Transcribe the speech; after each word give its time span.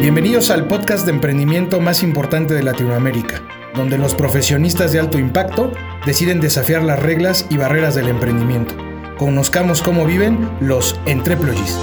Bienvenidos 0.00 0.50
al 0.50 0.68
podcast 0.68 1.06
de 1.06 1.10
emprendimiento 1.10 1.80
más 1.80 2.04
importante 2.04 2.54
de 2.54 2.62
Latinoamérica, 2.62 3.42
donde 3.74 3.98
los 3.98 4.14
profesionistas 4.14 4.92
de 4.92 5.00
alto 5.00 5.18
impacto 5.18 5.72
deciden 6.06 6.40
desafiar 6.40 6.84
las 6.84 7.02
reglas 7.02 7.48
y 7.50 7.56
barreras 7.56 7.96
del 7.96 8.06
emprendimiento. 8.06 8.76
Conozcamos 9.18 9.82
cómo 9.82 10.06
viven 10.06 10.48
los 10.60 11.00
entreployees. 11.04 11.76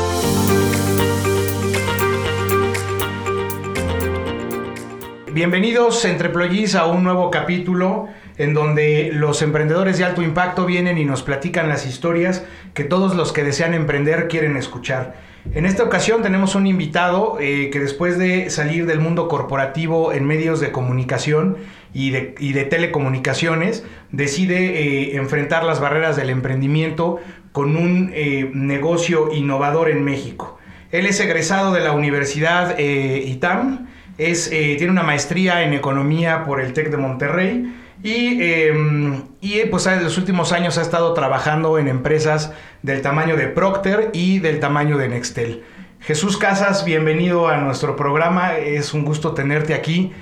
Bienvenidos 5.34 6.06
entreployees 6.06 6.76
a 6.76 6.86
un 6.86 7.04
nuevo 7.04 7.30
capítulo 7.30 8.08
en 8.38 8.54
donde 8.54 9.10
los 9.12 9.42
emprendedores 9.42 9.98
de 9.98 10.06
alto 10.06 10.22
impacto 10.22 10.66
vienen 10.66 10.98
y 10.98 11.04
nos 11.04 11.22
platican 11.22 11.68
las 11.68 11.86
historias 11.86 12.46
que 12.74 12.86
todos 12.86 13.14
los 13.14 13.34
que 13.34 13.44
desean 13.44 13.74
emprender 13.74 14.30
quieren 14.30 14.56
escuchar. 14.56 15.35
En 15.54 15.66
esta 15.66 15.84
ocasión 15.84 16.22
tenemos 16.22 16.56
un 16.56 16.66
invitado 16.66 17.38
eh, 17.40 17.70
que 17.72 17.80
después 17.80 18.18
de 18.18 18.50
salir 18.50 18.86
del 18.88 19.00
mundo 19.00 19.28
corporativo 19.28 20.12
en 20.12 20.26
medios 20.26 20.60
de 20.60 20.72
comunicación 20.72 21.58
y 21.94 22.10
de, 22.10 22.66
telecomunicaciones, 22.66 23.86
decide 24.12 24.58
eh, 24.58 25.16
enfrentar 25.16 25.64
las 25.64 25.80
barreras 25.80 26.18
del 26.18 26.30
emprendimiento 26.30 27.20
con 27.54 27.78
un 27.78 28.12
eh, 28.14 28.50
negocio 28.54 29.34
innovador 29.34 29.90
en 29.90 30.04
México. 30.04 30.58
Él 30.92 31.06
es 31.06 31.20
egresado 31.20 31.72
de 31.74 31.82
la 31.82 31.94
Universidad 31.94 32.78
ITAM, 32.78 33.88
tiene 34.18 34.90
una 34.90 35.04
maestría 35.04 35.64
en 35.64 35.74
economía 35.74 36.44
por 36.44 36.60
el 36.62 36.74
TEC 36.74 36.90
de 36.90 36.98
Monterrey 36.98 37.74
y, 38.06 38.38
em, 38.40 39.24
y 39.42 39.66
pues 39.66 39.88
en 39.88 40.04
los 40.04 40.20
últimos 40.20 40.52
años 40.52 40.78
ha 40.78 40.84
estado 40.84 41.14
trabajando 41.14 41.80
en 41.80 41.88
empresas 41.88 42.54
del 42.84 43.02
tamaño 43.02 43.36
de 43.36 43.48
Procter 43.48 44.12
y 44.14 44.38
del 44.38 44.60
tamaño 44.60 45.00
de 45.00 45.10
Nextel. 45.10 45.64
Jesús 46.02 46.38
Casas, 46.38 46.86
bienvenido 46.86 47.48
a 47.48 47.58
nuestro 47.58 47.96
programa. 47.96 48.58
Es 48.58 48.94
un 48.94 49.06
gusto 49.06 49.34
tenerte 49.34 49.74
aquí. 49.74 50.14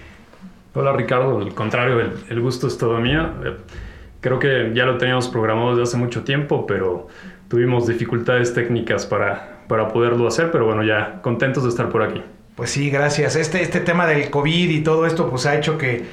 Hola 0.74 0.94
Ricardo, 0.94 1.40
al 1.40 1.54
contrario, 1.54 2.00
el, 2.30 2.40
gusto 2.40 2.68
es 2.68 2.78
todo 2.78 3.02
mío. 3.02 3.30
Eh, 3.44 3.58
creo 4.22 4.40
que 4.40 4.72
ya 4.74 4.86
lo 4.86 4.98
teníamos 4.98 5.28
programado 5.28 5.72
desde 5.72 5.84
hace 5.84 5.98
mucho 5.98 6.24
tiempo, 6.24 6.66
pero 6.66 7.10
tuvimos 7.50 7.86
dificultades 7.86 8.54
técnicas 8.54 9.06
para, 9.06 9.66
para 9.68 9.90
poderlo 9.90 10.26
hacer, 10.26 10.52
pero 10.52 10.66
bueno, 10.66 10.84
ya 10.84 11.22
contentos 11.22 11.64
de 11.64 11.70
estar 11.70 11.90
por 11.90 12.02
aquí. 12.02 12.24
Pues 12.56 12.70
sí, 12.70 12.92
gracias. 12.92 13.36
Este, 13.36 13.64
este 13.64 13.80
tema 13.80 14.06
del 14.06 14.30
COVID 14.30 14.70
y 14.70 14.82
todo 14.82 15.08
esto 15.08 15.28
pues 15.28 15.48
ha 15.48 15.56
hecho 15.56 15.80
que, 15.80 16.06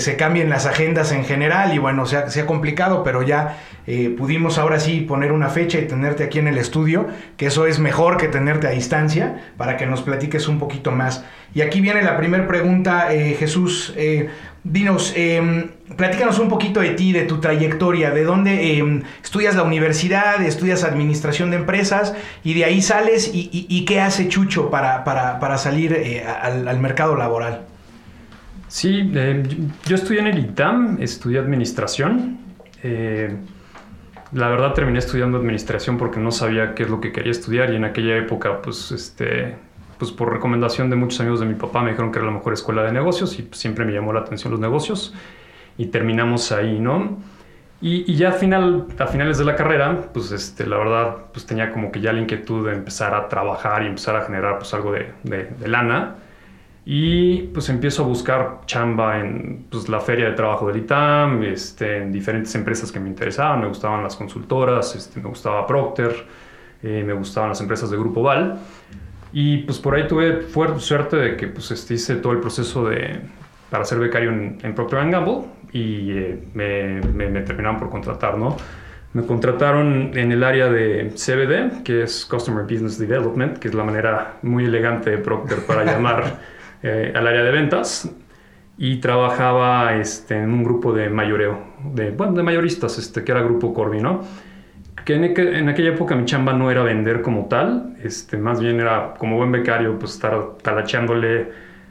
se 0.00 0.16
cambien 0.16 0.50
las 0.50 0.66
agendas 0.66 1.12
en 1.12 1.24
general 1.24 1.72
y 1.74 1.78
bueno, 1.78 2.06
se 2.06 2.16
ha, 2.16 2.46
complicado, 2.46 3.04
pero 3.04 3.22
ya 3.22 3.58
eh, 3.86 4.12
pudimos 4.18 4.58
ahora 4.58 4.80
sí 4.80 5.02
poner 5.02 5.30
una 5.30 5.48
fecha 5.48 5.78
y 5.78 5.86
tenerte 5.86 6.24
aquí 6.24 6.40
en 6.40 6.48
el 6.48 6.58
estudio, 6.58 7.06
que 7.36 7.46
eso 7.46 7.68
es 7.68 7.78
mejor 7.78 8.16
que 8.16 8.26
tenerte 8.26 8.66
a 8.66 8.70
distancia 8.70 9.52
para 9.56 9.76
que 9.76 9.86
nos 9.86 10.02
platiques 10.02 10.48
un 10.48 10.58
poquito 10.58 10.90
más. 10.90 11.24
Y 11.54 11.60
aquí 11.60 11.80
viene 11.80 12.02
la 12.02 12.16
primera 12.16 12.48
pregunta, 12.48 13.14
eh, 13.14 13.36
Jesús. 13.38 13.94
Eh, 13.96 14.28
dinos, 14.72 15.12
eh, 15.16 15.70
platícanos 15.96 16.38
un 16.38 16.48
poquito 16.48 16.80
de 16.80 16.90
ti, 16.90 17.12
de 17.12 17.22
tu 17.22 17.38
trayectoria, 17.38 18.10
de 18.10 18.24
dónde 18.24 18.78
em, 18.78 19.02
estudias 19.22 19.54
la 19.54 19.62
universidad, 19.62 20.42
estudias 20.42 20.84
administración 20.84 21.50
de 21.50 21.56
empresas 21.58 22.14
y 22.42 22.54
de 22.54 22.64
ahí 22.64 22.82
sales 22.82 23.30
y, 23.32 23.84
qué 23.84 24.00
hace 24.00 24.28
Chucho 24.28 24.70
para, 24.70 25.58
salir 25.58 25.92
eh, 25.92 26.24
al, 26.24 26.80
mercado 26.80 27.16
laboral. 27.16 27.62
Sí, 28.68 29.10
eh, 29.14 29.42
yo 29.86 29.94
estudié 29.94 30.20
en 30.20 30.26
el 30.26 30.38
ITAM, 30.38 30.98
estudié 31.00 31.38
administración. 31.38 32.38
Eh, 32.82 33.36
la 34.32 34.48
verdad 34.48 34.72
terminé 34.74 34.98
estudiando 34.98 35.38
administración 35.38 35.96
porque 35.98 36.18
no 36.18 36.32
sabía 36.32 36.74
qué 36.74 36.82
es 36.82 36.90
lo 36.90 37.00
que 37.00 37.12
quería 37.12 37.30
estudiar 37.30 37.72
y 37.72 37.76
en 37.76 37.84
aquella 37.84 38.16
época 38.16 38.60
pues 38.60 38.90
este 38.90 39.56
pues 39.98 40.12
por 40.12 40.32
recomendación 40.32 40.90
de 40.90 40.96
muchos 40.96 41.20
amigos 41.20 41.40
de 41.40 41.46
mi 41.46 41.54
papá 41.54 41.82
me 41.82 41.90
dijeron 41.90 42.12
que 42.12 42.18
era 42.18 42.26
la 42.26 42.32
mejor 42.32 42.52
escuela 42.52 42.82
de 42.82 42.92
negocios 42.92 43.38
y 43.38 43.48
siempre 43.52 43.84
me 43.84 43.92
llamó 43.92 44.12
la 44.12 44.20
atención 44.20 44.50
los 44.50 44.60
negocios 44.60 45.14
y 45.78 45.86
terminamos 45.86 46.52
ahí, 46.52 46.78
¿no? 46.78 47.18
Y, 47.80 48.14
ya 48.14 48.30
a, 48.30 48.32
final, 48.32 48.86
a 48.98 49.06
finales 49.06 49.36
de 49.36 49.44
la 49.44 49.54
carrera, 49.54 50.08
pues 50.12 50.32
este, 50.32 50.66
la 50.66 50.78
verdad, 50.78 51.16
pues 51.32 51.44
tenía 51.44 51.72
como 51.72 51.92
que 51.92 52.00
ya 52.00 52.12
la 52.12 52.20
inquietud 52.20 52.66
de 52.66 52.74
empezar 52.74 53.14
a 53.14 53.28
trabajar 53.28 53.82
y 53.82 53.86
empezar 53.86 54.16
a 54.16 54.22
generar 54.22 54.58
pues 54.58 54.72
algo 54.72 54.92
de, 54.92 55.12
lana. 55.66 56.16
Y 56.86 57.42
pues 57.48 57.68
empiezo 57.68 58.04
a 58.04 58.06
buscar 58.06 58.60
chamba 58.64 59.18
en 59.20 59.66
pues, 59.70 59.88
la 59.88 60.00
feria 60.00 60.26
de 60.30 60.32
trabajo 60.32 60.68
del 60.68 60.78
ITAM, 60.78 61.42
este, 61.42 61.98
en 61.98 62.12
diferentes 62.12 62.54
empresas 62.54 62.90
que 62.90 63.00
me 63.00 63.08
interesaban. 63.08 63.60
Me 63.60 63.68
gustaban 63.68 64.02
las 64.02 64.16
consultoras, 64.16 64.94
este, 64.96 65.20
me 65.20 65.28
gustaba 65.28 65.66
Procter, 65.66 66.14
eh, 66.82 67.04
me 67.04 67.12
gustaban 67.12 67.50
las 67.50 67.60
empresas 67.60 67.90
de 67.90 67.98
Grupo 67.98 68.22
Val. 68.22 68.58
Y 69.32 69.58
pues 69.58 69.78
por 69.78 69.94
ahí 69.94 70.06
tuve 70.06 70.46
suerte 70.78 71.16
de 71.16 71.36
que 71.36 71.48
pues 71.48 71.70
este, 71.70 71.94
hice 71.94 72.16
todo 72.16 72.32
el 72.32 72.40
proceso 72.40 72.88
de, 72.88 73.20
para 73.70 73.84
ser 73.84 73.98
becario 73.98 74.30
en, 74.30 74.74
Procter 74.74 75.10
Gamble 75.10 75.42
y 75.72 76.10
eh, 76.12 76.38
me, 76.54 77.00
me, 77.00 77.40
terminaron 77.42 77.78
por 77.78 77.90
contratar, 77.90 78.38
¿no? 78.38 78.56
Me 79.12 79.24
contrataron 79.24 80.10
en 80.14 80.30
el 80.30 80.44
área 80.44 80.68
de 80.68 81.10
CBD, 81.14 81.82
que 81.82 82.02
es 82.02 82.26
Customer 82.26 82.64
Business 82.64 82.98
Development, 82.98 83.56
que 83.58 83.68
es 83.68 83.74
la 83.74 83.82
manera 83.82 84.36
muy 84.42 84.66
elegante 84.66 85.10
de 85.10 85.18
Procter 85.18 85.64
para 85.66 85.84
llamar 85.90 86.38
eh, 86.82 87.12
al 87.14 87.26
área 87.26 87.42
de 87.42 87.50
ventas. 87.50 88.10
Y 88.78 88.96
trabajaba 88.96 89.94
este, 89.94 90.36
en 90.36 90.52
un 90.52 90.62
grupo 90.62 90.92
de 90.92 91.08
mayoreo, 91.08 91.58
de, 91.94 92.10
bueno, 92.10 92.34
de 92.34 92.42
mayoristas, 92.42 92.98
este, 92.98 93.24
que 93.24 93.32
era 93.32 93.40
Grupo 93.40 93.72
Corby, 93.72 94.02
¿no? 94.02 94.20
Que 95.06 95.14
en, 95.14 95.68
aquella 95.68 95.90
época 95.90 96.16
mi 96.16 96.24
chamba 96.24 96.52
no 96.52 96.68
era 96.68 96.82
vender 96.82 97.22
como 97.22 97.46
tal, 97.46 97.96
este, 98.02 98.36
más 98.36 98.58
bien 98.58 98.80
era 98.80 99.14
como 99.16 99.36
buen 99.36 99.52
becario, 99.52 99.96
pues 100.00 100.14
estar 100.14 100.56
talachándole 100.60 101.48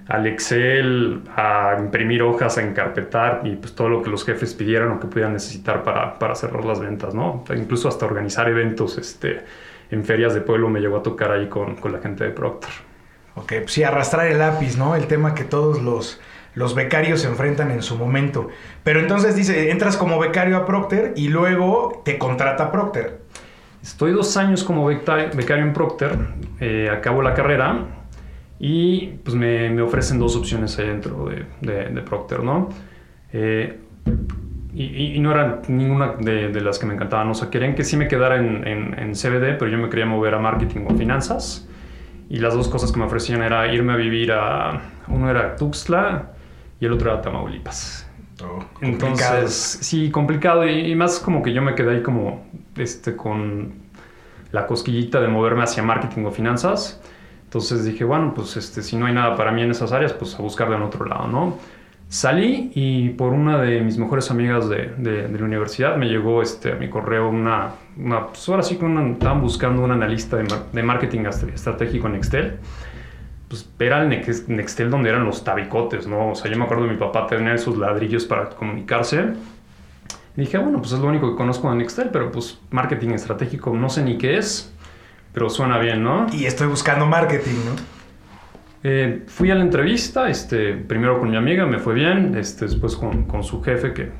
al 0.10 0.28
Excel, 0.28 1.22
a 1.34 1.78
imprimir 1.80 2.22
hojas, 2.22 2.58
a 2.58 2.62
encarpetar 2.62 3.40
y 3.46 3.56
pues 3.56 3.74
todo 3.74 3.88
lo 3.88 4.04
que 4.04 4.10
los 4.10 4.26
jefes 4.26 4.54
pidieran 4.54 4.92
o 4.92 5.00
que 5.00 5.08
pudieran 5.08 5.32
necesitar 5.32 5.82
para, 5.82 6.20
para 6.20 6.36
cerrar 6.36 6.66
las 6.66 6.82
ventas, 6.82 7.16
¿no? 7.16 7.46
Incluso 7.56 7.88
hasta 7.88 8.06
organizar 8.06 8.50
eventos 8.50 8.98
este, 8.98 9.46
en 9.92 10.04
ferias 10.04 10.34
de 10.34 10.42
pueblo 10.42 10.68
me 10.68 10.82
llegó 10.82 10.98
a 10.98 11.02
tocar 11.02 11.32
ahí 11.32 11.48
con, 11.48 11.78
con 11.78 11.94
la 11.94 12.00
gente 12.00 12.26
de 12.26 12.32
Procter. 12.32 12.72
Ok, 13.36 13.54
pues 13.62 13.72
sí, 13.72 13.84
arrastrar 13.84 14.28
el 14.28 14.40
lápiz, 14.40 14.78
¿no? 14.78 14.94
El 14.94 15.08
tema 15.08 15.34
que 15.34 15.46
todos 15.46 15.82
los, 15.82 16.20
los 16.56 16.74
becarios 16.74 17.22
se 17.22 17.28
enfrentan 17.28 17.72
en 17.72 17.84
su 17.84 17.98
momento. 17.98 18.50
Pero 18.84 19.00
entonces 19.00 19.36
dice, 19.36 19.72
entras 19.72 19.98
como 19.98 20.18
becario 20.20 20.58
a 20.58 20.66
Procter 20.66 21.14
y 21.16 21.28
luego 21.28 22.02
te 22.04 22.18
contrata 22.18 22.72
Procter. 22.72 23.20
Estoy 23.84 24.14
dos 24.14 24.36
años 24.38 24.64
como 24.64 24.88
becario 24.88 25.64
en 25.64 25.74
Procter, 25.74 26.18
eh, 26.60 26.90
acabo 26.92 27.22
la 27.22 27.36
carrera 27.36 27.86
y 28.58 29.08
pues 29.24 29.36
me, 29.36 29.70
me, 29.70 29.84
ofrecen 29.84 30.18
dos 30.18 30.36
opciones 30.36 30.80
ahí 30.80 30.88
dentro 30.88 31.30
de, 31.62 31.90
de, 31.90 32.02
Procter, 32.02 32.42
¿no? 32.42 32.70
Eh, 33.32 33.78
y, 34.74 35.20
no 35.20 35.32
eran 35.32 35.62
ninguna 35.68 36.14
de, 36.20 36.50
las 36.62 36.80
que 36.80 36.86
me 36.88 36.96
encantaban. 36.96 37.30
O 37.30 37.36
sea, 37.36 37.50
querían 37.50 37.76
que 37.76 37.84
sí 37.84 37.96
me 37.96 38.08
quedara 38.08 38.38
en, 38.38 38.68
en, 38.68 39.00
en, 39.00 39.12
CBD, 39.14 39.58
pero 39.60 39.68
yo 39.68 39.78
me 39.78 39.90
quería 39.90 40.06
mover 40.06 40.34
a 40.34 40.40
marketing 40.40 40.86
o 40.90 40.96
finanzas. 40.96 41.68
Y 42.28 42.40
las 42.40 42.56
dos 42.56 42.68
cosas 42.70 42.92
que 42.92 43.00
me 43.00 43.06
ofrecían 43.06 43.44
era 43.44 43.72
irme 43.72 43.94
a 43.94 43.98
vivir 43.98 44.32
a... 44.32 44.82
Uno 45.08 45.30
era 45.30 45.56
Tuxtla 45.56 46.35
y 46.80 46.86
el 46.86 46.94
otro 46.94 47.12
era 47.12 47.22
Tamaulipas. 47.22 48.08
Oh, 48.44 48.64
Entonces, 48.82 49.80
sí, 49.82 50.12
complicado. 50.12 50.68
Y, 50.68 50.92
y, 50.92 50.96
más 50.96 51.20
como 51.20 51.42
que 51.42 51.54
yo 51.54 51.62
me 51.62 51.74
quedé 51.74 51.96
ahí 51.96 52.04
como 52.04 52.46
este, 52.76 53.16
con 53.16 53.74
la 54.52 54.68
cosquillita 54.68 55.22
de 55.22 55.28
moverme 55.28 55.64
hacia 55.64 55.84
marketing 55.84 56.26
o 56.26 56.32
finanzas. 56.32 57.02
Entonces 57.44 57.86
dije, 57.86 58.04
bueno, 58.04 58.34
pues 58.36 58.58
este, 58.58 58.82
si 58.82 58.98
no 58.98 59.06
hay 59.06 59.14
nada 59.14 59.36
para 59.36 59.52
mí 59.52 59.62
en 59.62 59.72
esas 59.72 59.92
áreas, 59.92 60.14
pues 60.14 60.38
a 60.38 60.42
buscarla 60.42 60.76
en 60.76 60.82
otro 60.82 61.06
lado, 61.06 61.28
¿no? 61.28 61.58
Salí 62.10 62.72
y 62.76 63.10
por 63.10 63.34
una 63.34 63.62
de 63.62 63.82
mis 63.82 63.98
mejores 63.98 64.30
amigas 64.30 64.70
de, 64.70 64.94
de, 64.98 65.28
la 65.28 65.44
universidad 65.44 65.96
me 65.98 66.06
llegó 66.06 66.42
este, 66.42 66.74
a 66.74 66.76
mi 66.76 66.88
correo 66.88 67.30
una, 67.30 67.72
una 67.98 68.28
pues 68.28 68.48
ahora 68.48 68.62
sí 68.62 68.78
que 68.78 68.86
estaban 68.86 69.42
buscando 69.42 69.84
un 69.84 69.92
analista 69.92 70.38
de, 70.38 70.46
de, 70.72 70.84
marketing 70.84 71.26
estratégico 71.54 72.08
en 72.08 72.14
Nextel. 72.14 72.60
Pues 73.56 73.88
era 73.88 74.02
el 74.02 74.10
Nextel 74.10 74.90
donde 74.90 75.10
eran 75.10 75.24
los 75.24 75.44
tabicotes, 75.44 76.08
¿no? 76.08 76.32
O 76.32 76.36
sea, 76.36 76.52
yo 76.52 76.58
me 76.58 76.66
acuerdo 76.66 76.86
de 76.86 76.92
mi 76.92 76.98
papá 76.98 77.28
tener 77.28 77.56
esos 77.56 77.78
ladrillos 77.78 78.26
para 78.26 78.50
comunicarse. 78.50 79.34
Y 80.36 80.42
dije, 80.42 80.58
bueno, 80.58 80.80
pues 80.80 80.92
es 80.92 81.00
lo 81.00 81.08
único 81.08 81.30
que 81.32 81.38
conozco 81.38 81.70
de 81.70 81.78
Nextel, 81.78 82.10
pero 82.10 82.32
pues 82.32 82.60
marketing 82.72 83.12
estratégico 83.12 83.74
no 83.74 83.90
sé 83.90 84.04
ni 84.04 84.18
qué 84.18 84.38
es. 84.38 84.74
Pero 85.34 85.50
suena 85.50 85.78
bien, 85.78 86.04
¿no? 86.04 86.28
Y 86.34 86.46
estoy 86.46 86.68
buscando 86.68 87.06
marketing, 87.06 87.56
¿no? 87.66 87.96
Eh, 88.84 89.24
fui 89.28 89.50
a 89.50 89.56
la 89.56 89.62
entrevista, 89.62 90.30
este, 90.30 90.74
primero 90.74 91.20
con 91.20 91.30
mi 91.30 91.38
amiga, 91.38 91.66
me 91.66 91.80
fue 91.80 91.94
bien, 91.94 92.36
este, 92.38 92.66
después 92.66 92.96
con, 92.96 93.24
con 93.24 93.44
su 93.44 93.62
jefe, 93.64 93.94
que 93.94 94.12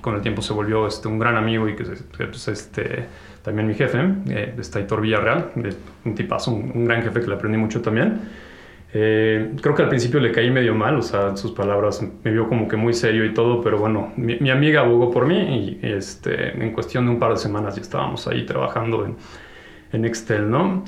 con 0.00 0.14
el 0.14 0.20
tiempo 0.20 0.42
se 0.42 0.52
volvió 0.52 0.86
este, 0.86 1.08
un 1.08 1.18
gran 1.18 1.36
amigo 1.36 1.68
y 1.68 1.74
que 1.74 1.84
pues, 1.84 2.48
este, 2.48 3.06
también 3.42 3.66
mi 3.66 3.74
jefe, 3.74 3.98
eh, 4.28 4.54
está 4.58 4.80
Hitor 4.80 5.00
Villarreal, 5.00 5.50
un 6.04 6.14
tipazo, 6.14 6.52
un, 6.52 6.84
gran 6.84 7.02
jefe 7.02 7.20
que 7.20 7.26
le 7.26 7.34
aprendí 7.34 7.58
mucho 7.58 7.82
también. 7.82 8.20
Eh, 8.94 9.52
creo 9.60 9.74
que 9.74 9.82
al 9.82 9.88
principio 9.88 10.20
le 10.20 10.32
caí 10.32 10.50
medio 10.50 10.74
mal, 10.74 10.96
o 10.96 11.02
sea, 11.02 11.36
sus 11.36 11.52
palabras 11.52 12.02
me 12.24 12.30
vio 12.30 12.48
como 12.48 12.68
que 12.68 12.76
muy 12.76 12.92
serio 12.92 13.24
y 13.24 13.32
todo, 13.32 13.62
pero 13.62 13.78
bueno, 13.78 14.12
mi, 14.16 14.38
mi 14.38 14.50
amiga 14.50 14.82
abogó 14.82 15.10
por 15.10 15.26
mí 15.26 15.78
y 15.82 15.86
este, 15.86 16.62
en 16.62 16.72
cuestión 16.72 17.06
de 17.06 17.12
un 17.12 17.18
par 17.18 17.30
de 17.30 17.38
semanas 17.38 17.76
ya 17.76 17.82
estábamos 17.82 18.26
ahí 18.28 18.44
trabajando 18.44 19.06
en 19.06 19.16
en 19.92 20.04
Excel, 20.04 20.50
¿no? 20.50 20.84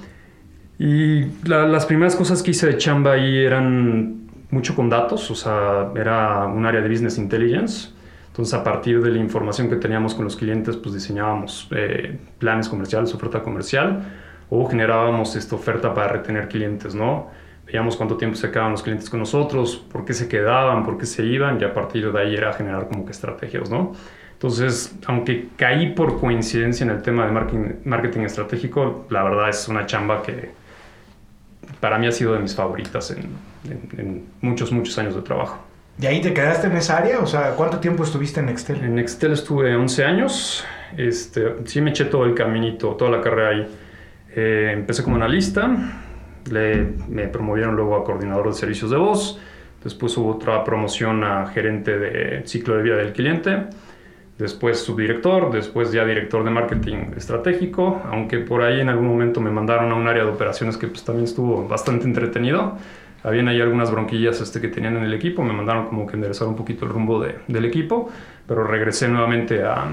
Y 0.78 1.26
las 1.44 1.86
primeras 1.86 2.16
cosas 2.16 2.42
que 2.42 2.50
hice 2.50 2.66
de 2.66 2.78
chamba 2.78 3.12
ahí 3.12 3.38
eran 3.38 4.26
mucho 4.50 4.74
con 4.74 4.88
datos, 4.88 5.30
o 5.30 5.34
sea, 5.34 5.92
era 5.94 6.46
un 6.46 6.66
área 6.66 6.80
de 6.80 6.88
business 6.88 7.18
intelligence. 7.18 7.90
Entonces, 8.28 8.54
a 8.54 8.64
partir 8.64 9.00
de 9.00 9.10
la 9.10 9.18
información 9.18 9.68
que 9.68 9.76
teníamos 9.76 10.14
con 10.14 10.24
los 10.24 10.36
clientes, 10.36 10.76
pues 10.76 10.94
diseñábamos 10.94 11.68
eh, 11.70 12.18
planes 12.38 12.68
comerciales, 12.68 13.14
oferta 13.14 13.42
comercial, 13.42 14.02
o 14.50 14.66
generábamos 14.66 15.36
esta 15.36 15.54
oferta 15.54 15.94
para 15.94 16.08
retener 16.08 16.48
clientes, 16.48 16.94
¿no? 16.94 17.28
Veíamos 17.66 17.96
cuánto 17.96 18.16
tiempo 18.16 18.36
se 18.36 18.50
quedaban 18.50 18.72
los 18.72 18.82
clientes 18.82 19.08
con 19.08 19.20
nosotros, 19.20 19.76
por 19.90 20.04
qué 20.04 20.12
se 20.12 20.28
quedaban, 20.28 20.84
por 20.84 20.98
qué 20.98 21.06
se 21.06 21.24
iban, 21.24 21.60
y 21.60 21.64
a 21.64 21.72
partir 21.72 22.12
de 22.12 22.20
ahí 22.20 22.36
era 22.36 22.52
generar 22.52 22.88
como 22.88 23.04
que 23.04 23.12
estrategias, 23.12 23.70
¿no? 23.70 23.92
Entonces, 24.34 24.94
aunque 25.06 25.48
caí 25.56 25.94
por 25.94 26.20
coincidencia 26.20 26.84
en 26.84 26.90
el 26.90 27.00
tema 27.00 27.24
de 27.24 27.32
marketing, 27.32 27.68
marketing 27.84 28.20
estratégico, 28.20 29.06
la 29.08 29.22
verdad 29.22 29.48
es 29.48 29.68
una 29.68 29.86
chamba 29.86 30.22
que 30.22 30.50
para 31.80 31.98
mí 31.98 32.06
ha 32.06 32.12
sido 32.12 32.34
de 32.34 32.40
mis 32.40 32.54
favoritas 32.54 33.10
en, 33.10 34.26
muchos, 34.40 34.70
muchos 34.72 34.98
años 34.98 35.14
de 35.14 35.22
trabajo. 35.22 35.58
¿Y 35.98 36.06
ahí 36.06 36.20
te 36.20 36.34
quedaste 36.34 36.66
en 36.66 36.76
esa 36.76 36.98
área? 36.98 37.20
O 37.20 37.26
sea, 37.26 37.52
¿cuánto 37.52 37.78
tiempo 37.78 38.04
estuviste 38.04 38.40
en 38.40 38.46
Nextel? 38.46 38.82
En 38.82 38.96
Nextel 38.96 39.32
estuve 39.32 39.74
11 39.74 40.04
años. 40.04 40.64
Este, 40.96 41.54
sí 41.66 41.80
me 41.80 41.90
eché 41.90 42.06
todo 42.06 42.24
el 42.24 42.34
caminito, 42.34 42.96
toda 42.96 43.10
la 43.12 43.20
carrera 43.20 43.50
ahí. 43.50 43.66
Eh, 44.34 44.70
empecé 44.74 45.04
como 45.04 45.16
analista, 45.16 45.70
le, 46.50 46.94
me 47.08 47.28
promovieron 47.28 47.76
luego 47.76 47.96
a 47.96 48.04
coordinador 48.04 48.48
de 48.48 48.54
servicios 48.54 48.90
de 48.90 48.96
voz, 48.96 49.40
después 49.82 50.16
hubo 50.16 50.34
otra 50.34 50.64
promoción 50.64 51.24
a 51.24 51.46
gerente 51.46 51.98
de 51.98 52.46
ciclo 52.46 52.76
de 52.76 52.82
vida 52.82 52.96
del 52.96 53.12
cliente 53.12 53.68
después 54.38 54.80
subdirector, 54.80 55.52
después 55.52 55.92
ya 55.92 56.04
director 56.04 56.44
de 56.44 56.50
marketing 56.50 57.12
estratégico, 57.16 58.02
aunque 58.10 58.38
por 58.38 58.62
ahí 58.62 58.80
en 58.80 58.88
algún 58.88 59.06
momento 59.06 59.40
me 59.40 59.50
mandaron 59.50 59.92
a 59.92 59.94
un 59.94 60.08
área 60.08 60.24
de 60.24 60.30
operaciones 60.30 60.76
que 60.76 60.88
pues 60.88 61.04
también 61.04 61.24
estuvo 61.24 61.66
bastante 61.68 62.04
entretenido. 62.04 62.76
Habían 63.22 63.48
ahí 63.48 63.60
algunas 63.60 63.90
bronquillas 63.90 64.40
este, 64.40 64.60
que 64.60 64.68
tenían 64.68 64.96
en 64.96 65.04
el 65.04 65.14
equipo, 65.14 65.42
me 65.42 65.52
mandaron 65.52 65.86
como 65.86 66.06
que 66.06 66.14
enderezar 66.14 66.46
un 66.46 66.56
poquito 66.56 66.84
el 66.84 66.90
rumbo 66.90 67.20
de, 67.20 67.36
del 67.48 67.64
equipo, 67.64 68.10
pero 68.46 68.64
regresé 68.64 69.08
nuevamente 69.08 69.62
a 69.62 69.86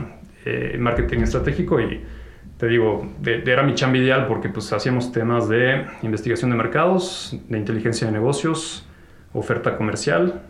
eh, 0.44 0.76
marketing 0.78 1.20
estratégico 1.20 1.80
y 1.80 2.02
te 2.62 2.68
digo, 2.68 3.12
era 3.26 3.64
mi 3.64 3.74
chamba 3.74 3.98
ideal 3.98 4.28
porque 4.28 4.48
pues 4.48 4.72
hacíamos 4.72 5.12
temas 5.12 5.50
de 5.50 5.84
investigación 6.04 6.52
de 6.52 6.58
mercados, 6.58 7.36
de 7.50 7.58
inteligencia 7.58 8.06
de 8.06 8.14
negocios, 8.14 8.86
oferta 9.34 9.76
comercial, 9.78 10.44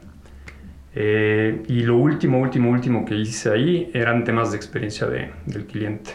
eh, 0.94 1.64
y 1.70 1.84
lo 1.84 1.96
último, 1.96 2.40
último, 2.40 2.70
último 2.70 3.06
que 3.06 3.16
hice 3.16 3.50
ahí 3.50 3.90
eran 3.94 4.26
temas 4.26 4.52
de 4.52 4.58
experiencia 4.58 5.08
de, 5.08 5.32
del 5.46 5.66
cliente. 5.66 6.12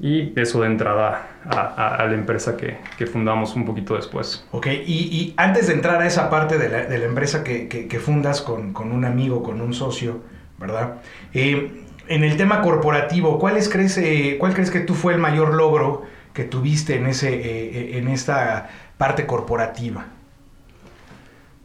Y 0.00 0.32
eso 0.34 0.62
de 0.62 0.66
entrada 0.66 1.28
a, 1.44 2.04
la 2.04 2.14
empresa 2.14 2.56
que, 2.56 2.78
que, 2.96 3.06
fundamos 3.06 3.54
un 3.54 3.64
poquito 3.64 3.94
después. 3.94 4.44
Ok, 4.50 4.66
y, 4.66 4.94
y, 4.94 5.34
antes 5.36 5.68
de 5.68 5.74
entrar 5.74 6.02
a 6.02 6.08
esa 6.08 6.28
parte 6.28 6.58
de 6.58 6.68
la, 6.68 6.86
de 6.86 6.98
la 6.98 7.04
empresa 7.04 7.44
que, 7.44 7.68
que, 7.68 8.00
fundas 8.00 8.42
con, 8.42 8.72
con, 8.72 8.90
un 8.90 9.04
amigo, 9.04 9.44
con 9.44 9.60
un 9.60 9.72
socio, 9.72 10.22
¿verdad? 10.58 10.94
Eh, 11.34 11.84
en 12.08 12.24
el 12.24 12.36
tema 12.36 12.62
corporativo, 12.62 13.38
¿cuáles 13.38 13.68
crees, 13.68 13.98
eh, 13.98 14.36
¿cuál 14.38 14.54
crees 14.54 14.70
que 14.70 14.80
tú 14.80 14.94
fue 14.94 15.14
el 15.14 15.18
mayor 15.18 15.54
logro 15.54 16.02
que 16.32 16.44
tuviste 16.44 16.96
en, 16.96 17.06
ese, 17.06 17.98
en 17.98 18.08
esta 18.08 18.70
parte 18.96 19.26
corporativa? 19.26 20.06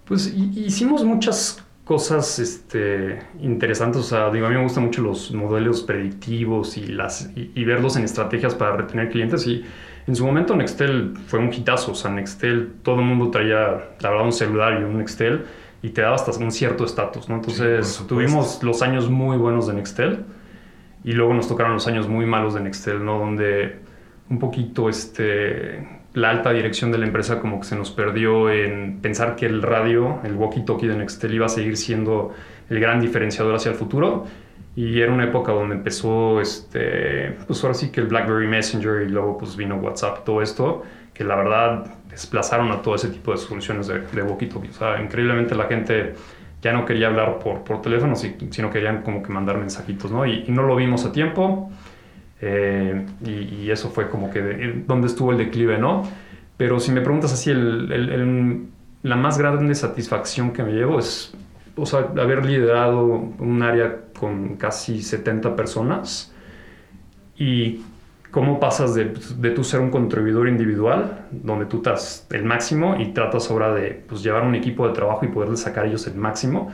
Pues 0.05 0.33
hicimos 0.35 1.03
muchas 1.03 1.63
cosas 1.85 2.39
este, 2.39 3.19
interesantes. 3.39 4.01
O 4.01 4.03
sea, 4.03 4.29
digo, 4.31 4.47
a 4.47 4.49
mí 4.49 4.55
me 4.55 4.63
gustan 4.63 4.85
mucho 4.85 5.01
los 5.01 5.31
modelos 5.31 5.83
predictivos 5.83 6.77
y, 6.77 6.87
las, 6.87 7.29
y, 7.35 7.63
verlos 7.63 7.95
en 7.95 8.03
estrategias 8.03 8.55
para 8.55 8.77
retener 8.77 9.09
clientes. 9.09 9.45
Y 9.47 9.63
en 10.07 10.15
su 10.15 10.25
momento 10.25 10.55
Nextel 10.55 11.13
fue 11.27 11.39
un 11.39 11.53
hitazo. 11.53 11.91
O 11.91 11.95
sea, 11.95 12.11
Nextel, 12.11 12.73
todo 12.83 12.99
el 12.99 13.05
mundo 13.05 13.31
traía, 13.31 13.91
la 13.99 14.21
un 14.21 14.33
celular 14.33 14.79
y 14.79 14.83
un 14.83 14.97
Nextel 14.97 15.45
y 15.83 15.89
te 15.89 16.01
daba 16.01 16.15
hasta 16.15 16.31
un 16.39 16.51
cierto 16.51 16.85
estatus, 16.85 17.27
¿no? 17.29 17.35
Entonces 17.35 18.03
tuvimos 18.07 18.63
los 18.63 18.81
años 18.81 19.09
muy 19.09 19.37
buenos 19.37 19.67
de 19.67 19.73
Nextel 19.73 20.23
y 21.03 21.11
luego 21.11 21.33
nos 21.33 21.49
tocaron 21.49 21.73
los 21.73 21.85
años 21.87 22.07
muy 22.07 22.25
malos 22.25 22.53
de 22.53 22.61
Nextel, 22.61 23.03
¿no? 23.03 23.19
Donde 23.19 23.79
un 24.29 24.39
poquito 24.39 24.87
este 24.87 26.01
la 26.13 26.29
alta 26.29 26.51
dirección 26.51 26.91
de 26.91 26.99
la 26.99 27.05
empresa 27.05 27.39
como 27.39 27.59
que 27.59 27.65
se 27.65 27.75
nos 27.75 27.91
perdió 27.91 28.49
en 28.49 28.99
pensar 29.01 29.35
que 29.35 29.45
el 29.45 29.61
radio, 29.61 30.21
el 30.23 30.37
walkie-talkie 30.37 30.87
de 30.87 30.95
Nextel 30.95 31.33
iba 31.33 31.47
a 31.47 31.49
seguir 31.49 31.75
siendo 31.75 32.33
el 32.69 32.79
gran 32.79 33.01
diferenciador 33.01 33.55
hacia 33.55 33.71
el 33.71 33.75
futuro. 33.75 34.25
Y 34.75 35.01
era 35.01 35.11
una 35.11 35.25
época 35.25 35.51
donde 35.51 35.75
empezó, 35.75 36.39
este, 36.39 37.35
pues 37.45 37.63
ahora 37.63 37.73
sí 37.73 37.91
que 37.91 38.01
el 38.01 38.07
BlackBerry 38.07 38.47
Messenger 38.47 39.03
y 39.03 39.09
luego 39.09 39.37
pues 39.37 39.55
vino 39.55 39.75
WhatsApp, 39.75 40.23
todo 40.23 40.41
esto, 40.41 40.83
que 41.13 41.23
la 41.23 41.35
verdad 41.35 41.85
desplazaron 42.13 42.71
a 42.71 42.81
todo 42.81 42.95
ese 42.95 43.09
tipo 43.09 43.31
de 43.31 43.37
soluciones 43.37 43.87
de, 43.87 43.99
de 43.99 44.23
walkie-talkie. 44.23 44.69
O 44.69 44.73
sea, 44.73 45.01
increíblemente 45.01 45.53
la 45.55 45.65
gente 45.65 46.13
ya 46.61 46.71
no 46.71 46.85
quería 46.85 47.07
hablar 47.07 47.39
por, 47.39 47.63
por 47.63 47.81
teléfono, 47.81 48.15
sino 48.15 48.71
querían 48.71 49.01
como 49.03 49.21
que 49.21 49.31
mandar 49.31 49.57
mensajitos, 49.57 50.11
¿no? 50.11 50.25
Y, 50.25 50.45
y 50.47 50.51
no 50.51 50.63
lo 50.63 50.75
vimos 50.75 51.05
a 51.05 51.11
tiempo. 51.11 51.69
Eh, 52.45 53.05
y, 53.25 53.69
eso 53.71 53.89
fue 53.89 54.09
como 54.09 54.29
que 54.29 54.83
donde 54.85 55.07
estuvo 55.07 55.31
el 55.31 55.37
declive, 55.37 55.77
¿no? 55.77 56.03
Pero 56.57 56.79
si 56.79 56.91
me 56.91 57.01
preguntas 57.01 57.31
así, 57.31 57.49
el, 57.49 58.67
la 59.01 59.15
más 59.15 59.37
grande 59.37 59.73
satisfacción 59.75 60.51
que 60.51 60.63
me 60.63 60.73
llevo 60.73 60.99
es 60.99 61.33
o 61.75 61.85
sea, 61.85 61.99
haber 61.99 62.45
liderado 62.45 63.05
un 63.05 63.61
área 63.63 64.01
con 64.19 64.57
casi 64.57 65.01
70 65.01 65.55
personas 65.55 66.33
y 67.37 67.81
cómo 68.33 68.59
pasas 68.59 68.95
de, 68.95 69.13
de 69.37 69.51
tú 69.51 69.63
ser 69.63 69.79
un 69.79 69.91
contribuidor 69.91 70.47
individual, 70.47 71.27
donde 71.29 71.67
tú 71.67 71.77
estás 71.77 72.27
el 72.31 72.43
máximo 72.43 72.99
y 72.99 73.13
tratas 73.13 73.51
ahora 73.51 73.71
de 73.71 73.91
pues, 73.91 74.23
llevar 74.23 74.41
un 74.41 74.55
equipo 74.55 74.87
de 74.87 74.93
trabajo 74.95 75.23
y 75.23 75.27
poderle 75.27 75.55
sacar 75.55 75.85
ellos 75.85 76.07
el 76.07 76.15
máximo. 76.15 76.71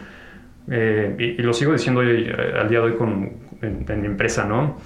Eh, 0.72 1.36
y, 1.38 1.42
lo 1.42 1.52
sigo 1.52 1.74
diciendo 1.74 2.00
hoy, 2.00 2.30
eh, 2.30 2.54
al 2.58 2.70
día 2.70 2.80
de 2.80 2.86
hoy 2.86 2.94
con, 2.96 3.34
en, 3.62 3.86
en 3.86 4.02
mi 4.02 4.08
empresa, 4.08 4.46
¿no? 4.46 4.78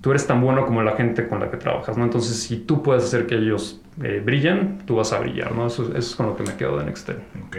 Tú 0.00 0.10
eres 0.10 0.26
tan 0.26 0.40
bueno 0.40 0.66
como 0.66 0.82
la 0.82 0.92
gente 0.92 1.26
con 1.26 1.40
la 1.40 1.50
que 1.50 1.56
trabajas, 1.56 1.96
¿no? 1.96 2.04
Entonces, 2.04 2.40
si 2.40 2.58
tú 2.58 2.82
puedes 2.82 3.04
hacer 3.04 3.26
que 3.26 3.36
ellos 3.36 3.80
eh, 4.02 4.20
brillen, 4.22 4.82
tú 4.84 4.96
vas 4.96 5.12
a 5.14 5.18
brillar, 5.18 5.52
¿no? 5.52 5.66
Eso, 5.66 5.90
es 5.96 6.14
con 6.14 6.26
lo 6.26 6.36
que 6.36 6.42
me 6.42 6.54
quedo 6.54 6.78
de 6.78 6.84
Nextel. 6.84 7.16
Ok. 7.46 7.56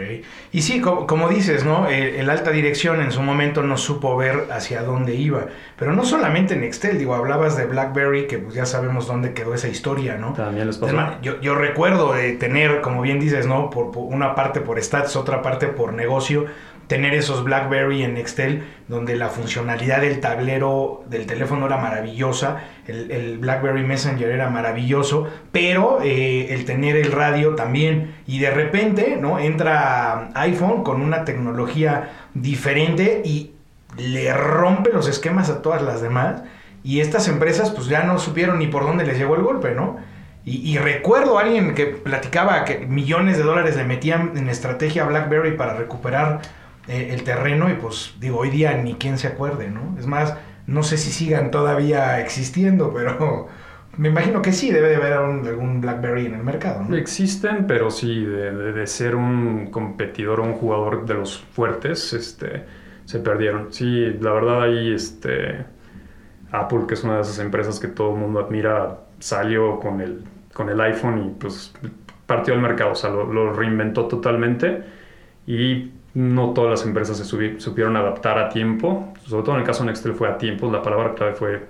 Y 0.52 0.62
sí, 0.62 0.80
como, 0.80 1.28
dices, 1.28 1.64
¿no? 1.64 1.88
El, 1.88 2.30
alta 2.30 2.52
dirección 2.52 3.00
en 3.00 3.10
su 3.10 3.22
momento 3.22 3.62
no 3.64 3.76
supo 3.76 4.16
ver 4.16 4.46
hacia 4.52 4.82
dónde 4.82 5.16
iba. 5.16 5.46
Pero 5.76 5.92
no 5.92 6.04
solamente 6.04 6.54
Nextel, 6.54 6.96
digo, 6.96 7.14
hablabas 7.14 7.56
de 7.56 7.66
BlackBerry, 7.66 8.28
que 8.28 8.38
pues 8.38 8.54
ya 8.54 8.66
sabemos 8.66 9.08
dónde 9.08 9.34
quedó 9.34 9.52
esa 9.52 9.66
historia, 9.66 10.16
¿no? 10.16 10.32
También 10.34 10.68
les 10.68 10.78
pasó. 10.78 10.96
yo, 11.22 11.40
yo 11.40 11.56
recuerdo 11.56 12.12
de 12.12 12.34
tener, 12.34 12.82
como 12.82 13.02
bien 13.02 13.18
dices, 13.18 13.48
¿no? 13.48 13.68
por, 13.68 13.90
una 13.96 14.36
parte 14.36 14.60
por 14.60 14.80
stats, 14.80 15.16
otra 15.16 15.42
parte 15.42 15.66
por 15.66 15.92
negocio, 15.92 16.46
tener 16.88 17.14
esos 17.14 17.44
BlackBerry 17.44 18.02
en 18.02 18.14
Nextel, 18.14 18.64
donde 18.88 19.14
la 19.14 19.28
funcionalidad 19.28 20.00
del 20.00 20.20
tablero 20.20 21.04
del 21.08 21.26
teléfono 21.26 21.66
era 21.66 21.76
maravillosa, 21.76 22.62
el, 22.86 23.38
BlackBerry 23.38 23.84
Messenger 23.84 24.30
era 24.30 24.48
maravilloso, 24.48 25.28
pero 25.52 26.00
eh, 26.02 26.54
el 26.54 26.64
tener 26.64 26.96
el 26.96 27.12
radio 27.12 27.54
también, 27.54 28.14
y 28.26 28.38
de 28.40 28.50
repente, 28.50 29.18
¿no? 29.20 29.38
Entra 29.38 30.30
iPhone 30.34 30.82
con 30.82 31.02
una 31.02 31.24
tecnología 31.24 32.10
diferente 32.32 33.22
y 33.24 33.52
le 33.98 34.32
rompe 34.32 34.90
los 34.90 35.08
esquemas 35.08 35.50
a 35.50 35.60
todas 35.60 35.82
las 35.82 36.00
demás, 36.00 36.42
y 36.82 37.00
estas 37.00 37.28
empresas 37.28 37.70
pues 37.70 37.88
ya 37.88 38.02
no 38.02 38.18
supieron 38.18 38.58
ni 38.58 38.66
por 38.66 38.84
dónde 38.84 39.04
les 39.04 39.18
llegó 39.18 39.36
el 39.36 39.42
golpe, 39.42 39.74
¿no? 39.74 39.98
Y, 40.50 40.78
recuerdo 40.78 41.36
a 41.36 41.42
alguien 41.42 41.74
que 41.74 41.84
platicaba 41.84 42.64
que 42.64 42.78
millones 42.78 43.36
de 43.36 43.42
dólares 43.42 43.76
le 43.76 43.84
metían 43.84 44.32
en 44.34 44.48
estrategia 44.48 45.04
BlackBerry 45.04 45.58
para 45.58 45.74
recuperar 45.74 46.40
eh, 46.88 47.10
el 47.12 47.22
terreno 47.22 47.70
y 47.70 47.74
pues 47.74 48.14
digo, 48.18 48.38
hoy 48.38 48.48
día 48.48 48.74
ni 48.74 48.94
quien 48.94 49.18
se 49.18 49.28
acuerde, 49.28 49.70
¿no? 49.70 49.96
Es 49.98 50.06
más, 50.06 50.34
no 50.66 50.82
sé 50.82 50.96
si 50.96 51.10
sigan 51.10 51.50
todavía 51.50 52.18
existiendo, 52.20 52.92
pero 52.96 53.48
me 53.98 54.08
imagino 54.08 54.40
que 54.40 54.52
sí, 54.52 54.70
debe 54.70 54.88
de 54.88 54.96
haber 54.96 55.12
algún 55.12 55.80
BlackBerry 55.82 56.26
en 56.26 56.34
el 56.34 56.42
mercado, 56.42 56.84
¿no? 56.84 56.96
Existen, 56.96 57.66
pero 57.66 57.90
sí, 57.90 58.24
de, 58.24 58.86
ser 58.86 59.16
un 59.16 59.70
competidor 59.70 60.40
o 60.40 60.44
un 60.44 60.54
jugador 60.54 61.04
de 61.04 61.14
los 61.14 61.38
fuertes, 61.38 62.12
este, 62.14 62.64
se 63.04 63.18
perdieron. 63.18 63.72
Sí, 63.72 64.16
la 64.20 64.32
verdad 64.32 64.62
ahí, 64.62 64.92
este, 64.92 65.66
Apple, 66.52 66.84
que 66.88 66.94
es 66.94 67.04
una 67.04 67.16
de 67.16 67.22
esas 67.22 67.38
empresas 67.40 67.78
que 67.80 67.88
todo 67.88 68.14
el 68.14 68.20
mundo 68.20 68.40
admira, 68.40 69.00
salió 69.18 69.78
con 69.80 70.00
el, 70.00 70.24
con 70.54 70.70
el 70.70 70.80
iPhone 70.80 71.26
y 71.26 71.40
pues 71.40 71.74
partió 72.24 72.54
al 72.54 72.60
mercado, 72.60 72.92
o 72.92 72.94
sea, 72.94 73.10
lo 73.10 73.52
reinventó 73.52 74.06
totalmente 74.06 74.84
y 75.46 75.97
no 76.18 76.50
todas 76.50 76.70
las 76.72 76.84
empresas 76.84 77.16
se 77.16 77.24
supieron 77.24 77.96
adaptar 77.96 78.40
a 78.40 78.48
tiempo, 78.48 79.14
sobre 79.24 79.44
todo 79.44 79.54
en 79.54 79.60
el 79.60 79.66
caso 79.66 79.84
de 79.84 79.86
Nextel 79.86 80.14
fue 80.14 80.28
a 80.28 80.36
tiempo, 80.36 80.68
la 80.68 80.82
palabra 80.82 81.14
clave 81.14 81.34
fue 81.34 81.64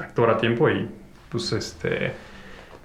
actuar 0.00 0.30
a 0.30 0.38
tiempo 0.38 0.70
y 0.70 0.88
pues 1.28 1.52
este 1.52 2.12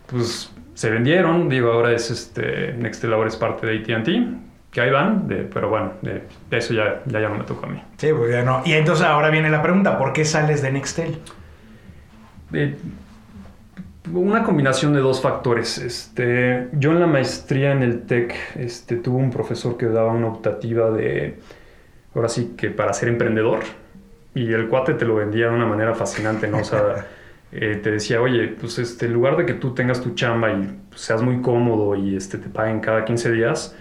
pues 0.07 0.51
se 0.73 0.89
vendieron, 0.89 1.47
digo, 1.47 1.71
ahora 1.71 1.93
es 1.93 2.11
este 2.11 2.73
Nextel 2.73 3.13
ahora 3.13 3.29
es 3.29 3.37
parte 3.37 3.65
de 3.65 3.79
AT&T, 3.79 4.27
que 4.71 4.81
ahí 4.81 4.91
van, 4.91 5.25
pero 5.53 5.69
bueno, 5.69 5.93
de, 6.01 6.23
eso 6.51 6.73
ya, 6.73 7.01
ya, 7.05 7.21
ya 7.21 7.29
no 7.29 7.35
me 7.35 7.45
toca 7.45 7.65
a 7.65 7.69
mí. 7.69 7.81
Sí, 7.95 8.09
pues 8.11 8.29
ya 8.29 8.43
no. 8.43 8.61
Y 8.65 8.73
entonces 8.73 9.05
ahora 9.05 9.29
viene 9.29 9.49
la 9.49 9.61
pregunta, 9.61 9.97
¿por 9.97 10.11
qué 10.11 10.25
sales 10.25 10.61
de 10.61 10.73
Nextel? 10.73 11.17
Una 14.13 14.43
combinación 14.43 14.93
de 14.93 14.99
dos 14.99 15.21
factores. 15.21 15.79
Este, 15.79 16.67
yo 16.73 16.91
en 16.91 16.99
la 16.99 17.07
maestría 17.07 17.71
en 17.71 17.81
el 17.81 18.01
TEC 18.03 18.35
este, 18.55 18.97
tuve 18.97 19.17
un 19.17 19.31
profesor 19.31 19.77
que 19.77 19.87
daba 19.87 20.11
una 20.11 20.27
optativa 20.27 20.91
de, 20.91 21.39
ahora 22.13 22.29
sí 22.29 22.53
que 22.55 22.69
para 22.69 22.93
ser 22.93 23.09
emprendedor, 23.09 23.61
y 24.35 24.51
el 24.51 24.67
cuate 24.67 24.93
te 24.93 25.05
lo 25.05 25.15
vendía 25.15 25.47
de 25.47 25.55
una 25.55 25.65
manera 25.65 25.95
fascinante, 25.95 26.47
¿no? 26.47 26.59
O 26.59 26.63
sea, 26.63 27.07
eh, 27.51 27.79
te 27.81 27.91
decía, 27.91 28.21
oye, 28.21 28.49
pues 28.59 28.77
este, 28.77 29.07
en 29.07 29.13
lugar 29.13 29.37
de 29.37 29.45
que 29.45 29.53
tú 29.53 29.73
tengas 29.73 30.01
tu 30.01 30.13
chamba 30.13 30.51
y 30.51 30.77
pues, 30.89 31.01
seas 31.01 31.23
muy 31.23 31.41
cómodo 31.41 31.95
y 31.95 32.15
este, 32.15 32.37
te 32.37 32.49
paguen 32.49 32.81
cada 32.81 33.05
15 33.05 33.31
días, 33.31 33.75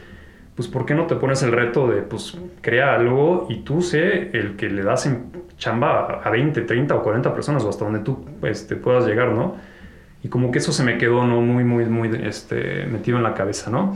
pues 0.55 0.69
¿por 0.69 0.87
qué 0.87 0.95
no 0.95 1.07
te 1.07 1.17
pones 1.17 1.43
el 1.43 1.53
reto 1.53 1.89
de, 1.89 2.01
pues, 2.01 2.39
crea 2.63 2.95
algo 2.95 3.47
y 3.51 3.59
tú 3.59 3.83
sé 3.83 4.31
el 4.33 4.57
que 4.57 4.71
le 4.71 4.85
das 4.85 5.05
en 5.05 5.33
chamba 5.59 6.21
a 6.23 6.31
20, 6.31 6.63
30 6.63 6.95
o 6.95 7.03
40 7.03 7.35
personas 7.35 7.65
o 7.65 7.69
hasta 7.69 7.85
donde 7.85 8.01
tú 8.01 8.25
este, 8.43 8.77
puedas 8.77 9.07
llegar, 9.07 9.29
¿no? 9.29 9.74
Y 10.25 10.29
como 10.29 10.51
que 10.51 10.59
eso 10.59 10.73
se 10.73 10.83
me 10.83 10.97
quedó, 10.97 11.27
¿no? 11.27 11.43
Muy, 11.43 11.65
muy, 11.65 11.85
muy 11.85 12.11
este, 12.25 12.87
metido 12.87 13.19
en 13.19 13.23
la 13.23 13.35
cabeza, 13.35 13.71
¿no? 13.71 13.95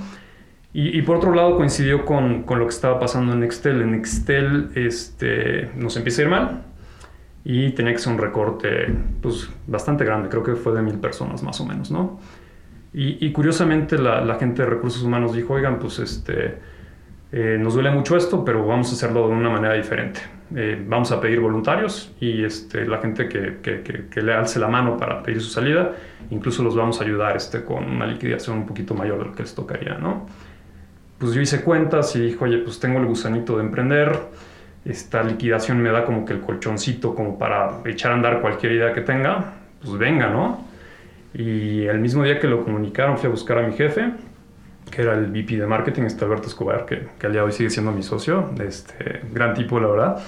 Y, 0.74 1.00
por 1.02 1.16
otro 1.16 1.34
lado 1.34 1.56
coincidió 1.56 2.04
con, 2.04 2.42
con, 2.42 2.58
lo 2.58 2.66
que 2.66 2.74
estaba 2.74 3.00
pasando 3.00 3.32
en 3.32 3.40
Nextel. 3.40 3.80
En 3.80 3.92
Nextel 3.92 4.70
este, 4.74 5.70
nos 5.74 5.96
empieza 5.96 6.20
a 6.20 6.24
ir 6.24 6.30
mal 6.30 6.62
y 7.42 7.70
tenía 7.70 7.92
que 7.94 7.98
ser 7.98 8.12
un 8.12 8.18
recorte 8.18 8.94
pues, 9.22 9.50
bastante 9.66 10.04
grande, 10.04 10.28
creo 10.28 10.42
que 10.42 10.54
fue 10.54 10.74
de 10.74 10.82
mil 10.82 10.98
personas 11.00 11.42
más 11.42 11.58
o 11.60 11.66
menos, 11.66 11.90
¿no? 11.90 12.20
Y, 12.92 13.32
curiosamente 13.32 13.96
la, 13.96 14.20
la, 14.20 14.36
gente 14.36 14.62
de 14.62 14.68
recursos 14.68 15.02
humanos 15.02 15.32
dijo, 15.34 15.54
oigan, 15.54 15.78
pues 15.78 15.98
este, 15.98 16.58
eh, 17.32 17.56
nos 17.60 17.74
duele 17.74 17.90
mucho 17.90 18.16
esto, 18.16 18.44
pero 18.44 18.66
vamos 18.66 18.90
a 18.90 18.92
hacerlo 18.94 19.28
de 19.28 19.34
una 19.34 19.50
manera 19.50 19.74
diferente. 19.74 20.20
Eh, 20.56 20.82
vamos 20.86 21.12
a 21.12 21.20
pedir 21.20 21.40
voluntarios 21.40 22.14
y 22.20 22.42
este, 22.42 22.86
la 22.86 22.98
gente 22.98 23.28
que, 23.28 23.58
que, 23.62 23.82
que, 23.82 24.22
le 24.22 24.32
alce 24.32 24.58
la 24.58 24.68
mano 24.68 24.96
para 24.96 25.22
pedir 25.22 25.42
su 25.42 25.50
salida, 25.50 25.92
incluso 26.30 26.62
los 26.62 26.74
vamos 26.74 27.00
a 27.00 27.04
ayudar 27.04 27.36
este, 27.36 27.64
con 27.64 27.84
una 27.84 28.06
liquidación 28.06 28.58
un 28.58 28.66
poquito 28.66 28.94
mayor 28.94 29.18
de 29.18 29.24
lo 29.26 29.32
que 29.34 29.42
les 29.42 29.54
tocaría, 29.54 29.98
¿no? 29.98 30.26
pues 31.18 31.34
yo 31.34 31.40
hice 31.40 31.62
cuentas 31.62 32.14
y 32.16 32.20
dije, 32.20 32.38
oye, 32.40 32.58
pues 32.58 32.78
tengo 32.78 33.00
el 33.00 33.06
gusanito 33.06 33.56
de 33.56 33.64
emprender, 33.64 34.16
esta 34.84 35.22
liquidación 35.22 35.82
me 35.82 35.90
da 35.90 36.04
como 36.04 36.24
que 36.24 36.32
el 36.32 36.40
colchoncito 36.40 37.14
como 37.14 37.38
para 37.38 37.80
echar 37.84 38.12
a 38.12 38.14
andar 38.14 38.40
cualquier 38.40 38.72
idea 38.72 38.92
que 38.92 39.00
tenga, 39.00 39.54
pues 39.80 39.98
venga, 39.98 40.28
¿no? 40.28 40.64
Y 41.34 41.82
el 41.82 41.98
mismo 41.98 42.22
día 42.22 42.38
que 42.38 42.46
lo 42.46 42.64
comunicaron 42.64 43.18
fui 43.18 43.26
a 43.26 43.30
buscar 43.30 43.58
a 43.58 43.66
mi 43.66 43.74
jefe, 43.74 44.12
que 44.90 45.02
era 45.02 45.14
el 45.14 45.26
VP 45.26 45.56
de 45.56 45.66
marketing, 45.66 46.02
este 46.02 46.24
Alberto 46.24 46.48
Escobar, 46.48 46.86
que, 46.86 47.08
que 47.18 47.26
al 47.26 47.32
día 47.32 47.42
de 47.42 47.46
hoy 47.46 47.52
sigue 47.52 47.70
siendo 47.70 47.92
mi 47.92 48.02
socio, 48.02 48.50
este, 48.60 49.22
gran 49.32 49.54
tipo, 49.54 49.78
la 49.80 49.88
verdad. 49.88 50.22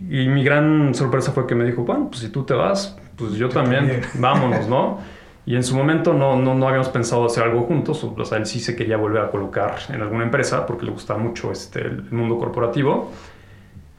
Y 0.00 0.28
mi 0.28 0.42
gran 0.42 0.94
sorpresa 0.94 1.32
fue 1.32 1.46
que 1.46 1.54
me 1.54 1.64
dijo, 1.64 1.82
bueno, 1.84 2.08
pues 2.08 2.20
si 2.20 2.28
tú 2.28 2.44
te 2.44 2.54
vas, 2.54 2.96
pues 3.16 3.34
yo, 3.34 3.48
también, 3.48 4.02
vámonos, 4.14 4.68
¿no? 4.68 4.98
Y 5.46 5.56
en 5.56 5.62
su 5.62 5.76
momento 5.76 6.14
no, 6.14 6.36
no, 6.36 6.54
no, 6.54 6.66
habíamos 6.66 6.88
pensado 6.88 7.26
hacer 7.26 7.44
algo 7.44 7.62
juntos, 7.62 8.02
o 8.02 8.24
sea, 8.24 8.38
él 8.38 8.46
sí 8.46 8.60
se 8.60 8.74
quería 8.74 8.96
volver 8.96 9.22
a 9.22 9.30
colocar 9.30 9.76
en 9.90 10.00
alguna 10.00 10.24
empresa 10.24 10.64
porque 10.64 10.86
le 10.86 10.90
gustaba 10.90 11.18
mucho 11.18 11.52
este, 11.52 11.82
el 11.82 12.10
mundo 12.10 12.38
corporativo. 12.38 13.12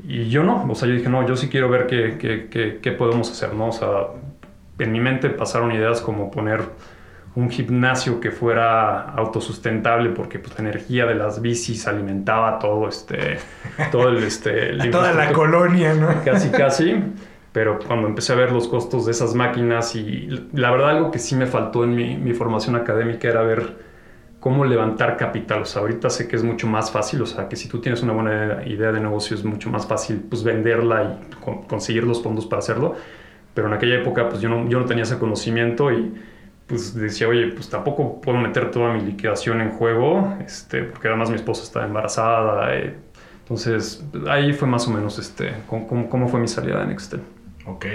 Y 0.08 0.30
yo 0.30 0.44
no, 0.44 0.66
o 0.70 0.76
sea, 0.76 0.88
yo 0.88 0.96
dije, 0.96 1.10
no, 1.10 1.26
yo 1.28 1.36
sí 1.36 1.48
quiero 1.50 1.70
ver 1.70 1.88
qué, 1.88 2.18
qué, 2.20 2.80
qué, 2.82 2.92
podemos 2.92 3.30
hacer, 3.32 3.54
¿no? 3.54 3.70
O 3.70 3.72
sea, 3.72 4.08
en 4.80 4.92
mi 4.92 5.00
mente 5.00 5.30
pasaron 5.30 5.72
ideas 5.72 6.02
como 6.02 6.32
poner 6.32 6.64
un 7.36 7.50
gimnasio 7.50 8.20
que 8.20 8.32
fuera 8.32 9.02
autosustentable 9.02 10.10
porque 10.12 10.40
pues, 10.40 10.58
la 10.58 10.70
energía 10.70 11.06
de 11.06 11.16
las 11.16 11.42
bicis 11.42 11.88
alimentaba 11.88 12.60
todo 12.60 12.88
este 12.88 13.38
todo 13.92 14.10
el 14.10 14.24
este 14.24 14.78
toda 14.92 15.14
la 15.14 15.34
colonia 15.34 15.94
no 15.94 16.24
casi 16.24 16.50
casi 16.52 16.96
pero 17.52 17.80
cuando 17.80 18.08
empecé 18.08 18.34
a 18.34 18.36
ver 18.36 18.52
los 18.52 18.68
costos 18.68 19.06
de 19.06 19.12
esas 19.12 19.34
máquinas 19.34 19.96
y 19.96 20.28
la 20.52 20.72
verdad 20.72 20.90
algo 20.90 21.12
que 21.12 21.20
sí 21.20 21.36
me 21.36 21.46
faltó 21.46 21.86
en 21.86 21.96
mi, 21.96 22.18
mi, 22.18 22.34
formación 22.34 22.76
académica 22.76 23.30
era 23.30 23.44
ver 23.44 23.78
cómo 24.42 24.66
levantar 24.66 25.16
capital. 25.16 25.62
O 25.62 25.66
sea, 25.66 25.82
ahorita 25.82 26.10
sé 26.10 26.28
que 26.28 26.36
es 26.36 26.44
mucho 26.44 26.68
más 26.68 26.92
fácil, 26.92 27.22
o 27.22 27.26
sea, 27.26 27.48
que 27.48 27.56
si 27.56 27.70
tú 27.70 27.80
tienes 27.80 28.04
una 28.04 28.12
buena 28.12 28.62
idea 28.66 28.92
de 28.92 29.00
negocio 29.00 29.38
es 29.38 29.46
mucho 29.46 29.70
más 29.70 29.88
fácil 29.88 30.22
pues 30.30 30.44
venderla 30.44 31.04
y 31.04 31.66
conseguir 31.68 32.04
los 32.04 32.22
fondos 32.22 32.46
para 32.46 32.60
hacerlo. 32.60 32.96
Pero 33.54 33.68
en 33.68 33.74
aquella 33.74 33.96
época 34.02 34.28
pues 34.28 34.42
yo 34.42 34.50
no, 34.50 34.68
yo 34.68 34.78
no 34.78 34.86
tenía 34.86 35.04
ese 35.04 35.18
conocimiento 35.18 35.94
y 35.94 36.14
pues 36.68 36.96
decía, 36.96 37.28
oye, 37.28 37.48
pues 37.48 37.70
tampoco 37.70 38.20
puedo 38.22 38.38
meter 38.38 38.72
toda 38.72 38.94
mi 38.94 39.02
liquidación 39.02 39.62
en 39.62 39.72
juego, 39.72 40.36
este, 40.44 40.84
porque 40.84 41.08
además 41.08 41.30
mi 41.30 41.36
esposa 41.36 41.64
está 41.64 41.86
embarazada. 41.86 42.76
Eh. 42.76 42.96
entonces 43.42 44.04
ahí 44.28 44.54
fue 44.54 44.68
más 44.68 44.88
o 44.88 44.92
menos 44.92 45.20
este, 45.20 45.54
cómo, 45.68 46.10
cómo 46.10 46.28
fue 46.28 46.40
mi 46.40 46.48
salida 46.48 46.80
de 46.80 46.88
Nextel. 46.88 47.22
Ok. 47.68 47.86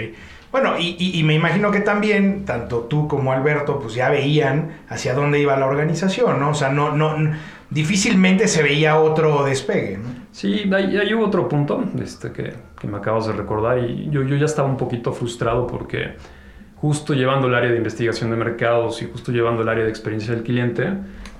Bueno, 0.51 0.73
y, 0.77 1.23
me 1.23 1.33
imagino 1.33 1.71
que 1.71 1.79
también, 1.79 2.43
tanto 2.43 2.81
tú 2.81 3.07
como 3.07 3.31
Alberto, 3.31 3.79
pues 3.79 3.93
ya 3.93 4.09
veían 4.09 4.81
hacia 4.89 5.13
dónde 5.13 5.39
iba 5.39 5.55
la 5.57 5.65
organización, 5.65 6.41
¿no? 6.41 6.49
O 6.49 6.53
sea, 6.53 6.67
no, 6.69 6.91
no, 6.93 7.15
difícilmente 7.69 8.49
se 8.49 8.61
veía 8.61 8.99
otro 8.99 9.45
despegue, 9.45 9.97
¿no? 9.97 10.09
Sí, 10.33 10.69
ahí, 10.73 11.13
hubo 11.13 11.25
otro 11.25 11.47
punto 11.47 11.85
este, 12.01 12.33
que, 12.33 12.53
que, 12.79 12.87
me 12.87 12.97
acabas 12.97 13.27
de 13.27 13.33
recordar 13.33 13.79
y 13.79 14.09
yo, 14.09 14.23
yo 14.23 14.35
ya 14.35 14.45
estaba 14.45 14.67
un 14.67 14.75
poquito 14.75 15.13
frustrado 15.13 15.67
porque 15.67 16.15
justo 16.81 17.13
llevando 17.13 17.47
el 17.47 17.53
área 17.53 17.69
de 17.69 17.77
investigación 17.77 18.31
de 18.31 18.37
mercados 18.37 19.03
y 19.03 19.05
justo 19.05 19.31
llevando 19.31 19.61
el 19.61 19.69
área 19.69 19.83
de 19.83 19.89
experiencia 19.91 20.33
del 20.33 20.43
cliente, 20.43 20.89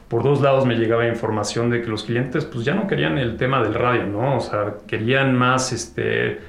por 0.08 0.22
dos 0.22 0.40
lados 0.40 0.68
me 0.68 0.76
llegaba 0.76 1.08
información 1.08 1.72
de 1.72 1.82
que 1.82 1.88
los 1.88 2.04
clientes 2.04 2.46
pues 2.46 2.64
ya 2.64 2.76
no 2.76 2.86
querían 2.86 3.18
el 3.18 3.38
tema 3.38 3.64
del 3.64 3.74
radio, 3.74 4.06
¿no? 4.06 4.38
O 4.38 4.40
sea, 4.40 4.76
querían 4.86 5.36
más 5.36 5.74
este 5.74 6.40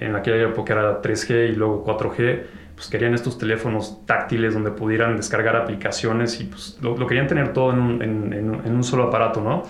en 0.00 0.14
aquella 0.14 0.42
época 0.42 0.74
era 0.74 1.00
3G 1.00 1.50
y 1.50 1.56
luego 1.56 1.84
4G, 1.86 2.42
pues 2.74 2.88
querían 2.88 3.14
estos 3.14 3.38
teléfonos 3.38 4.04
táctiles 4.06 4.52
donde 4.52 4.70
pudieran 4.72 5.16
descargar 5.16 5.56
aplicaciones 5.56 6.40
y 6.40 6.44
pues 6.44 6.78
lo, 6.82 7.06
querían 7.06 7.26
tener 7.26 7.52
todo 7.52 7.72
en 7.72 8.62
un, 8.66 8.84
solo 8.84 9.04
aparato, 9.04 9.40
¿no? 9.40 9.62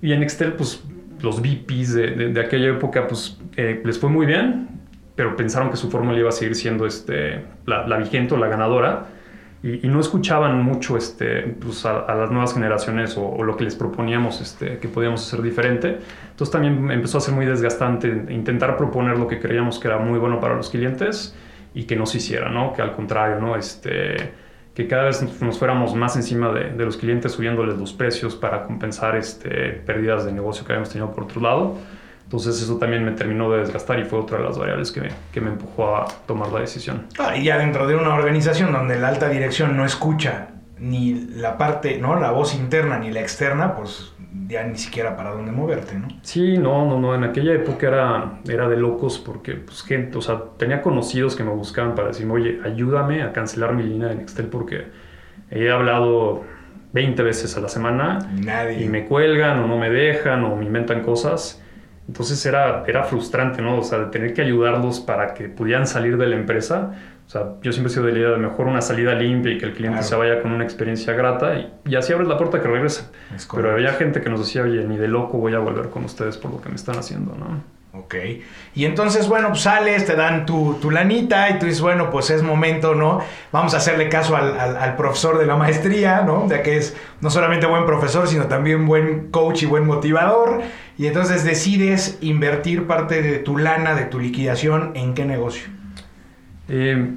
Y 0.00 0.12
en 0.12 0.22
Excel, 0.22 0.52
pues 0.52 0.84
los 1.20 1.40
VPs 1.40 1.94
de, 1.94 2.10
de, 2.32 2.40
aquella 2.40 2.68
época, 2.70 3.06
pues 3.06 3.40
eh, 3.56 3.80
les 3.84 3.98
fue 3.98 4.10
muy 4.10 4.26
bien, 4.26 4.71
pero 5.14 5.36
pensaron 5.36 5.70
que 5.70 5.76
su 5.76 5.90
fórmula 5.90 6.18
iba 6.18 6.28
a 6.28 6.32
seguir 6.32 6.54
siendo 6.54 6.86
este, 6.86 7.44
la, 7.66 7.86
la 7.86 7.96
vigente 7.98 8.34
o 8.34 8.36
la 8.38 8.48
ganadora 8.48 9.06
y, 9.62 9.86
no 9.86 10.00
escuchaban 10.00 10.60
mucho 10.62 10.96
este, 10.96 11.42
pues 11.42 11.86
a, 11.86 12.12
las 12.14 12.30
nuevas 12.30 12.52
generaciones 12.52 13.16
o, 13.16 13.42
lo 13.44 13.56
que 13.56 13.62
les 13.64 13.76
proponíamos 13.76 14.40
este, 14.40 14.78
que 14.78 14.88
podíamos 14.88 15.24
hacer 15.26 15.40
diferente. 15.40 15.98
Entonces 16.30 16.50
también 16.50 16.90
empezó 16.90 17.18
a 17.18 17.20
ser 17.20 17.34
muy 17.34 17.46
desgastante 17.46 18.08
intentar 18.30 18.76
proponer 18.76 19.18
lo 19.18 19.28
que 19.28 19.38
creíamos 19.38 19.78
que 19.78 19.86
era 19.86 19.98
muy 19.98 20.18
bueno 20.18 20.40
para 20.40 20.56
los 20.56 20.68
clientes 20.68 21.36
y 21.74 21.84
que 21.84 21.94
no 21.94 22.06
se 22.06 22.18
hiciera, 22.18 22.48
¿no? 22.48 22.72
Que 22.72 22.82
al 22.82 22.92
contrario, 22.92 23.40
¿no? 23.40 23.54
Este, 23.54 24.32
que 24.74 24.88
cada 24.88 25.04
vez 25.04 25.22
nos 25.40 25.58
fuéramos 25.58 25.94
más 25.94 26.16
encima 26.16 26.52
de, 26.52 26.70
de 26.70 26.84
los 26.84 26.96
clientes 26.96 27.30
subiéndoles 27.30 27.78
los 27.78 27.92
precios 27.92 28.34
para 28.34 28.64
compensar 28.64 29.14
este, 29.14 29.74
pérdidas 29.86 30.24
de 30.24 30.32
negocio 30.32 30.64
que 30.64 30.72
habíamos 30.72 30.90
tenido 30.90 31.12
por 31.12 31.24
otro 31.24 31.40
lado. 31.40 31.76
Entonces 32.32 32.62
eso 32.62 32.78
también 32.78 33.04
me 33.04 33.10
terminó 33.12 33.50
de 33.50 33.58
desgastar 33.58 33.98
y 34.00 34.04
fue 34.04 34.18
otra 34.18 34.38
de 34.38 34.44
las 34.44 34.56
variables 34.56 34.90
que 34.90 35.02
me, 35.02 35.08
que 35.30 35.42
me 35.42 35.50
empujó 35.50 35.94
a 35.94 36.06
tomar 36.26 36.50
la 36.50 36.60
decisión. 36.60 37.06
Ah, 37.18 37.36
y 37.36 37.44
ya 37.44 37.58
dentro 37.58 37.86
de 37.86 37.94
una 37.94 38.14
organización 38.14 38.72
donde 38.72 38.98
la 38.98 39.08
alta 39.08 39.28
dirección 39.28 39.76
no 39.76 39.84
escucha 39.84 40.48
ni 40.78 41.26
la 41.36 41.58
parte, 41.58 41.98
¿no? 41.98 42.18
La 42.18 42.30
voz 42.30 42.54
interna 42.54 42.98
ni 42.98 43.10
la 43.10 43.20
externa, 43.20 43.76
pues 43.76 44.14
ya 44.48 44.64
ni 44.64 44.78
siquiera 44.78 45.14
para 45.14 45.32
dónde 45.32 45.52
moverte, 45.52 45.94
¿no? 45.98 46.08
Sí, 46.22 46.56
no, 46.56 46.86
no, 46.86 46.98
no. 46.98 47.14
En 47.14 47.22
aquella 47.22 47.52
época 47.52 47.88
era, 47.88 48.40
era 48.48 48.66
de 48.66 48.78
locos 48.78 49.18
porque, 49.18 49.52
pues, 49.52 49.82
gente, 49.82 50.16
o 50.16 50.22
sea, 50.22 50.40
tenía 50.56 50.80
conocidos 50.80 51.36
que 51.36 51.44
me 51.44 51.50
buscaban 51.50 51.94
para 51.94 52.08
decirme, 52.08 52.32
oye, 52.32 52.60
ayúdame 52.64 53.22
a 53.22 53.34
cancelar 53.34 53.74
mi 53.74 53.82
línea 53.82 54.08
de 54.08 54.14
Nextel 54.14 54.46
porque 54.46 54.86
he 55.50 55.70
hablado 55.70 56.44
20 56.94 57.22
veces 57.22 57.58
a 57.58 57.60
la 57.60 57.68
semana 57.68 58.20
Nadie. 58.32 58.82
y 58.82 58.88
me 58.88 59.04
cuelgan 59.04 59.58
o 59.58 59.66
no 59.66 59.76
me 59.76 59.90
dejan 59.90 60.44
o 60.44 60.56
me 60.56 60.64
inventan 60.64 61.02
cosas 61.02 61.61
entonces 62.08 62.44
era, 62.44 62.84
era 62.86 63.04
frustrante, 63.04 63.62
¿no? 63.62 63.78
O 63.78 63.82
sea, 63.82 63.98
de 63.98 64.06
tener 64.06 64.34
que 64.34 64.42
ayudarlos 64.42 65.00
para 65.00 65.34
que 65.34 65.48
pudieran 65.48 65.86
salir 65.86 66.16
de 66.16 66.26
la 66.26 66.36
empresa. 66.36 66.92
O 67.26 67.30
sea, 67.30 67.54
yo 67.62 67.72
siempre 67.72 67.90
he 67.90 67.94
sido 67.94 68.06
de 68.06 68.12
la 68.12 68.18
idea 68.18 68.30
de 68.30 68.36
mejor 68.38 68.66
una 68.66 68.82
salida 68.82 69.14
limpia 69.14 69.52
y 69.52 69.58
que 69.58 69.66
el 69.66 69.72
cliente 69.72 70.02
se 70.02 70.14
vaya 70.16 70.42
con 70.42 70.52
una 70.52 70.64
experiencia 70.64 71.14
grata 71.14 71.54
y, 71.86 71.94
así 71.94 72.12
abres 72.12 72.28
la 72.28 72.36
puerta 72.36 72.60
que 72.60 72.68
regrese. 72.68 73.04
Pero 73.54 73.72
había 73.72 73.92
gente 73.94 74.20
que 74.20 74.28
nos 74.28 74.40
decía, 74.40 74.62
oye, 74.62 74.84
ni 74.84 74.98
de 74.98 75.08
loco 75.08 75.38
voy 75.38 75.54
a 75.54 75.58
volver 75.60 75.88
con 75.90 76.04
ustedes 76.04 76.36
por 76.36 76.50
lo 76.50 76.60
que 76.60 76.68
me 76.68 76.74
están 76.74 76.98
haciendo, 76.98 77.34
¿no? 77.36 77.62
Ok. 77.94 78.14
Y 78.74 78.86
entonces, 78.86 79.28
bueno, 79.28 79.48
pues 79.50 79.62
sales, 79.62 80.06
te 80.06 80.16
dan 80.16 80.46
tu, 80.46 80.78
tu, 80.80 80.90
lanita 80.90 81.50
y 81.50 81.58
tú 81.58 81.66
dices, 81.66 81.82
bueno, 81.82 82.10
pues 82.10 82.30
es 82.30 82.42
momento, 82.42 82.94
¿no? 82.94 83.20
Vamos 83.52 83.74
a 83.74 83.76
hacerle 83.76 84.08
caso 84.08 84.34
al, 84.34 84.58
al, 84.58 84.96
profesor 84.96 85.38
de 85.38 85.44
la 85.44 85.56
maestría, 85.56 86.22
¿no? 86.22 86.48
Ya 86.48 86.62
que 86.62 86.78
es 86.78 86.96
no 87.20 87.28
solamente 87.28 87.66
buen 87.66 87.84
profesor, 87.84 88.26
sino 88.28 88.46
también 88.46 88.86
buen 88.86 89.30
coach 89.30 89.64
y 89.64 89.66
buen 89.66 89.86
motivador. 89.86 90.62
Y 90.96 91.06
entonces 91.06 91.44
decides 91.44 92.16
invertir 92.22 92.86
parte 92.86 93.20
de 93.20 93.38
tu 93.38 93.58
lana, 93.58 93.94
de 93.94 94.06
tu 94.06 94.18
liquidación, 94.18 94.92
¿en 94.94 95.12
qué 95.12 95.26
negocio? 95.26 95.68
Eh, 96.70 97.10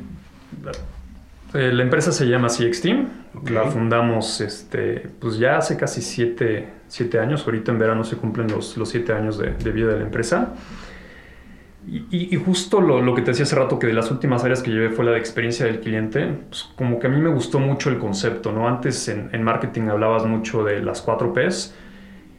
eh, 1.54 1.72
la 1.72 1.84
empresa 1.84 2.12
se 2.12 2.26
llama 2.26 2.50
CX 2.50 2.82
Team. 2.82 3.25
La 3.50 3.66
fundamos 3.66 4.42
este, 4.42 5.10
pues 5.20 5.38
ya 5.38 5.58
hace 5.58 5.78
casi 5.78 6.02
siete, 6.02 6.70
años. 7.20 7.46
Ahorita 7.46 7.72
en 7.72 7.80
verano 7.80 8.04
se 8.04 8.18
cumplen 8.18 8.48
los, 8.48 8.78
los 8.78 8.90
siete 8.90 9.14
años 9.14 9.38
de, 9.38 9.72
vida 9.72 9.88
de 9.88 10.00
la 10.00 10.06
empresa. 10.06 10.54
Y, 11.88 12.36
justo 12.38 12.82
lo, 12.82 13.14
que 13.14 13.22
te 13.22 13.32
decía 13.32 13.44
hace 13.44 13.56
rato, 13.56 13.78
que 13.78 13.86
de 13.86 13.94
las 13.94 14.10
últimas 14.10 14.44
áreas 14.44 14.64
que 14.64 14.72
llevé 14.72 14.90
fue 14.90 15.06
la 15.06 15.12
de 15.12 15.20
experiencia 15.20 15.68
del 15.68 15.82
cliente, 15.82 16.26
pues 16.50 16.64
como 16.76 16.98
que 16.98 17.06
a 17.06 17.10
mí 17.12 17.20
me 17.20 17.30
gustó 17.30 17.60
mucho 17.60 17.92
el 17.92 18.00
concepto, 18.00 18.52
¿no? 18.52 18.68
Antes 18.68 19.08
en, 19.08 19.44
marketing 19.44 19.90
hablabas 19.90 20.26
mucho 20.26 20.64
de 20.64 20.82
las 20.82 21.04
cuatro 21.04 21.32
Ps 21.32 21.76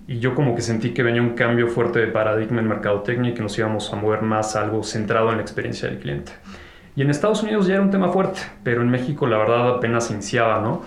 y 0.08 0.18
yo 0.18 0.34
como 0.34 0.56
que 0.56 0.62
sentí 0.62 0.90
que 0.90 1.04
venía 1.04 1.22
un 1.22 1.34
cambio 1.34 1.68
fuerte 1.68 2.00
de 2.00 2.08
paradigma 2.08 2.60
en 2.60 2.66
mercadotecnia 2.66 3.30
y 3.30 3.34
que 3.34 3.42
nos 3.42 3.56
íbamos 3.56 3.92
a 3.92 3.96
mover 3.96 4.22
más 4.22 4.56
algo 4.56 4.82
centrado 4.82 5.30
en 5.30 5.36
la 5.36 5.42
experiencia 5.42 5.88
del 5.88 5.98
cliente. 5.98 6.32
Y 6.96 7.02
en 7.02 7.10
Estados 7.10 7.42
Unidos 7.42 7.66
ya 7.66 7.74
era 7.74 7.82
un 7.82 7.90
tema 7.90 8.08
fuerte, 8.08 8.40
pero 8.64 8.80
en 8.80 8.88
México 8.88 9.26
la 9.26 9.36
verdad 9.36 9.76
apenas 9.76 10.10
iniciaba, 10.10 10.60
¿no? 10.60 10.82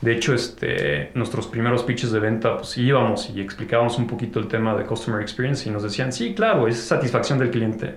De 0.00 0.12
hecho, 0.12 0.32
este, 0.32 1.10
nuestros 1.14 1.48
primeros 1.48 1.82
pitches 1.82 2.12
de 2.12 2.20
venta, 2.20 2.56
pues 2.56 2.78
íbamos 2.78 3.30
y 3.30 3.40
explicábamos 3.40 3.98
un 3.98 4.06
poquito 4.06 4.38
el 4.38 4.46
tema 4.46 4.76
de 4.76 4.84
Customer 4.84 5.20
Experience 5.20 5.68
y 5.68 5.72
nos 5.72 5.82
decían, 5.82 6.12
sí, 6.12 6.34
claro, 6.34 6.68
es 6.68 6.78
satisfacción 6.78 7.40
del 7.40 7.50
cliente. 7.50 7.96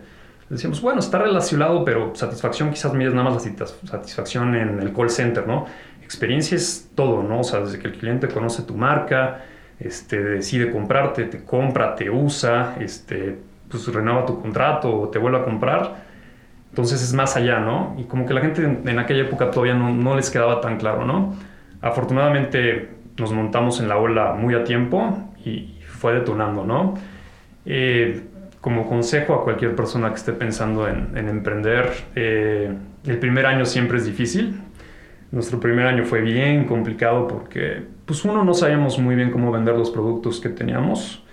Decíamos, 0.50 0.82
bueno, 0.82 1.00
está 1.00 1.20
relacionado, 1.20 1.86
pero 1.86 2.13
satisfacción 2.15 2.72
quizás 2.72 2.94
mides 2.94 3.13
nada 3.13 3.30
más 3.30 3.46
la 3.46 3.68
satisfacción 3.68 4.56
en 4.56 4.80
el 4.82 4.91
call 4.91 5.12
center, 5.12 5.48
¿no? 5.48 5.68
Experiencia 6.03 6.58
es 6.58 6.89
todo, 6.96 7.22
¿no? 7.22 7.41
O 7.41 7.44
sea, 7.44 7.60
desde 7.62 7.77
que 7.77 7.88
el 7.88 7.94
cliente 7.94 8.27
conoce 8.27 8.63
tu 8.63 8.75
marca, 8.75 9.46
este, 9.80 10.22
decide 10.22 10.72
comprarte, 10.72 11.25
te 11.25 11.46
compra, 11.46 11.96
te 11.96 12.10
usa, 12.10 12.75
este, 12.80 13.38
pues 13.70 13.88
renueva 13.88 14.25
tu 14.25 14.41
contrato 14.41 15.01
o 15.01 15.10
te 15.10 15.20
vuelve 15.20 15.38
a 15.38 15.44
comprar. 15.44 16.11
Entonces 16.72 17.04
es 17.04 17.13
más 17.13 17.36
allá, 17.36 17.60
¿no? 17.60 17.96
Y 18.00 18.06
como 18.06 18.25
que 18.25 18.34
la 18.34 18.40
gente 18.40 18.63
en, 18.63 18.98
aquella 18.98 19.24
época 19.24 19.51
todavía 19.51 19.74
no, 19.74 20.16
les 20.16 20.30
quedaba 20.30 20.62
tan 20.62 20.78
claro, 20.78 21.06
¿no? 21.06 21.36
Afortunadamente 21.82 22.90
nos 23.18 23.34
montamos 23.34 23.82
en 23.82 23.90
la 23.90 23.98
ola 23.98 24.34
muy 24.34 24.56
a 24.56 24.63
tiempo 24.63 25.30
y 25.44 25.75
fue 25.86 26.13
detonando, 26.13 26.66
¿no? 26.66 26.94
Eh, 27.66 28.22
como 28.62 28.88
consejo 28.88 29.34
a 29.34 29.44
cualquier 29.44 29.75
persona 29.75 30.10
que 30.10 30.16
esté 30.16 30.32
pensando 30.32 30.88
en, 30.88 31.18
emprender, 31.18 31.92
eh, 32.16 32.74
el 33.06 33.20
primer 33.20 33.48
año 33.48 33.66
siempre 33.66 33.98
es 33.98 34.06
difícil. 34.06 34.62
Nuestro 35.32 35.60
primer 35.60 35.88
año 35.88 36.06
fue 36.06 36.22
bien 36.22 36.66
complicado 36.66 37.28
porque, 37.28 37.84
pues 38.06 38.24
uno, 38.24 38.46
no 38.46 38.54
sabíamos 38.54 38.98
muy 38.98 39.16
bien 39.16 39.30
cómo 39.32 39.51
vender 39.51 39.75
los 39.75 39.90
productos 39.92 40.40
que 40.40 40.50
teníamos. 40.50 41.25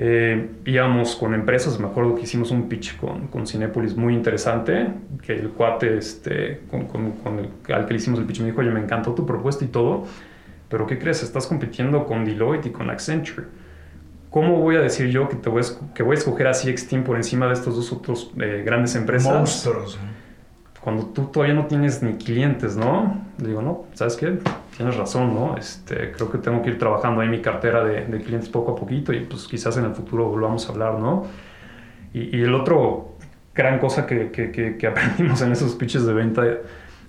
Eh, 0.00 0.50
íbamos 0.64 1.16
con 1.16 1.34
empresas, 1.34 1.78
me 1.80 1.88
acuerdo 1.88 2.14
que 2.14 2.22
hicimos 2.22 2.52
un 2.52 2.68
pitch 2.68 2.96
con, 2.98 3.26
con 3.26 3.46
Cinepolis 3.48 3.96
muy 3.96 4.14
interesante, 4.14 4.86
que 5.22 5.32
el 5.34 5.50
cuate 5.50 5.98
este, 5.98 6.60
con, 6.70 6.86
con, 6.86 7.38
el, 7.40 7.74
al 7.74 7.84
que 7.84 7.94
le 7.94 7.98
hicimos 7.98 8.20
el 8.20 8.26
pitch 8.26 8.40
me 8.40 8.46
dijo, 8.46 8.60
oye, 8.60 8.70
me 8.70 8.80
encantó 8.80 9.12
tu 9.12 9.26
propuesta 9.26 9.64
y 9.64 9.68
todo, 9.68 10.04
pero 10.68 10.86
¿qué 10.86 10.98
crees? 10.98 11.24
Estás 11.24 11.48
compitiendo 11.48 12.06
con 12.06 12.24
Deloitte 12.24 12.66
y 12.66 12.70
con 12.70 12.90
Accenture. 12.90 13.48
¿Cómo 14.30 14.60
voy 14.60 14.76
a 14.76 14.80
decir 14.80 15.08
yo 15.08 15.28
que, 15.28 15.36
te 15.36 15.48
voy, 15.48 15.62
a, 15.62 15.94
que 15.94 16.02
voy 16.02 16.14
a 16.14 16.18
escoger 16.18 16.46
a 16.46 16.52
CX 16.52 16.86
Team 16.86 17.02
por 17.02 17.16
encima 17.16 17.46
de 17.48 17.54
estos 17.54 17.74
dos 17.74 17.90
otros 17.92 18.30
eh, 18.38 18.62
grandes 18.64 18.94
empresas? 18.94 19.34
Monstruos 19.34 19.98
cuando 20.88 21.06
tú 21.06 21.26
todavía 21.26 21.54
no 21.54 21.66
tienes 21.66 22.02
ni 22.02 22.14
clientes, 22.14 22.76
¿no? 22.76 23.20
digo, 23.36 23.60
no, 23.60 23.84
¿sabes 23.92 24.16
qué? 24.16 24.38
Tienes 24.78 24.96
razón, 24.96 25.34
¿no? 25.34 25.56
Este, 25.56 26.12
creo 26.12 26.30
que 26.30 26.38
tengo 26.38 26.62
que 26.62 26.70
ir 26.70 26.78
trabajando 26.78 27.20
ahí 27.20 27.28
mi 27.28 27.42
cartera 27.42 27.82
de, 27.82 28.04
clientes 28.22 28.48
poco 28.48 28.70
a 28.70 28.76
poquito 28.76 29.12
y 29.12 29.24
pues 29.24 29.48
quizás 29.48 29.76
en 29.76 29.84
el 29.86 29.92
futuro 29.92 30.28
volvamos 30.28 30.68
a 30.68 30.72
hablar, 30.72 31.00
¿no? 31.00 31.26
Y, 32.14 32.40
el 32.40 32.54
otro 32.54 33.16
gran 33.52 33.80
cosa 33.80 34.06
que, 34.06 34.30
que, 34.30 34.52
que, 34.52 34.86
aprendimos 34.86 35.42
en 35.42 35.50
esos 35.50 35.74
pitches 35.74 36.06
de 36.06 36.12
venta, 36.12 36.44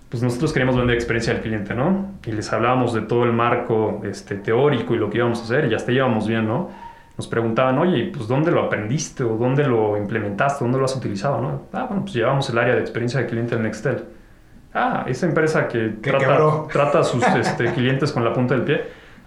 pues 0.09 0.23
nosotros 0.23 0.51
queríamos 0.51 0.77
vender 0.77 0.95
experiencia 0.95 1.31
del 1.31 1.43
cliente, 1.43 1.75
¿no? 1.75 2.13
Y 2.25 2.31
les 2.31 2.51
hablábamos 2.51 2.91
de 2.91 3.01
todo 3.01 3.23
el 3.25 3.33
marco 3.33 4.01
este, 4.03 4.33
teórico 4.37 4.95
y 4.95 4.97
lo 4.97 5.11
que 5.11 5.19
íbamos 5.19 5.39
a 5.41 5.43
hacer 5.43 5.71
y 5.71 5.75
hasta 5.75 5.91
íbamos 5.91 6.27
bien, 6.27 6.47
¿no? 6.47 6.71
nos 7.19 7.27
preguntaban, 7.27 7.77
oye, 7.77 8.11
pues 8.15 8.29
¿dónde 8.29 8.49
lo 8.49 8.63
aprendiste 8.63 9.25
o 9.25 9.35
dónde 9.35 9.67
lo 9.67 9.97
implementaste, 9.97 10.63
dónde 10.63 10.79
lo 10.79 10.85
has 10.85 10.95
utilizado? 10.95 11.41
¿no? 11.41 11.63
Ah, 11.73 11.83
bueno, 11.83 12.03
pues 12.03 12.15
llevamos 12.15 12.49
el 12.49 12.57
área 12.57 12.73
de 12.75 12.79
experiencia 12.79 13.19
de 13.19 13.27
cliente 13.27 13.55
en 13.55 13.63
Nextel. 13.63 14.05
Ah, 14.73 15.05
esa 15.07 15.25
empresa 15.25 15.67
que 15.67 15.95
trata, 16.01 16.67
trata, 16.71 16.99
a 16.99 17.03
sus 17.03 17.23
este, 17.35 17.73
clientes 17.73 18.11
con 18.11 18.23
la 18.23 18.33
punta 18.33 18.55
del 18.55 18.63
pie. 18.63 18.75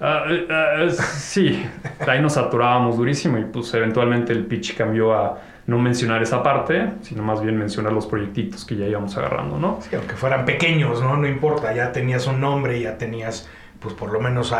Eh, 0.00 0.48
ah, 0.50 0.88
sí, 0.90 1.64
ahí 2.06 2.20
nos 2.20 2.34
saturábamos 2.34 2.96
durísimo 2.96 3.38
y 3.38 3.44
pues 3.44 3.72
eventualmente 3.74 4.32
el 4.32 4.46
pitch 4.46 4.76
cambió 4.76 5.14
a 5.14 5.38
no 5.66 5.78
mencionar 5.78 6.22
esa 6.22 6.42
parte, 6.42 6.90
sino 7.02 7.22
más 7.22 7.40
bien 7.40 7.56
mencionar 7.56 7.92
los 7.92 8.06
proyectitos 8.06 8.64
que 8.64 8.76
ya 8.76 8.86
íbamos 8.86 9.16
agarrando, 9.16 9.58
¿no? 9.58 9.78
Sí, 9.80 9.94
aunque 9.94 10.14
fueran 10.14 10.44
pequeños, 10.44 11.00
¿no? 11.00 11.16
No 11.16 11.28
importa, 11.28 11.72
ya 11.72 11.92
tenías 11.92 12.26
un 12.26 12.40
nombre, 12.40 12.80
ya 12.80 12.98
tenías 12.98 13.48
pues 13.78 13.94
por 13.94 14.12
lo 14.12 14.20
menos 14.20 14.54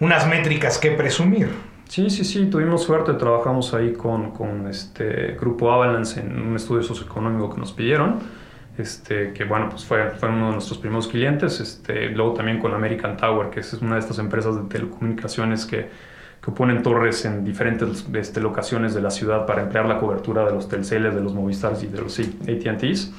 unas 0.00 0.28
métricas 0.28 0.78
que 0.78 0.92
presumir. 0.92 1.50
Sí, 1.88 2.10
sí, 2.10 2.24
sí, 2.24 2.46
tuvimos 2.46 2.84
suerte, 2.84 3.14
trabajamos 3.14 3.72
ahí 3.74 3.92
con, 3.92 4.30
con 4.32 4.68
este 4.68 5.36
Grupo 5.40 5.72
Avalanche 5.72 6.20
en 6.20 6.40
un 6.40 6.54
estudio 6.54 6.82
socioeconómico 6.82 7.54
que 7.54 7.60
nos 7.60 7.72
pidieron, 7.72 8.20
este, 8.78 9.32
que 9.32 9.44
bueno, 9.44 9.68
pues 9.68 9.84
fue, 9.84 10.10
fue 10.10 10.28
uno 10.28 10.46
de 10.46 10.52
nuestros 10.52 10.78
primeros 10.78 11.08
clientes, 11.08 11.60
este, 11.60 12.08
luego 12.10 12.34
también 12.34 12.58
con 12.58 12.72
American 12.72 13.16
Tower, 13.16 13.50
que 13.50 13.60
es 13.60 13.72
una 13.74 13.94
de 13.94 14.00
estas 14.00 14.18
empresas 14.18 14.56
de 14.56 14.68
telecomunicaciones 14.68 15.66
que, 15.66 15.88
que 16.44 16.50
ponen 16.52 16.82
torres 16.82 17.24
en 17.24 17.44
diferentes 17.44 18.06
este, 18.14 18.40
locaciones 18.40 18.94
de 18.94 19.02
la 19.02 19.10
ciudad 19.10 19.46
para 19.46 19.62
emplear 19.62 19.86
la 19.86 19.98
cobertura 19.98 20.44
de 20.44 20.52
los 20.52 20.68
Telceles, 20.68 21.14
de 21.14 21.20
los 21.20 21.34
Movistars 21.34 21.82
y 21.82 21.88
de 21.88 22.00
los 22.00 22.18
AT&Ts. 22.18 23.12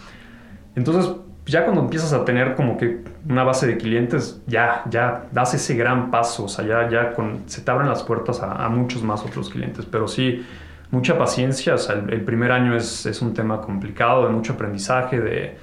Entonces, 0.76 1.14
ya 1.46 1.64
cuando 1.66 1.82
empiezas 1.82 2.14
a 2.14 2.26
tener 2.26 2.56
como 2.56 2.78
que 2.78 3.04
una 3.28 3.44
base 3.44 3.68
de 3.68 3.78
clientes, 3.78 4.42
ya, 4.48 4.84
ya 4.90 5.26
das 5.32 5.54
ese 5.54 5.76
gran 5.76 6.12
paso, 6.12 6.46
o 6.46 6.48
sea, 6.48 6.66
ya, 6.66 6.90
ya 6.90 7.14
con, 7.14 7.44
se 7.48 7.62
te 7.62 7.72
abren 7.72 7.90
las 7.90 8.04
puertas 8.04 8.42
a, 8.42 8.70
muchos 8.70 9.04
más 9.04 9.24
otros 9.26 9.50
clientes, 9.50 9.86
pero 9.86 10.08
sí, 10.08 10.46
mucha 10.92 11.18
paciencia, 11.18 11.76
o 11.76 11.78
sea, 11.78 11.96
el, 11.96 12.22
primer 12.22 12.52
año 12.52 12.76
es, 12.76 13.06
es, 13.06 13.22
un 13.22 13.34
tema 13.34 13.62
complicado, 13.62 14.26
de 14.26 14.32
mucho 14.32 14.54
aprendizaje, 14.54 15.20
de, 15.20 15.58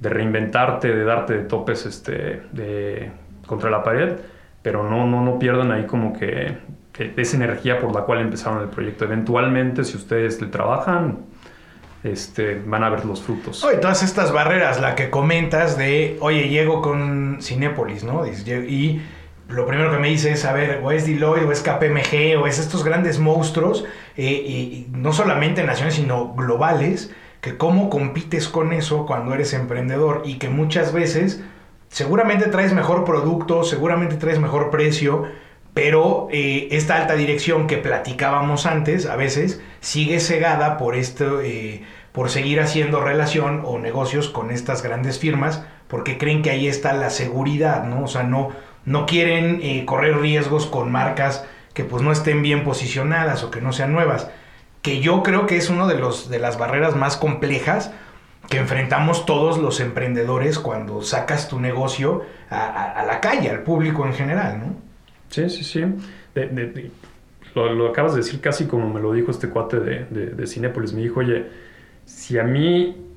de, 0.00 0.08
reinventarte, 0.08 0.88
de 0.88 1.04
darte 1.04 1.34
de 1.34 1.42
topes 1.44 1.86
este, 1.86 2.42
de, 2.52 3.10
contra 3.46 3.70
la 3.70 3.82
pared, 3.82 4.16
pero 4.62 4.88
no, 4.88 5.06
no, 5.06 5.24
no 5.24 5.38
pierdan 5.38 5.70
ahí 5.72 5.84
como 5.86 6.12
que, 6.12 6.58
que 6.92 7.12
esa 7.16 7.36
energía 7.36 7.80
por 7.80 7.94
la 7.94 8.02
cual 8.02 8.20
empezaron 8.20 8.62
el 8.62 8.68
proyecto. 8.68 9.04
Eventualmente, 9.04 9.84
si 9.84 9.96
ustedes 9.96 10.40
le 10.40 10.48
trabajan, 10.48 11.18
este, 12.04 12.60
van 12.66 12.82
a 12.82 12.90
ver 12.90 13.04
los 13.04 13.22
frutos. 13.22 13.62
Oye, 13.64 13.78
todas 13.78 14.02
estas 14.02 14.32
barreras, 14.32 14.80
la 14.80 14.94
que 14.94 15.10
comentas 15.10 15.78
de, 15.78 16.18
oye, 16.20 16.48
llego 16.48 16.82
con 16.82 17.38
Cinépolis, 17.40 18.02
¿no? 18.02 18.26
Y 18.26 19.02
lo 19.52 19.66
primero 19.66 19.90
que 19.90 19.98
me 19.98 20.08
dice 20.08 20.32
es, 20.32 20.44
a 20.44 20.52
ver, 20.52 20.80
o 20.82 20.90
es 20.90 21.06
Deloitte, 21.06 21.46
o 21.46 21.52
es 21.52 21.62
KPMG, 21.62 22.40
o 22.40 22.46
es 22.46 22.58
estos 22.58 22.84
grandes 22.84 23.18
monstruos, 23.18 23.84
eh, 24.16 24.24
y, 24.24 24.86
no 24.92 25.12
solamente 25.12 25.64
nacionales, 25.64 25.94
sino 25.94 26.34
globales, 26.34 27.12
que 27.40 27.56
cómo 27.56 27.90
compites 27.90 28.48
con 28.48 28.72
eso 28.72 29.04
cuando 29.04 29.34
eres 29.34 29.52
emprendedor 29.52 30.22
y 30.24 30.38
que 30.38 30.48
muchas 30.48 30.92
veces 30.92 31.42
seguramente 31.88 32.46
traes 32.46 32.72
mejor 32.72 33.04
producto, 33.04 33.64
seguramente 33.64 34.16
traes 34.16 34.38
mejor 34.38 34.70
precio, 34.70 35.24
pero 35.74 36.28
eh, 36.30 36.68
esta 36.70 36.96
alta 36.96 37.14
dirección 37.14 37.66
que 37.66 37.78
platicábamos 37.78 38.66
antes, 38.66 39.06
a 39.06 39.16
veces 39.16 39.60
sigue 39.80 40.20
cegada 40.20 40.78
por 40.78 40.94
esto, 40.94 41.40
eh, 41.40 41.82
por 42.12 42.30
seguir 42.30 42.60
haciendo 42.60 43.00
relación 43.00 43.62
o 43.64 43.78
negocios 43.78 44.28
con 44.28 44.50
estas 44.50 44.82
grandes 44.82 45.18
firmas, 45.18 45.64
porque 45.88 46.18
creen 46.18 46.42
que 46.42 46.50
ahí 46.50 46.68
está 46.68 46.92
la 46.92 47.10
seguridad, 47.10 47.84
¿no? 47.84 48.04
O 48.04 48.06
sea, 48.06 48.22
no, 48.22 48.50
no 48.84 49.06
quieren 49.06 49.60
eh, 49.62 49.84
correr 49.84 50.18
riesgos 50.18 50.66
con 50.66 50.90
marcas 50.90 51.44
que 51.74 51.84
pues 51.84 52.02
no 52.02 52.12
estén 52.12 52.42
bien 52.42 52.64
posicionadas 52.64 53.42
o 53.44 53.50
que 53.50 53.60
no 53.60 53.72
sean 53.72 53.92
nuevas. 53.92 54.30
Que 54.82 55.00
yo 55.00 55.22
creo 55.22 55.46
que 55.46 55.56
es 55.56 55.70
una 55.70 55.86
de, 55.86 55.98
los, 55.98 56.28
de 56.28 56.38
las 56.38 56.58
barreras 56.58 56.96
más 56.96 57.16
complejas 57.16 57.92
que 58.50 58.58
enfrentamos 58.58 59.24
todos 59.24 59.58
los 59.58 59.80
emprendedores 59.80 60.58
cuando 60.58 61.02
sacas 61.02 61.48
tu 61.48 61.60
negocio 61.60 62.22
a 62.50 63.04
la 63.06 63.20
calle, 63.20 63.48
al 63.48 63.62
público 63.62 64.04
en 64.04 64.12
general, 64.12 64.58
¿no? 64.58 64.92
Sí, 65.32 65.48
sí, 65.48 65.64
sí. 65.64 65.82
lo, 67.54 67.88
acabas 67.88 68.12
de 68.12 68.18
decir 68.18 68.40
casi 68.42 68.66
como 68.66 68.92
me 68.92 69.00
lo 69.00 69.14
dijo 69.14 69.30
este 69.30 69.48
cuate 69.48 69.80
de, 69.80 70.04
de, 70.04 70.46
Cinépolis. 70.46 70.92
Me 70.92 71.00
dijo, 71.00 71.20
oye, 71.20 71.46
si 72.04 72.38
a 72.38 72.44
mí, 72.44 73.11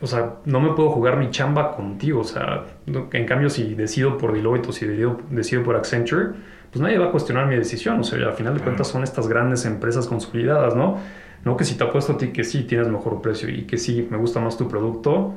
o 0.00 0.06
sea, 0.06 0.36
no 0.46 0.60
me 0.60 0.72
puedo 0.72 0.90
jugar 0.90 1.16
mi 1.16 1.30
chamba 1.30 1.76
contigo, 1.76 2.20
o 2.20 2.24
sea, 2.24 2.64
en 2.86 3.26
cambio 3.26 3.50
si 3.50 3.74
decido 3.74 4.16
por 4.16 4.32
Deloitte 4.32 4.68
o 4.68 4.72
si 4.72 4.86
decido, 4.86 5.62
por 5.62 5.76
Accenture, 5.76 6.30
pues 6.70 6.80
nadie 6.80 6.98
va 6.98 7.06
a 7.06 7.10
cuestionar 7.10 7.46
mi 7.46 7.56
decisión, 7.56 8.00
o 8.00 8.04
sea, 8.04 8.26
al 8.26 8.34
final 8.34 8.54
de 8.54 8.60
cuentas 8.60 8.88
son 8.88 9.02
estas 9.02 9.28
grandes 9.28 9.66
empresas 9.66 10.06
consolidadas, 10.06 10.74
¿no? 10.74 10.98
No 11.44 11.56
que 11.56 11.64
si 11.64 11.74
te 11.74 11.84
apuesto 11.84 12.12
a 12.12 12.18
ti 12.18 12.28
que 12.28 12.44
sí 12.44 12.64
tienes 12.64 12.88
mejor 12.88 13.20
precio 13.20 13.48
y 13.48 13.62
que 13.62 13.76
sí 13.76 14.06
me 14.10 14.16
gusta 14.16 14.40
más 14.40 14.56
tu 14.56 14.68
producto, 14.68 15.34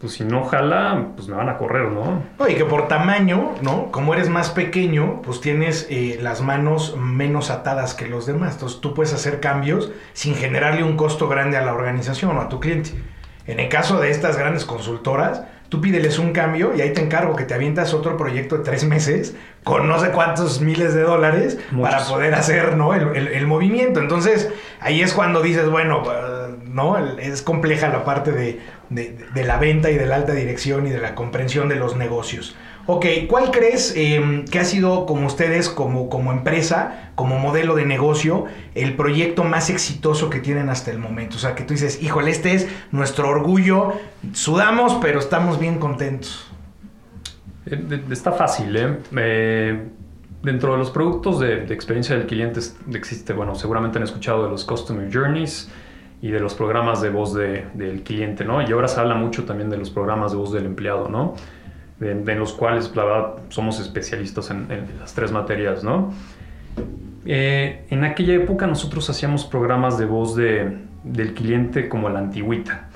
pues 0.00 0.14
si 0.14 0.24
no 0.24 0.42
jala, 0.42 1.10
pues 1.14 1.28
me 1.28 1.36
van 1.36 1.48
a 1.48 1.56
correr, 1.56 1.92
¿no? 1.92 2.24
y 2.48 2.54
que 2.54 2.64
por 2.64 2.88
tamaño, 2.88 3.52
¿no? 3.62 3.92
Como 3.92 4.14
eres 4.14 4.28
más 4.28 4.50
pequeño, 4.50 5.22
pues 5.22 5.40
tienes 5.40 5.86
eh, 5.90 6.18
las 6.20 6.42
manos 6.42 6.96
menos 6.96 7.50
atadas 7.50 7.94
que 7.94 8.08
los 8.08 8.26
demás. 8.26 8.54
Entonces 8.54 8.80
tú 8.80 8.94
puedes 8.94 9.14
hacer 9.14 9.38
cambios 9.38 9.92
sin 10.12 10.34
generarle 10.34 10.82
un 10.82 10.96
costo 10.96 11.28
grande 11.28 11.56
a 11.56 11.64
la 11.64 11.72
organización 11.72 12.36
o 12.36 12.40
a 12.40 12.48
tu 12.48 12.58
cliente. 12.58 12.90
En 13.46 13.60
el 13.60 13.68
caso 13.68 14.00
de 14.00 14.10
estas 14.10 14.36
grandes 14.36 14.64
consultoras, 14.64 15.42
tú 15.68 15.80
pídeles 15.80 16.18
un 16.18 16.32
cambio 16.32 16.74
y 16.76 16.80
ahí 16.80 16.92
te 16.92 17.00
encargo 17.00 17.34
que 17.34 17.44
te 17.44 17.54
avientas 17.54 17.94
otro 17.94 18.16
proyecto 18.16 18.58
de 18.58 18.64
tres 18.64 18.84
meses 18.84 19.34
con 19.64 19.88
no 19.88 19.98
sé 19.98 20.10
cuántos 20.10 20.60
miles 20.60 20.92
de 20.92 21.02
dólares 21.02 21.58
para 21.80 22.04
poder 22.04 22.34
hacer 22.34 22.76
¿no? 22.76 22.94
el, 22.94 23.46
movimiento. 23.46 23.98
Entonces, 23.98 24.50
ahí 24.80 25.00
es 25.00 25.14
cuando 25.14 25.40
dices, 25.40 25.68
bueno, 25.70 26.02
eh, 26.06 26.56
¿no? 26.66 26.98
Es 27.18 27.42
compleja 27.42 27.88
la 27.88 28.04
parte 28.04 28.32
de, 28.32 28.60
de 28.90 29.44
la 29.44 29.56
venta 29.56 29.90
y 29.90 29.96
de 29.96 30.06
la 30.06 30.16
alta 30.16 30.32
dirección 30.34 30.86
y 30.86 30.90
de 30.90 31.00
la 31.00 31.14
comprensión 31.14 31.68
de 31.68 31.76
los 31.76 31.96
negocios. 31.96 32.54
Ok, 32.86 33.06
¿cuál 33.28 33.52
crees 33.52 33.94
em, 33.96 34.44
que 34.44 34.58
ha 34.58 34.64
sido 34.64 35.06
como 35.06 35.26
ustedes, 35.26 35.68
como, 35.68 36.08
como 36.08 36.32
empresa, 36.32 37.12
como 37.14 37.38
modelo 37.38 37.76
de 37.76 37.86
negocio, 37.86 38.46
el 38.74 38.96
proyecto 38.96 39.44
más 39.44 39.70
exitoso 39.70 40.30
que 40.30 40.40
tienen 40.40 40.68
hasta 40.68 40.90
el 40.90 40.98
momento? 40.98 41.36
O 41.36 41.38
sea, 41.38 41.54
que 41.54 41.62
tú 41.62 41.74
dices, 41.74 42.02
híjole, 42.02 42.32
este 42.32 42.54
es 42.54 42.68
nuestro 42.90 43.28
orgullo, 43.28 43.92
sudamos, 44.32 44.98
pero 45.00 45.20
estamos 45.20 45.60
bien 45.60 45.78
contentos. 45.78 46.50
Eh, 47.66 48.02
está 48.10 48.32
fácil, 48.32 48.76
¿eh? 48.76 48.98
¿eh? 49.16 49.80
dentro 50.42 50.72
de 50.72 50.78
los 50.78 50.90
productos 50.90 51.38
de, 51.38 51.64
experiencia 51.72 52.16
del 52.16 52.26
cliente 52.26 52.60
existe, 52.92 53.32
bueno, 53.32 53.54
seguramente 53.54 53.98
han 53.98 54.04
escuchado 54.04 54.42
de 54.44 54.50
los 54.50 54.64
Customer 54.64 55.08
Journeys 55.12 55.70
y 56.20 56.30
de 56.30 56.40
los 56.40 56.54
programas 56.54 57.00
de 57.00 57.10
voz 57.10 57.32
del 57.34 58.02
cliente, 58.04 58.44
¿no? 58.44 58.60
Y 58.60 58.72
ahora 58.72 58.88
se 58.88 59.00
habla 59.00 59.14
mucho 59.14 59.44
también 59.44 59.70
de 59.70 59.76
los 59.76 59.90
programas 59.90 60.32
de 60.32 60.38
voz 60.38 60.52
del 60.52 60.66
empleado, 60.66 61.08
¿no? 61.08 61.34
De, 62.02 62.34
los 62.34 62.52
cuales, 62.52 62.94
la 62.96 63.04
verdad, 63.04 63.34
somos 63.48 63.78
especialistas 63.80 64.50
en, 64.50 64.68
las 64.98 65.14
tres 65.14 65.30
materias, 65.30 65.84
¿no? 65.84 66.12
Eh, 67.24 67.86
en 67.90 68.04
aquella 68.04 68.34
época 68.34 68.66
nosotros 68.66 69.08
hacíamos 69.08 69.44
programas 69.44 69.98
de 69.98 70.06
voz 70.06 70.34
de, 70.34 70.78
del 71.04 71.34
cliente 71.34 71.88
como 71.88 72.08
la 72.08 72.18
antigüita. 72.18 72.88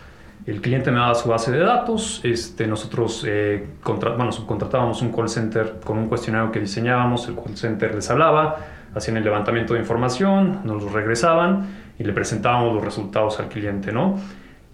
El 0.47 0.61
cliente 0.61 0.90
me 0.90 0.99
daba 0.99 1.14
su 1.14 1.29
base 1.29 1.51
de 1.51 1.59
datos, 1.59 2.21
este, 2.25 2.66
nosotros 2.66 3.25
eh, 3.27 3.66
bueno, 3.85 4.31
subcontratábamos 4.31 5.03
un 5.03 5.12
call 5.12 5.29
center 5.29 5.81
con 5.85 5.99
un 5.99 6.09
cuestionario 6.09 6.53
que 6.53 6.61
diseñábamos, 6.61 7.29
el 7.29 7.35
call 7.35 7.57
center 7.57 7.95
les 7.95 8.09
hablaba, 8.11 8.57
hacían 8.95 9.16
el 9.16 9.25
levantamiento 9.25 9.75
de 9.75 9.81
información, 9.81 10.61
nos 10.64 10.83
lo 10.83 10.88
regresaban 10.88 11.66
y 11.99 12.05
le 12.05 12.12
presentábamos 12.12 12.75
los 12.75 12.85
resultados 12.85 13.40
al 13.40 13.49
cliente, 13.49 13.92
¿no? 13.92 14.19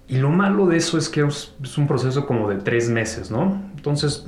Y 0.09 0.19
lo 0.19 0.31
malo 0.31 0.67
de 0.67 0.77
eso 0.77 0.99
es 0.99 1.09
que 1.09 1.23
es, 1.23 1.55
un 1.79 1.87
proceso 1.87 2.27
como 2.27 2.49
de 2.49 2.57
tres 2.57 2.91
meses, 2.91 3.31
¿no? 3.31 3.63
Entonces, 3.77 4.27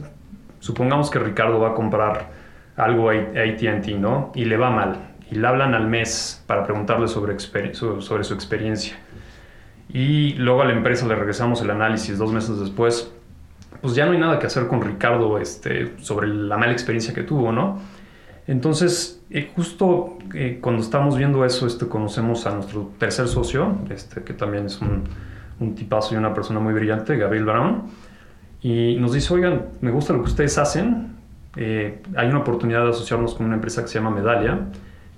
supongamos 0.61 1.11
que 1.11 1.19
Ricardo 1.19 1.59
va 1.61 1.71
a 1.71 1.75
comprar 1.75 2.31
algo 2.77 3.11
a 3.11 3.15
ATT, 3.15 3.89
¿no? 3.99 4.33
Y 4.35 4.45
le 4.45 4.57
va 4.57 4.71
mal. 4.71 5.15
Y 5.31 5.37
le 5.37 5.47
hablan 5.47 5.75
al 5.75 5.87
mes 5.87 6.43
para 6.47 6.65
preguntarle 6.65 7.09
sobre, 7.09 7.39
sobre 7.39 8.25
su 8.25 8.35
experiencia. 8.35 8.97
Y 9.89 10.35
luego 10.35 10.63
a 10.63 10.65
la 10.65 10.73
empresa 10.73 11.07
le 11.07 11.15
regresamos 11.15 11.61
el 11.63 11.71
análisis 11.71 12.19
dos 12.19 12.33
meses 12.33 12.59
después. 12.59 13.13
Pues 13.81 13.95
ya 13.95 14.07
no 14.07 14.13
hay 14.13 14.19
nada 14.19 14.39
que 14.39 14.47
hacer 14.47 14.67
con 14.67 14.81
Ricardo 14.81 15.39
este, 15.39 15.99
sobre 15.99 16.29
la 16.29 16.57
mala 16.57 16.73
experiencia 16.73 17.13
que 17.13 17.23
tuvo, 17.23 17.53
¿no? 17.53 17.79
Entonces, 18.47 19.23
eh, 19.31 19.51
justo 19.55 20.19
eh, 20.35 20.59
cuando 20.61 20.83
estamos 20.83 21.17
viendo 21.17 21.45
eso, 21.45 21.67
este, 21.67 21.87
conocemos 21.89 22.47
a 22.47 22.55
nuestro 22.55 22.91
tercer 22.99 23.29
socio, 23.29 23.79
este, 23.91 24.23
que 24.23 24.35
también 24.35 24.67
es 24.67 24.81
un 24.81 25.05
un 25.61 25.75
tipazo 25.75 26.15
y 26.15 26.19
una 26.19 26.35
persona 26.35 26.61
muy 26.61 26.73
brillante, 26.73 27.17
Gabriel 27.17 27.45
Brown, 27.45 27.83
y 28.63 28.97
nos 28.97 29.13
dice, 29.13 29.35
oigan, 29.35 29.67
me 29.81 29.91
gusta 29.91 30.13
lo 30.13 30.21
que 30.21 30.31
ustedes 30.31 30.57
hacen, 30.59 31.17
eh, 31.57 32.03
hay 32.17 32.29
una 32.29 32.39
oportunidad 32.39 32.85
de 32.85 32.91
asociarnos 32.91 33.35
con 33.35 33.47
una 33.47 33.55
empresa 33.57 33.83
que 33.83 33.89
se 33.89 33.99
llama 33.99 34.11
Medalia, 34.11 34.59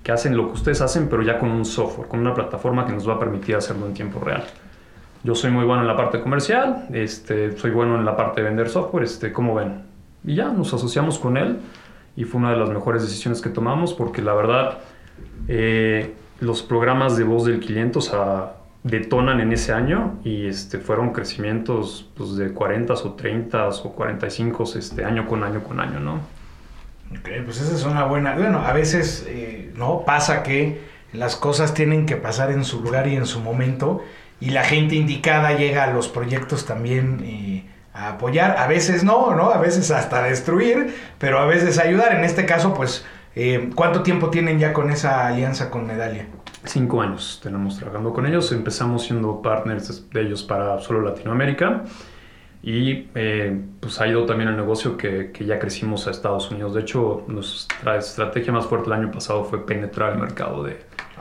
que 0.03 0.11
hacen 0.11 0.37
lo 0.37 0.47
que 0.47 0.53
ustedes 0.53 0.81
hacen, 0.81 1.07
pero 1.09 1.23
ya 1.23 1.39
con 1.39 1.51
un 1.51 1.65
software, 1.65 2.07
con 2.07 2.19
una 2.19 2.33
plataforma 2.33 2.85
que 2.85 2.93
nos 2.93 3.07
va 3.07 3.13
a 3.13 3.19
permitir 3.19 3.55
hacerlo 3.55 3.87
en 3.87 3.93
tiempo 3.93 4.19
real. 4.19 4.43
Yo 5.23 5.35
soy 5.35 5.51
muy 5.51 5.65
bueno 5.65 5.81
en 5.81 5.87
la 5.87 5.97
parte 5.97 6.21
comercial, 6.21 6.87
este, 6.93 7.57
soy 7.57 7.71
bueno 7.71 7.97
en 7.97 8.05
la 8.05 8.15
parte 8.15 8.41
de 8.41 8.47
vender 8.47 8.69
software, 8.69 9.03
este, 9.03 9.33
¿cómo 9.33 9.55
ven? 9.55 9.81
Y 10.23 10.35
ya 10.35 10.49
nos 10.49 10.73
asociamos 10.73 11.17
con 11.19 11.37
él 11.37 11.57
y 12.15 12.23
fue 12.23 12.39
una 12.39 12.51
de 12.51 12.57
las 12.57 12.69
mejores 12.69 13.01
decisiones 13.01 13.41
que 13.41 13.49
tomamos 13.49 13.93
porque 13.93 14.21
la 14.21 14.33
verdad 14.33 14.79
eh, 15.47 16.13
los 16.39 16.61
programas 16.61 17.17
de 17.17 17.23
voz 17.23 17.45
del 17.45 17.59
cliente, 17.59 17.99
o 17.99 18.01
sea, 18.01 18.53
detonan 18.87 19.39
en 19.39 19.51
ese 19.51 19.73
año 19.73 20.19
y 20.23 20.47
este, 20.47 20.79
fueron 20.79 21.11
crecimientos 21.11 22.09
pues, 22.15 22.35
de 22.35 22.53
40 22.53 22.93
o 22.93 23.13
30 23.13 23.67
o 23.67 23.93
45 23.93 24.63
este, 24.77 25.05
año 25.05 25.27
con 25.27 25.43
año 25.43 25.63
con 25.63 25.79
año, 25.79 25.99
¿no? 25.99 26.15
Ok, 27.11 27.29
pues 27.45 27.61
esa 27.61 27.73
es 27.73 27.83
una 27.85 28.03
buena... 28.03 28.35
Bueno, 28.35 28.59
a 28.59 28.73
veces, 28.73 29.25
eh, 29.27 29.71
¿no? 29.75 30.03
Pasa 30.05 30.43
que 30.43 30.81
las 31.13 31.35
cosas 31.35 31.73
tienen 31.73 32.05
que 32.05 32.17
pasar 32.17 32.51
en 32.51 32.63
su 32.63 32.81
lugar 32.81 33.07
y 33.07 33.15
en 33.15 33.25
su 33.25 33.39
momento 33.39 34.03
y 34.39 34.51
la 34.51 34.63
gente 34.63 34.95
indicada 34.95 35.53
llega 35.53 35.83
a 35.83 35.93
los 35.93 36.09
proyectos 36.09 36.65
también 36.65 37.21
eh, 37.23 37.65
a 37.93 38.09
apoyar, 38.09 38.57
a 38.57 38.67
veces 38.67 39.03
no, 39.03 39.33
¿no? 39.33 39.51
A 39.51 39.57
veces 39.57 39.89
hasta 39.89 40.21
destruir, 40.23 40.93
pero 41.17 41.39
a 41.39 41.45
veces 41.45 41.79
ayudar. 41.79 42.13
En 42.13 42.23
este 42.23 42.45
caso, 42.45 42.73
pues, 42.73 43.05
eh, 43.35 43.69
¿cuánto 43.73 44.03
tiempo 44.03 44.29
tienen 44.29 44.59
ya 44.59 44.73
con 44.73 44.91
esa 44.91 45.27
alianza 45.27 45.71
con 45.71 45.87
Medalia? 45.87 46.27
Cinco 46.67 47.01
años 47.01 47.39
tenemos 47.41 47.77
trabajando 47.77 48.13
con 48.13 48.25
ellos. 48.25 48.51
Empezamos 48.51 49.03
siendo 49.03 49.41
partners 49.41 50.09
de 50.09 50.21
ellos 50.21 50.43
para 50.43 50.79
solo 50.79 51.01
Latinoamérica. 51.01 51.83
Y 52.63 53.07
eh, 53.15 53.61
pues 53.79 54.01
ha 54.01 54.07
ido 54.07 54.25
también 54.25 54.49
el 54.49 54.57
negocio 54.57 54.97
que, 54.97 55.31
que, 55.31 55.45
ya 55.45 55.59
crecimos 55.59 56.07
a 56.07 56.11
Estados 56.11 56.51
Unidos. 56.51 56.73
De 56.73 56.81
hecho, 56.81 57.23
nuestra 57.27 57.97
estrategia 57.97 58.51
más 58.51 58.65
fuerte 58.65 58.87
el 58.87 58.93
año 58.93 59.11
pasado 59.11 59.45
fue 59.45 59.65
penetrar 59.65 60.13
el 60.13 60.19
mercado 60.19 60.63
de, 60.63 60.77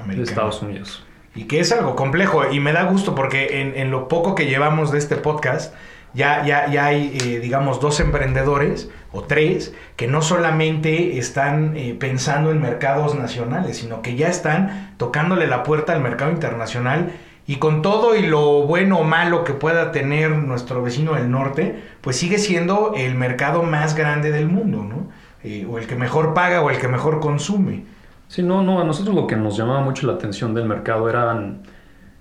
de 0.06 0.22
Estados 0.22 0.62
Unidos. 0.62 1.04
Y 1.34 1.44
que 1.44 1.60
es 1.60 1.70
algo 1.70 1.94
complejo 1.94 2.50
y 2.50 2.60
me 2.60 2.72
da 2.72 2.84
gusto 2.84 3.14
porque 3.14 3.60
en, 3.60 3.76
en 3.76 3.90
lo 3.90 4.08
poco 4.08 4.34
que 4.34 4.46
llevamos 4.46 4.90
de 4.90 4.98
este 4.98 5.16
podcast, 5.16 5.74
ya, 6.16 6.44
ya, 6.44 6.68
ya 6.68 6.86
hay, 6.86 7.16
eh, 7.22 7.40
digamos, 7.40 7.78
dos 7.78 8.00
emprendedores 8.00 8.90
o 9.12 9.22
tres 9.22 9.74
que 9.96 10.08
no 10.08 10.22
solamente 10.22 11.18
están 11.18 11.76
eh, 11.76 11.94
pensando 11.98 12.50
en 12.50 12.60
mercados 12.60 13.14
nacionales, 13.14 13.76
sino 13.76 14.00
que 14.00 14.16
ya 14.16 14.28
están 14.28 14.94
tocándole 14.96 15.46
la 15.46 15.62
puerta 15.62 15.92
al 15.92 16.00
mercado 16.00 16.32
internacional 16.32 17.12
y 17.46 17.56
con 17.56 17.82
todo 17.82 18.16
y 18.16 18.26
lo 18.26 18.62
bueno 18.62 18.98
o 18.98 19.04
malo 19.04 19.44
que 19.44 19.52
pueda 19.52 19.92
tener 19.92 20.30
nuestro 20.30 20.82
vecino 20.82 21.14
del 21.14 21.30
norte, 21.30 21.82
pues 22.00 22.16
sigue 22.16 22.38
siendo 22.38 22.94
el 22.96 23.14
mercado 23.14 23.62
más 23.62 23.94
grande 23.94 24.32
del 24.32 24.48
mundo, 24.48 24.82
¿no? 24.82 25.08
Eh, 25.44 25.66
o 25.70 25.78
el 25.78 25.86
que 25.86 25.94
mejor 25.94 26.34
paga 26.34 26.62
o 26.62 26.70
el 26.70 26.78
que 26.78 26.88
mejor 26.88 27.20
consume. 27.20 27.84
Sí, 28.26 28.42
no, 28.42 28.62
no, 28.62 28.80
a 28.80 28.84
nosotros 28.84 29.14
lo 29.14 29.26
que 29.26 29.36
nos 29.36 29.56
llamaba 29.56 29.80
mucho 29.80 30.06
la 30.06 30.14
atención 30.14 30.54
del 30.54 30.64
mercado 30.64 31.08
eran 31.08 31.62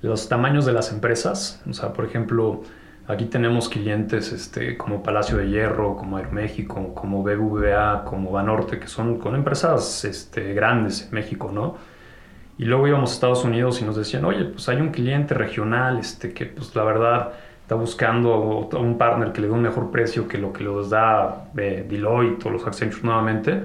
los 0.02 0.30
tamaños 0.30 0.66
de 0.66 0.74
las 0.74 0.92
empresas. 0.92 1.64
O 1.68 1.74
sea, 1.74 1.94
por 1.94 2.06
ejemplo, 2.06 2.62
Aquí 3.08 3.26
tenemos 3.26 3.70
clientes 3.70 4.32
este, 4.32 4.78
como 4.78 5.04
Palacio 5.04 5.38
de 5.38 5.48
Hierro, 5.48 5.96
como 5.96 6.18
Aeroméxico, 6.18 6.94
como 6.96 7.22
BBVA, 7.22 8.04
como 8.04 8.32
Banorte, 8.32 8.80
que 8.80 8.88
son 8.88 9.20
con 9.20 9.36
empresas 9.36 10.06
este, 10.06 10.54
grandes 10.54 11.04
en 11.04 11.12
México, 11.12 11.52
¿no? 11.54 11.78
Y 12.58 12.66
luego 12.66 12.88
íbamos 12.88 13.12
a 13.12 13.14
Estados 13.14 13.44
Unidos 13.44 13.82
y 13.82 13.86
nos 13.86 13.96
decían, 13.96 14.26
oye, 14.26 14.46
pues 14.46 14.68
hay 14.70 14.78
un 14.78 14.90
cliente 14.90 15.36
regional 15.36 16.00
este, 16.00 16.34
que 16.34 16.46
pues 16.48 16.76
la 16.76 16.84
verdad 16.84 17.34
está 17.62 17.76
buscando 17.76 18.70
un 18.74 18.98
partner 18.98 19.32
que 19.34 19.42
le 19.42 19.48
dé 19.48 19.54
un 19.54 19.62
mejor 19.62 19.92
precio 19.92 20.28
que 20.28 20.38
lo 20.38 20.54
que 20.54 20.64
les 20.64 20.90
da 20.90 21.50
eh, 21.58 21.86
Deloitte 21.88 22.46
o 22.46 22.50
los 22.50 22.66
Accenture 22.66 23.04
nuevamente. 23.04 23.62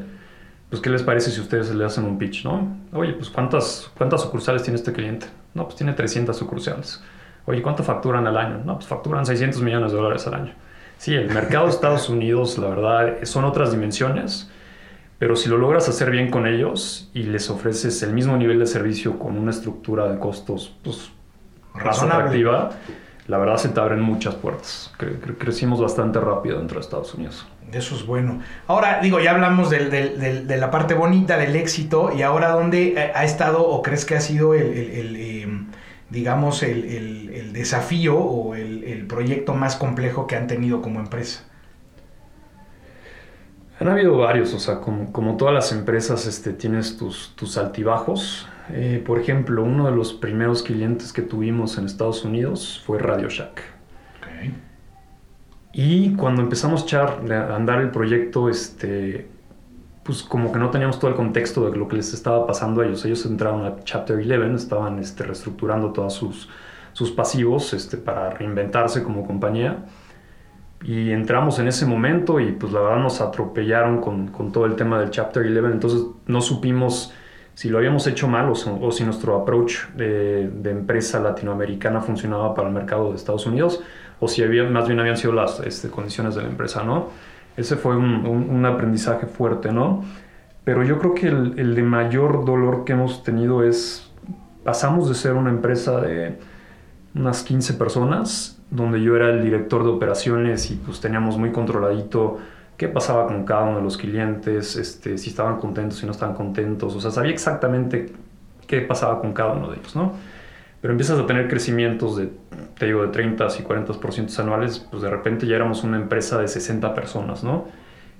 Pues, 0.69 0.81
¿qué 0.83 0.91
les 0.91 1.03
parece 1.03 1.31
si 1.31 1.41
ustedes 1.41 1.75
le 1.75 1.85
hacen 1.85 2.05
un 2.05 2.19
pitch, 2.19 2.45
no? 2.45 2.77
Oye, 2.93 3.13
pues, 3.15 3.29
¿cuántas, 3.29 3.91
cuántas 3.97 4.23
sucursales 4.23 4.63
tiene 4.63 4.77
este 4.77 4.93
cliente? 4.93 5.27
No, 5.55 5.65
pues 5.65 5.77
tiene 5.77 5.93
300 5.93 6.37
sucursales. 6.37 7.03
Oye, 7.47 7.63
¿cuánto 7.63 7.83
facturan 7.83 8.27
al 8.27 8.37
año? 8.37 8.63
No, 8.65 8.77
pues 8.77 8.87
facturan 8.87 9.27
600 9.27 9.63
millones 9.63 9.93
de 9.93 9.99
dólares 9.99 10.27
al 10.27 10.35
año. 10.35 10.53
Sí, 10.99 11.15
el 11.15 11.31
mercado 11.31 11.65
de 11.65 11.71
Estados 11.71 12.09
Unidos, 12.09 12.59
la 12.59 12.69
verdad, 12.69 13.17
son 13.23 13.45
otras 13.45 13.73
dimensiones, 13.73 14.51
pero 15.19 15.37
si 15.37 15.49
lo 15.49 15.57
logras 15.57 15.89
hacer 15.89 16.11
bien 16.11 16.31
con 16.31 16.47
ellos 16.47 17.11
y 17.15 17.23
les 17.23 17.49
ofreces 17.51 18.03
el 18.03 18.13
mismo 18.13 18.37
nivel 18.37 18.59
de 18.59 18.67
servicio 18.67 19.19
con 19.19 19.37
una 19.39 19.51
estructura 19.51 20.11
de 20.11 20.19
costos 20.19 20.77
pues, 20.83 21.11
más 21.75 22.03
atractiva, 22.03 22.71
la 23.27 23.39
verdad 23.39 23.57
se 23.57 23.69
te 23.69 23.81
abren 23.81 24.01
muchas 24.01 24.35
puertas. 24.35 24.93
crecimos 25.39 25.81
bastante 25.81 26.21
rápido 26.21 26.59
dentro 26.59 26.77
de 26.77 26.81
Estados 26.81 27.15
Unidos. 27.15 27.47
Eso 27.73 27.95
es 27.95 28.05
bueno. 28.05 28.41
Ahora, 28.67 29.01
digo, 29.01 29.21
ya 29.21 29.31
hablamos 29.31 29.71
de 29.71 30.57
la 30.59 30.71
parte 30.71 30.95
bonita 30.95 31.37
del 31.37 31.55
éxito 31.55 32.13
y 32.17 32.23
ahora 32.23 32.51
dónde 32.51 33.13
ha 33.15 33.25
estado 33.25 33.67
o 33.67 33.83
crees 33.83 34.05
que 34.05 34.17
ha 34.17 34.21
sido 34.21 34.55
el, 34.55 35.17
em, 35.17 35.67
digamos, 36.11 36.63
el, 36.63 37.53
desafío 37.53 38.19
o 38.19 38.55
el, 38.55 39.07
proyecto 39.07 39.55
más 39.55 39.77
complejo 39.77 40.27
que 40.27 40.37
han 40.37 40.47
tenido 40.47 40.83
como 40.83 41.01
empresa? 41.01 41.45
Han 43.79 43.89
habido 43.89 44.19
varios, 44.19 44.53
o 44.53 44.59
sea, 44.59 44.81
como, 44.81 45.37
todas 45.37 45.55
las 45.55 45.73
empresas 45.73 46.27
este, 46.27 46.53
tienes 46.53 46.99
tus, 46.99 47.35
tus 47.35 47.57
altibajos. 47.57 48.47
Eh, 48.73 49.03
por 49.05 49.19
ejemplo, 49.19 49.65
uno 49.65 49.87
de 49.87 49.97
los 49.97 50.13
primeros 50.13 50.63
clientes 50.63 51.13
que 51.13 51.23
tuvimos 51.23 51.79
en 51.79 51.87
Estados 51.87 52.25
Unidos 52.25 52.83
fue 52.85 52.99
Radio 52.99 53.29
Shack. 53.29 53.63
Y 55.73 56.15
cuando 56.17 56.43
empezamos 56.43 56.93
a 56.93 57.55
andar 57.55 57.81
el 57.81 57.91
proyecto, 57.91 58.49
este, 58.49 59.29
pues 60.11 60.25
como 60.25 60.51
que 60.51 60.59
no 60.59 60.71
teníamos 60.71 60.99
todo 60.99 61.09
el 61.09 61.17
contexto 61.17 61.71
de 61.71 61.77
lo 61.79 61.87
que 61.87 61.95
les 61.95 62.13
estaba 62.13 62.45
pasando 62.45 62.81
a 62.81 62.85
ellos. 62.85 63.05
Ellos 63.05 63.25
entraron 63.27 63.65
a 63.65 63.77
Chapter 63.85 64.17
11, 64.17 64.57
estaban 64.57 64.99
este, 64.99 65.23
reestructurando 65.23 65.93
todos 65.93 66.15
sus, 66.15 66.49
sus 66.93 67.13
pasivos 67.13 67.73
este, 67.75 67.97
para 67.97 68.31
reinventarse 68.31 69.05
como 69.05 69.25
compañía. 69.25 69.85
y 70.83 71.13
entramos 71.13 71.61
en 71.61 71.69
ese 71.69 71.87
momento 71.87 72.41
y 72.41 72.51
pues 72.51 72.73
la 72.73 72.81
verdad 72.81 72.99
nos 72.99 73.21
atropellaron 73.21 74.01
con, 74.01 74.29
con 74.33 74.51
todo 74.51 74.67
el 74.67 74.75
tema 74.75 74.99
del 74.99 75.11
Chapter 75.11 75.47
11, 75.47 75.73
entonces 75.75 76.03
no 76.27 76.41
supimos 76.41 77.15
si 77.55 77.69
lo 77.69 77.79
habíamos 77.79 78.05
hecho 78.09 78.27
mal 78.27 78.49
o, 78.49 78.55
o 78.81 78.91
si 78.91 79.05
nuestro 79.05 79.37
approach 79.37 79.91
de, 79.95 80.49
de, 80.49 80.71
empresa 80.73 81.21
latinoamericana 81.21 82.01
funcionaba 82.01 82.53
para 82.53 82.67
el 82.67 82.75
mercado 82.75 83.11
de 83.11 83.17
Estados 83.17 83.47
Unidos 83.47 83.81
o 84.19 84.27
si 84.27 84.43
había, 84.43 84.65
más 84.65 84.89
bien 84.89 84.99
habían 84.99 85.17
sido 85.17 85.35
las 85.35 85.61
este, 85.61 85.89
condiciones 85.89 86.35
de 86.35 86.43
la 86.43 86.49
empresa, 86.49 86.83
¿no? 86.83 87.11
Ese 87.57 87.77
fue 87.77 87.97
un, 87.97 88.27
un, 88.27 88.67
aprendizaje 88.67 89.27
fuerte, 89.27 89.73
¿no? 89.73 90.05
Pero 90.65 90.85
yo 90.85 90.99
creo 90.99 91.15
que 91.15 91.29
el, 91.29 91.59
el 91.59 91.75
de 91.75 91.83
mayor 91.83 92.45
dolor 92.45 92.85
que 92.85 92.93
hemos 92.93 93.23
tenido 93.23 93.65
es, 93.65 94.11
pasamos 94.65 95.09
de 95.09 95.15
ser 95.15 95.35
una 95.35 95.51
empresa 95.51 96.01
de 96.01 96.39
unas 97.15 97.43
15 97.43 97.75
personas 97.75 98.61
donde 98.71 99.03
yo 99.03 99.17
era 99.17 99.31
el 99.31 99.43
director 99.43 99.83
de 99.83 99.91
operaciones 99.91 100.71
y 100.71 100.77
pues 100.77 101.01
teníamos 101.01 101.37
muy 101.37 101.51
controladito 101.51 102.39
qué 102.77 102.89
pasaba 102.89 103.27
con 103.27 103.45
cada 103.45 103.65
uno 103.65 103.77
de 103.77 103.83
los 103.83 103.99
clientes, 103.99 104.77
este, 104.77 105.19
si 105.19 105.31
estaban 105.31 105.59
contentos, 105.59 105.99
si 105.99 106.07
no 106.07 106.13
estaban 106.13 106.35
contentos, 106.35 106.95
o 106.95 107.01
sea, 107.01 107.11
sabía 107.11 107.33
exactamente 107.33 108.11
qué 108.67 108.81
pasaba 108.81 109.21
con 109.21 109.35
cada 109.35 109.53
uno 109.53 109.71
de 109.71 109.79
ellos, 109.79 109.95
¿no? 109.95 110.13
Pero 110.81 110.93
empiezas 110.93 111.19
a 111.19 111.27
tener 111.27 111.49
crecimientos 111.49 112.17
de, 112.17 112.31
te 112.79 112.87
digo, 112.87 113.03
de 113.03 113.09
30 113.09 113.47
y 113.59 113.63
40% 113.63 114.39
anuales, 114.39 114.87
pues 114.91 115.03
de 115.03 115.11
repente 115.11 115.47
ya 115.47 115.57
éramos 115.57 115.85
una 115.85 115.97
empresa 115.97 116.39
de 116.39 116.49
60 116.49 116.95
personas, 116.95 117.45
¿no? 117.45 117.67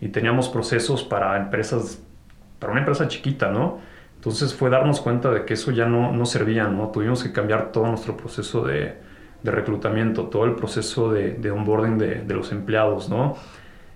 Y 0.01 0.09
teníamos 0.09 0.49
procesos 0.49 1.03
para 1.03 1.37
empresas, 1.39 2.03
para 2.59 2.73
una 2.73 2.81
empresa 2.81 3.09
chiquita, 3.09 3.51
¿no? 3.51 3.79
Entonces 4.17 4.55
fue 4.55 4.69
darnos 4.69 5.01
cuenta 5.01 5.31
de 5.31 5.47
que 5.47 5.55
eso 5.55 5.71
ya 5.71 5.87
no, 5.87 6.13
no 6.13 6.27
servía, 6.27 6.69
¿no? 6.69 6.89
Tuvimos 6.89 7.23
que 7.23 7.33
cambiar 7.33 7.73
todo 7.73 7.87
nuestro 7.87 8.19
proceso 8.19 8.63
de, 8.67 8.97
de 9.43 9.51
reclutamiento, 9.51 10.25
todo 10.25 10.45
el 10.45 10.55
proceso 10.55 11.11
de, 11.11 11.33
de 11.33 11.51
onboarding 11.51 11.97
de, 11.97 12.15
de, 12.17 12.35
los 12.35 12.53
empleados, 12.53 13.09
¿no? 13.09 13.37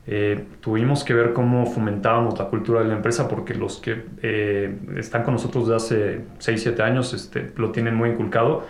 Eh, 0.07 0.45
tuvimos 0.61 1.03
que 1.03 1.15
ver 1.15 1.33
cómo 1.33 1.65
fomentábamos 1.65 2.39
la 2.39 2.47
cultura 2.47 2.81
de 2.81 2.89
la 2.89 2.95
empresa 2.95 3.27
porque 3.27 3.55
los 3.55 3.79
que 3.79 4.05
eh, 4.23 4.79
están 4.97 5.23
con 5.23 5.35
nosotros 5.35 5.67
de 5.69 5.77
hace 5.77 6.21
6, 6.39 6.63
7 6.63 6.83
años 6.83 7.15
este, 7.15 7.53
lo 7.57 7.71
tienen 7.71 7.95
muy 7.95 8.11
inculcado, 8.11 8.65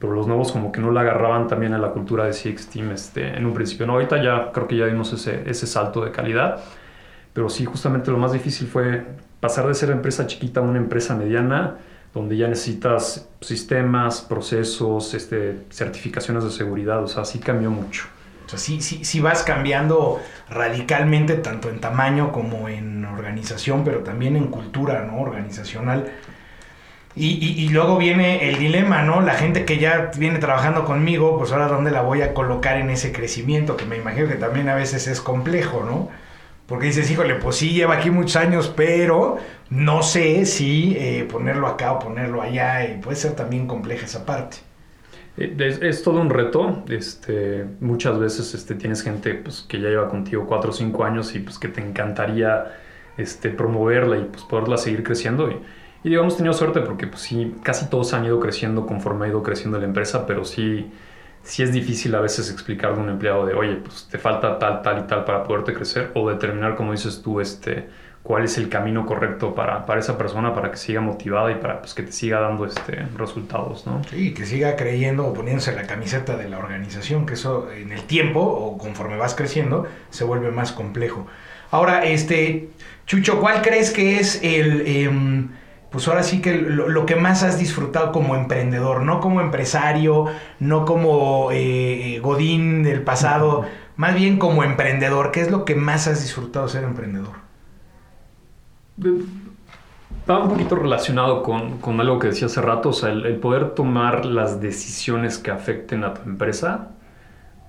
pero 0.00 0.12
los 0.12 0.26
nuevos 0.26 0.50
como 0.50 0.72
que 0.72 0.80
no 0.80 0.90
le 0.90 0.98
agarraban 0.98 1.46
también 1.46 1.74
a 1.74 1.78
la 1.78 1.90
cultura 1.90 2.24
de 2.24 2.32
CX 2.32 2.66
Team 2.68 2.90
este, 2.90 3.36
en 3.36 3.46
un 3.46 3.54
principio. 3.54 3.86
No, 3.86 3.92
ahorita 3.94 4.22
ya 4.22 4.50
creo 4.52 4.66
que 4.66 4.76
ya 4.76 4.86
dimos 4.86 5.12
ese, 5.12 5.48
ese 5.48 5.66
salto 5.66 6.04
de 6.04 6.10
calidad, 6.10 6.60
pero 7.32 7.48
sí, 7.48 7.64
justamente 7.64 8.10
lo 8.10 8.18
más 8.18 8.32
difícil 8.32 8.66
fue 8.66 9.04
pasar 9.38 9.66
de 9.68 9.74
ser 9.74 9.90
empresa 9.90 10.26
chiquita 10.26 10.60
a 10.60 10.62
una 10.64 10.78
empresa 10.78 11.14
mediana, 11.14 11.76
donde 12.12 12.36
ya 12.36 12.48
necesitas 12.48 13.28
sistemas, 13.40 14.20
procesos, 14.22 15.14
este, 15.14 15.60
certificaciones 15.70 16.42
de 16.42 16.50
seguridad, 16.50 17.02
o 17.04 17.06
sea, 17.06 17.24
sí 17.24 17.38
cambió 17.38 17.70
mucho. 17.70 18.06
O 18.50 18.56
sea, 18.56 18.58
sí, 18.58 18.80
sí, 18.80 19.04
sí 19.04 19.20
vas 19.20 19.44
cambiando 19.44 20.20
radicalmente, 20.48 21.34
tanto 21.34 21.68
en 21.68 21.78
tamaño 21.80 22.32
como 22.32 22.68
en 22.68 23.04
organización, 23.04 23.84
pero 23.84 24.00
también 24.00 24.34
en 24.34 24.48
cultura, 24.48 25.04
¿no? 25.04 25.20
Organizacional. 25.20 26.10
Y, 27.14 27.28
y, 27.28 27.64
y, 27.64 27.68
luego 27.68 27.96
viene 27.96 28.48
el 28.48 28.58
dilema, 28.58 29.02
¿no? 29.02 29.20
La 29.20 29.34
gente 29.34 29.64
que 29.64 29.78
ya 29.78 30.10
viene 30.16 30.40
trabajando 30.40 30.84
conmigo, 30.84 31.38
pues 31.38 31.52
ahora 31.52 31.68
dónde 31.68 31.92
la 31.92 32.02
voy 32.02 32.22
a 32.22 32.34
colocar 32.34 32.76
en 32.78 32.90
ese 32.90 33.12
crecimiento, 33.12 33.76
que 33.76 33.84
me 33.84 33.96
imagino 33.96 34.26
que 34.26 34.34
también 34.34 34.68
a 34.68 34.74
veces 34.74 35.06
es 35.06 35.20
complejo, 35.20 35.84
¿no? 35.84 36.08
Porque 36.66 36.86
dices, 36.86 37.08
híjole, 37.08 37.36
pues 37.36 37.54
sí, 37.56 37.70
lleva 37.70 37.94
aquí 37.94 38.10
muchos 38.10 38.34
años, 38.34 38.72
pero 38.76 39.38
no 39.70 40.02
sé 40.02 40.44
si 40.44 40.96
eh, 40.98 41.24
ponerlo 41.30 41.68
acá 41.68 41.92
o 41.92 41.98
ponerlo 42.00 42.42
allá, 42.42 42.84
y 42.84 42.98
puede 42.98 43.16
ser 43.16 43.32
también 43.36 43.68
compleja 43.68 44.06
esa 44.06 44.26
parte. 44.26 44.58
Es, 45.36 45.80
es, 45.80 46.02
todo 46.02 46.20
un 46.20 46.30
reto. 46.30 46.82
Este, 46.88 47.66
muchas 47.80 48.18
veces 48.18 48.54
este, 48.54 48.74
tienes 48.74 49.02
gente 49.02 49.34
pues, 49.34 49.62
que 49.68 49.80
ya 49.80 49.88
lleva 49.88 50.08
contigo 50.08 50.46
4 50.46 50.70
o 50.70 50.72
5 50.72 51.04
años 51.04 51.34
y 51.34 51.40
pues, 51.40 51.58
que 51.58 51.68
te 51.68 51.80
encantaría 51.80 52.76
este, 53.16 53.50
promoverla 53.50 54.18
y 54.18 54.24
pues, 54.24 54.42
poderla 54.44 54.76
seguir 54.76 55.02
creciendo. 55.02 55.50
Y, 55.50 55.56
y 56.02 56.10
digamos, 56.10 56.36
tenido 56.36 56.54
suerte 56.54 56.80
porque 56.80 57.06
pues, 57.06 57.22
sí, 57.22 57.54
casi 57.62 57.88
todos 57.88 58.12
han 58.14 58.24
ido 58.24 58.40
creciendo 58.40 58.86
conforme 58.86 59.26
ha 59.26 59.28
ido 59.28 59.42
creciendo 59.42 59.78
la 59.78 59.84
empresa, 59.84 60.26
pero 60.26 60.44
sí, 60.44 60.90
sí 61.42 61.62
es 61.62 61.72
difícil 61.72 62.14
a 62.14 62.20
veces 62.20 62.50
explicarle 62.50 62.98
a 62.98 63.02
un 63.02 63.08
empleado 63.10 63.46
de, 63.46 63.54
oye, 63.54 63.76
pues 63.76 64.08
te 64.10 64.18
falta 64.18 64.58
tal, 64.58 64.82
tal 64.82 64.98
y 65.00 65.02
tal 65.06 65.24
para 65.24 65.44
poderte 65.44 65.74
crecer 65.74 66.10
o 66.14 66.28
determinar, 66.28 66.76
como 66.76 66.92
dices 66.92 67.22
tú, 67.22 67.40
este, 67.40 67.88
cuál 68.22 68.44
es 68.44 68.58
el 68.58 68.68
camino 68.68 69.06
correcto 69.06 69.54
para, 69.54 69.86
para 69.86 70.00
esa 70.00 70.18
persona 70.18 70.54
para 70.54 70.70
que 70.70 70.76
siga 70.76 71.00
motivada 71.00 71.50
y 71.50 71.56
para 71.56 71.80
pues, 71.80 71.94
que 71.94 72.02
te 72.02 72.12
siga 72.12 72.40
dando 72.40 72.66
este, 72.66 73.06
resultados, 73.16 73.86
¿no? 73.86 74.02
Sí, 74.04 74.34
que 74.34 74.44
siga 74.44 74.76
creyendo 74.76 75.26
o 75.26 75.32
poniéndose 75.32 75.72
la 75.72 75.86
camiseta 75.86 76.36
de 76.36 76.48
la 76.48 76.58
organización, 76.58 77.26
que 77.26 77.34
eso 77.34 77.70
en 77.70 77.92
el 77.92 78.02
tiempo 78.04 78.40
o 78.40 78.76
conforme 78.78 79.16
vas 79.16 79.34
creciendo 79.34 79.86
se 80.10 80.24
vuelve 80.24 80.50
más 80.50 80.72
complejo. 80.72 81.26
Ahora, 81.70 82.04
este, 82.04 82.70
Chucho, 83.06 83.40
¿cuál 83.40 83.62
crees 83.62 83.90
que 83.90 84.18
es 84.18 84.40
el... 84.42 84.82
Eh, 84.86 85.48
pues 85.90 86.06
ahora 86.06 86.22
sí 86.22 86.40
que 86.40 86.54
lo, 86.54 86.88
lo, 86.88 87.04
que 87.04 87.16
más 87.16 87.42
has 87.42 87.58
disfrutado 87.58 88.12
como 88.12 88.36
emprendedor, 88.36 89.02
no 89.02 89.18
como 89.18 89.40
empresario, 89.40 90.26
no 90.60 90.84
como 90.84 91.48
eh, 91.50 92.20
Godín 92.22 92.84
del 92.84 93.02
pasado, 93.02 93.64
más 93.96 94.14
bien 94.14 94.38
como 94.38 94.62
emprendedor, 94.62 95.32
¿qué 95.32 95.40
es 95.40 95.50
lo 95.50 95.64
que 95.64 95.74
más 95.74 96.06
has 96.06 96.22
disfrutado 96.22 96.68
ser 96.68 96.84
emprendedor? 96.84 97.49
Va 98.98 100.38
un 100.38 100.48
poquito 100.50 100.76
relacionado 100.76 101.42
con, 101.42 101.78
con, 101.78 102.00
algo 102.00 102.18
que 102.18 102.28
decía 102.28 102.46
hace 102.46 102.60
rato, 102.60 102.90
o 102.90 102.92
sea, 102.92 103.10
el, 103.10 103.24
el, 103.26 103.36
poder 103.36 103.70
tomar 103.70 104.24
las 104.26 104.60
decisiones 104.60 105.38
que 105.38 105.50
afecten 105.50 106.04
a 106.04 106.14
tu 106.14 106.28
empresa 106.28 106.90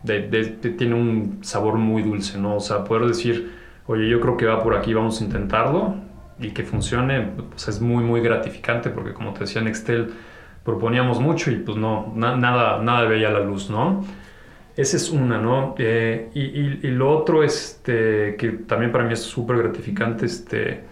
de, 0.04 0.28
de, 0.28 0.44
de, 0.62 0.70
tiene 0.72 0.96
un 0.96 1.40
sabor 1.42 1.76
muy 1.76 2.04
dulce, 2.04 2.38
¿no? 2.38 2.58
O 2.58 2.60
sea, 2.60 2.84
poder 2.84 3.08
decir, 3.08 3.52
oye, 3.88 4.10
yo 4.10 4.20
creo 4.20 4.38
que 4.38 4.46
va 4.46 4.62
por 4.62 4.76
aquí, 4.76 4.94
vamos 4.94 5.22
a 5.22 5.24
intentarlo, 5.24 5.96
y 6.42 6.52
que 6.52 6.64
funcione, 6.64 7.22
pues 7.50 7.68
es 7.68 7.80
muy, 7.82 8.04
muy 8.04 8.22
gratificante 8.22 8.90
porque 8.90 9.14
como 9.14 9.34
te 9.34 9.42
decía 9.42 9.62
en 9.62 9.68
Excel, 9.68 10.12
proponíamos 10.64 11.20
mucho 11.20 11.52
y 11.52 11.58
pues 11.58 11.78
no, 11.78 12.12
na, 12.16 12.36
nada, 12.36 12.82
nada 12.82 13.08
veía 13.08 13.30
la 13.30 13.42
luz, 13.42 13.70
¿no? 13.70 14.04
Esa 14.76 14.98
es 14.98 15.10
una, 15.12 15.40
¿no? 15.40 15.76
Eh, 15.78 16.30
y, 16.34 16.42
y, 16.42 16.80
y, 16.84 16.88
lo 16.92 17.16
otro, 17.16 17.44
este, 17.44 18.36
que 18.38 18.50
también 18.68 18.92
para 18.92 19.04
mí 19.04 19.14
es 19.14 19.22
súper 19.22 19.58
gratificante, 19.58 20.26
este, 20.26 20.84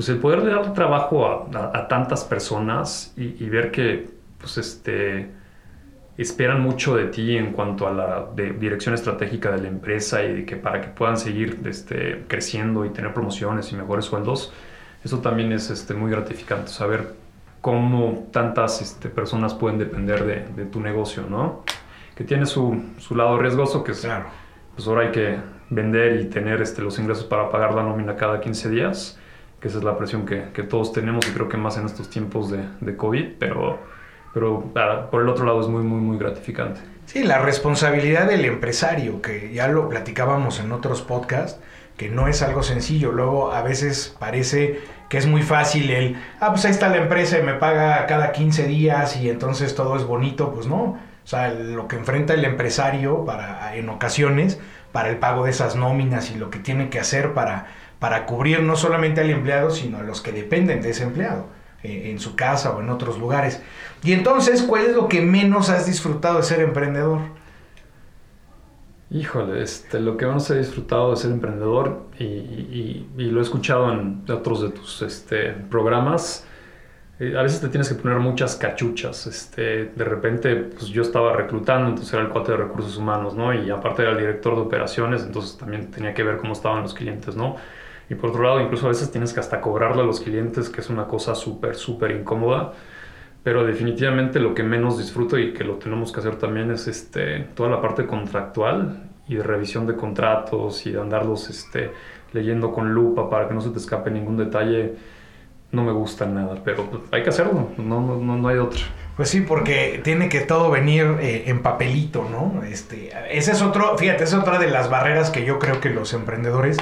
pues 0.00 0.08
el 0.08 0.16
poder 0.16 0.46
dar 0.46 0.72
trabajo 0.72 1.26
a, 1.26 1.46
a, 1.58 1.78
a 1.78 1.86
tantas 1.86 2.24
personas 2.24 3.12
y, 3.18 3.44
y, 3.44 3.50
ver 3.50 3.70
que, 3.70 4.08
pues, 4.38 4.56
este, 4.56 5.28
esperan 6.16 6.62
mucho 6.62 6.96
de 6.96 7.04
ti 7.08 7.36
en 7.36 7.52
cuanto 7.52 7.86
a 7.86 7.92
la 7.92 8.26
de 8.34 8.54
dirección 8.54 8.94
estratégica 8.94 9.50
de 9.50 9.60
la 9.60 9.68
empresa 9.68 10.24
y 10.24 10.32
de 10.32 10.46
que 10.46 10.56
para 10.56 10.80
que 10.80 10.88
puedan 10.88 11.18
seguir 11.18 11.60
este, 11.66 12.24
creciendo 12.28 12.86
y 12.86 12.88
tener 12.88 13.12
promociones 13.12 13.72
y 13.72 13.76
mejores 13.76 14.06
sueldos, 14.06 14.54
eso 15.04 15.18
también 15.18 15.52
es 15.52 15.68
este, 15.68 15.92
muy 15.92 16.10
gratificante, 16.10 16.68
saber 16.68 17.12
cómo 17.60 18.26
tantas 18.32 18.80
este, 18.80 19.10
personas 19.10 19.52
pueden 19.52 19.78
depender 19.78 20.24
de, 20.24 20.46
de, 20.56 20.64
tu 20.64 20.80
negocio, 20.80 21.24
¿no? 21.28 21.62
Que 22.14 22.24
tiene 22.24 22.46
su, 22.46 22.84
su 22.96 23.14
lado 23.14 23.36
riesgoso, 23.36 23.84
que 23.84 23.92
es, 23.92 24.00
claro. 24.00 24.30
pues 24.74 24.88
ahora 24.88 25.02
hay 25.02 25.12
que 25.12 25.36
vender 25.68 26.22
y 26.22 26.24
tener 26.30 26.62
este, 26.62 26.80
los 26.80 26.98
ingresos 26.98 27.24
para 27.24 27.50
pagar 27.50 27.74
la 27.74 27.82
nómina 27.82 28.16
cada 28.16 28.40
15 28.40 28.70
días, 28.70 29.19
que 29.60 29.68
esa 29.68 29.78
es 29.78 29.84
la 29.84 29.96
presión 29.98 30.24
que, 30.24 30.50
que 30.54 30.62
todos 30.62 30.92
tenemos 30.92 31.26
y 31.28 31.32
creo 31.32 31.48
que 31.48 31.56
más 31.56 31.76
en 31.76 31.86
estos 31.86 32.08
tiempos 32.08 32.50
de, 32.50 32.64
de 32.80 32.96
COVID, 32.96 33.34
pero, 33.38 33.78
pero 34.32 34.72
por 35.10 35.22
el 35.22 35.28
otro 35.28 35.44
lado 35.44 35.60
es 35.60 35.68
muy, 35.68 35.82
muy, 35.82 36.00
muy 36.00 36.18
gratificante. 36.18 36.80
Sí, 37.06 37.24
la 37.24 37.38
responsabilidad 37.38 38.28
del 38.28 38.44
empresario, 38.44 39.20
que 39.20 39.52
ya 39.52 39.68
lo 39.68 39.88
platicábamos 39.88 40.60
en 40.60 40.72
otros 40.72 41.02
podcasts, 41.02 41.60
que 41.96 42.08
no 42.08 42.28
es 42.28 42.40
algo 42.40 42.62
sencillo. 42.62 43.12
Luego 43.12 43.52
a 43.52 43.62
veces 43.62 44.16
parece 44.18 44.80
que 45.08 45.18
es 45.18 45.26
muy 45.26 45.42
fácil 45.42 45.90
el, 45.90 46.16
ah, 46.40 46.50
pues 46.50 46.64
ahí 46.64 46.70
está 46.70 46.88
la 46.88 46.96
empresa 46.96 47.38
y 47.38 47.42
me 47.42 47.54
paga 47.54 48.06
cada 48.06 48.32
15 48.32 48.66
días 48.66 49.16
y 49.16 49.28
entonces 49.28 49.74
todo 49.74 49.96
es 49.96 50.04
bonito. 50.04 50.52
Pues 50.52 50.66
no. 50.66 50.76
O 50.76 51.26
sea, 51.26 51.50
lo 51.50 51.88
que 51.88 51.96
enfrenta 51.96 52.32
el 52.32 52.44
empresario 52.44 53.24
para, 53.24 53.76
en 53.76 53.88
ocasiones 53.88 54.58
para 54.92 55.10
el 55.10 55.18
pago 55.18 55.44
de 55.44 55.50
esas 55.50 55.76
nóminas 55.76 56.30
y 56.30 56.36
lo 56.36 56.48
que 56.48 56.58
tiene 56.58 56.88
que 56.88 57.00
hacer 57.00 57.34
para, 57.34 57.66
para 58.00 58.26
cubrir 58.26 58.62
no 58.62 58.74
solamente 58.74 59.20
al 59.20 59.30
empleado, 59.30 59.70
sino 59.70 59.98
a 59.98 60.02
los 60.02 60.20
que 60.20 60.32
dependen 60.32 60.82
de 60.82 60.90
ese 60.90 61.04
empleado, 61.04 61.46
eh, 61.84 62.10
en 62.10 62.18
su 62.18 62.34
casa 62.34 62.72
o 62.72 62.80
en 62.80 62.88
otros 62.88 63.18
lugares. 63.18 63.62
Y 64.02 64.12
entonces, 64.12 64.62
¿cuál 64.62 64.86
es 64.86 64.96
lo 64.96 65.06
que 65.06 65.20
menos 65.20 65.68
has 65.68 65.86
disfrutado 65.86 66.38
de 66.38 66.42
ser 66.42 66.60
emprendedor? 66.60 67.20
Híjole, 69.10 69.62
este, 69.62 70.00
lo 70.00 70.16
que 70.16 70.24
menos 70.24 70.48
he 70.50 70.58
disfrutado 70.58 71.10
de 71.10 71.16
ser 71.16 71.30
emprendedor 71.30 72.06
y, 72.18 73.06
lo 73.16 73.40
he 73.40 73.42
escuchado 73.42 73.92
en 73.92 74.24
otros 74.30 74.62
de 74.62 74.70
tus 74.70 75.02
este, 75.02 75.50
programas, 75.50 76.46
eh, 77.18 77.34
a 77.36 77.42
veces 77.42 77.60
te 77.60 77.68
tienes 77.68 77.88
que 77.88 77.96
poner 77.96 78.18
muchas 78.18 78.56
cachuchas. 78.56 79.26
Este, 79.26 79.86
de 79.86 80.04
repente, 80.04 80.54
pues 80.56 80.86
yo 80.86 81.02
estaba 81.02 81.34
reclutando, 81.34 81.88
entonces 81.88 82.14
era 82.14 82.22
el 82.22 82.30
cuate 82.30 82.52
de 82.52 82.58
recursos 82.58 82.96
humanos, 82.96 83.34
¿no? 83.34 83.52
Y 83.52 83.68
aparte 83.70 84.02
era 84.02 84.12
el 84.12 84.18
director 84.18 84.54
de 84.54 84.62
operaciones, 84.62 85.22
entonces 85.24 85.58
también 85.58 85.90
tenía 85.90 86.14
que 86.14 86.22
ver 86.22 86.38
cómo 86.38 86.54
estaban 86.54 86.82
los 86.82 86.94
clientes, 86.94 87.36
¿no? 87.36 87.56
Y 88.10 88.16
por 88.16 88.30
otro 88.30 88.42
lado, 88.42 88.60
incluso 88.60 88.86
a 88.86 88.88
veces 88.88 89.10
tienes 89.12 89.32
que 89.32 89.38
hasta 89.38 89.60
cobrarle 89.60 90.02
a 90.02 90.04
los 90.04 90.20
clientes, 90.20 90.68
que 90.68 90.80
es 90.80 90.90
una 90.90 91.06
cosa 91.06 91.36
súper, 91.36 91.76
súper 91.76 92.10
incómoda. 92.10 92.72
Pero 93.44 93.64
definitivamente 93.64 94.40
lo 94.40 94.52
que 94.52 94.64
menos 94.64 94.98
disfruto 94.98 95.38
y 95.38 95.54
que 95.54 95.64
lo 95.64 95.76
tenemos 95.76 96.12
que 96.12 96.20
hacer 96.20 96.36
también 96.36 96.70
es 96.72 96.88
este, 96.88 97.46
toda 97.54 97.70
la 97.70 97.80
parte 97.80 98.06
contractual 98.06 99.04
y 99.28 99.36
de 99.36 99.42
revisión 99.44 99.86
de 99.86 99.94
contratos 99.94 100.84
y 100.86 100.90
de 100.90 101.00
andarlos 101.00 101.48
este, 101.48 101.92
leyendo 102.32 102.72
con 102.72 102.92
lupa 102.92 103.30
para 103.30 103.48
que 103.48 103.54
no 103.54 103.60
se 103.60 103.70
te 103.70 103.78
escape 103.78 104.10
ningún 104.10 104.36
detalle, 104.36 104.96
no 105.72 105.84
me 105.84 105.92
gusta 105.92 106.26
nada, 106.26 106.56
pero 106.64 106.90
pues, 106.90 107.02
hay 107.12 107.22
que 107.22 107.28
hacerlo, 107.28 107.68
no, 107.78 108.00
no, 108.00 108.36
no 108.36 108.48
hay 108.48 108.58
otra. 108.58 108.80
Pues 109.16 109.28
sí, 109.28 109.40
porque 109.40 110.00
tiene 110.02 110.28
que 110.28 110.40
todo 110.40 110.70
venir 110.70 111.16
eh, 111.20 111.44
en 111.46 111.62
papelito, 111.62 112.26
¿no? 112.28 112.62
Este, 112.64 113.10
ese 113.30 113.52
es 113.52 113.62
otro, 113.62 113.96
fíjate, 113.96 114.24
es 114.24 114.34
otra 114.34 114.58
de 114.58 114.68
las 114.68 114.90
barreras 114.90 115.30
que 115.30 115.44
yo 115.44 115.58
creo 115.58 115.80
que 115.80 115.90
los 115.90 116.12
emprendedores 116.12 116.76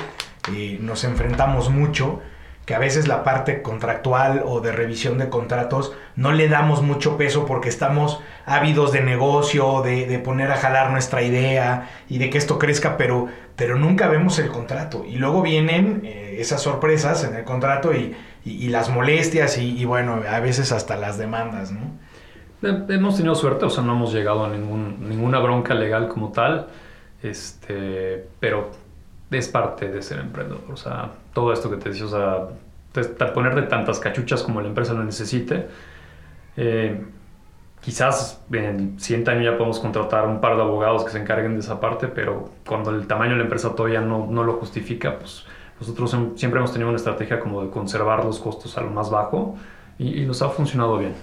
nos 0.80 1.04
enfrentamos 1.04 1.70
mucho, 1.70 2.20
que 2.68 2.74
a 2.74 2.78
veces 2.78 3.08
la 3.08 3.24
parte 3.24 3.62
contractual 3.62 4.42
o 4.44 4.60
de 4.60 4.72
revisión 4.72 5.16
de 5.16 5.30
contratos 5.30 5.94
no 6.16 6.32
le 6.32 6.48
damos 6.48 6.82
mucho 6.82 7.16
peso 7.16 7.46
porque 7.46 7.70
estamos 7.70 8.20
ávidos 8.44 8.92
de 8.92 9.00
negocio, 9.00 9.80
de, 9.80 10.18
poner 10.18 10.50
a 10.50 10.56
jalar 10.56 10.90
nuestra 10.90 11.22
idea 11.22 11.88
y 12.10 12.18
de 12.18 12.28
que 12.28 12.36
esto 12.36 12.58
crezca, 12.58 12.98
pero, 12.98 13.28
pero 13.56 13.78
nunca 13.78 14.06
vemos 14.08 14.38
el 14.38 14.48
contrato. 14.48 15.06
Y 15.06 15.16
luego 15.16 15.40
vienen 15.40 16.02
eh, 16.04 16.36
esas 16.40 16.60
sorpresas 16.60 17.24
en 17.24 17.36
el 17.36 17.44
contrato 17.44 17.94
y, 17.94 18.14
las 18.44 18.90
molestias 18.90 19.56
y, 19.56 19.78
y, 19.78 19.86
bueno, 19.86 20.20
a 20.30 20.40
veces 20.40 20.70
hasta 20.70 20.96
las 20.96 21.16
demandas, 21.16 21.72
¿no? 21.72 21.80
Hemos 22.60 23.16
tenido 23.16 23.34
suerte, 23.34 23.64
o 23.64 23.70
sea, 23.70 23.82
no 23.82 23.92
hemos 23.92 24.12
llegado 24.12 24.44
a 24.44 24.48
ninguna 24.50 25.38
bronca 25.38 25.72
legal 25.72 26.08
como 26.08 26.32
tal, 26.32 26.68
este, 27.22 28.26
pero 28.40 28.72
es 29.30 29.48
parte 29.48 29.88
de 29.88 30.02
ser 30.02 30.20
emprendedor. 30.20 30.64
O 30.72 30.76
sea, 30.76 31.12
todo 31.32 31.52
esto 31.52 31.70
que 31.70 31.76
te 31.76 31.90
decía, 31.90 32.06
o 32.06 32.08
sea, 32.08 33.32
ponerte 33.32 33.62
tantas 33.62 33.98
cachuchas 33.98 34.42
como 34.42 34.60
la 34.60 34.68
empresa 34.68 34.92
lo 34.94 35.04
necesite. 35.04 35.68
Eh, 36.56 37.04
quizás 37.80 38.42
en 38.52 38.98
100 38.98 39.28
años 39.28 39.44
ya 39.44 39.56
podemos 39.56 39.78
contratar 39.80 40.26
un 40.26 40.40
par 40.40 40.56
de 40.56 40.62
abogados 40.62 41.04
que 41.04 41.10
se 41.10 41.18
encarguen 41.18 41.54
de 41.54 41.60
esa 41.60 41.80
parte, 41.80 42.08
pero 42.08 42.50
cuando 42.66 42.90
el 42.90 43.06
tamaño 43.06 43.32
de 43.32 43.38
la 43.38 43.44
empresa 43.44 43.74
todavía 43.74 44.00
no, 44.00 44.26
no 44.26 44.44
lo 44.44 44.54
justifica, 44.54 45.18
pues 45.18 45.44
nosotros 45.80 46.16
siempre 46.36 46.58
hemos 46.58 46.72
tenido 46.72 46.88
una 46.88 46.96
estrategia 46.96 47.38
como 47.38 47.62
de 47.62 47.70
conservar 47.70 48.24
los 48.24 48.40
costos 48.40 48.76
a 48.76 48.80
lo 48.80 48.90
más 48.90 49.10
bajo 49.10 49.56
y, 49.98 50.22
y 50.22 50.26
nos 50.26 50.42
ha 50.42 50.48
funcionado 50.48 50.98
bien 50.98 51.14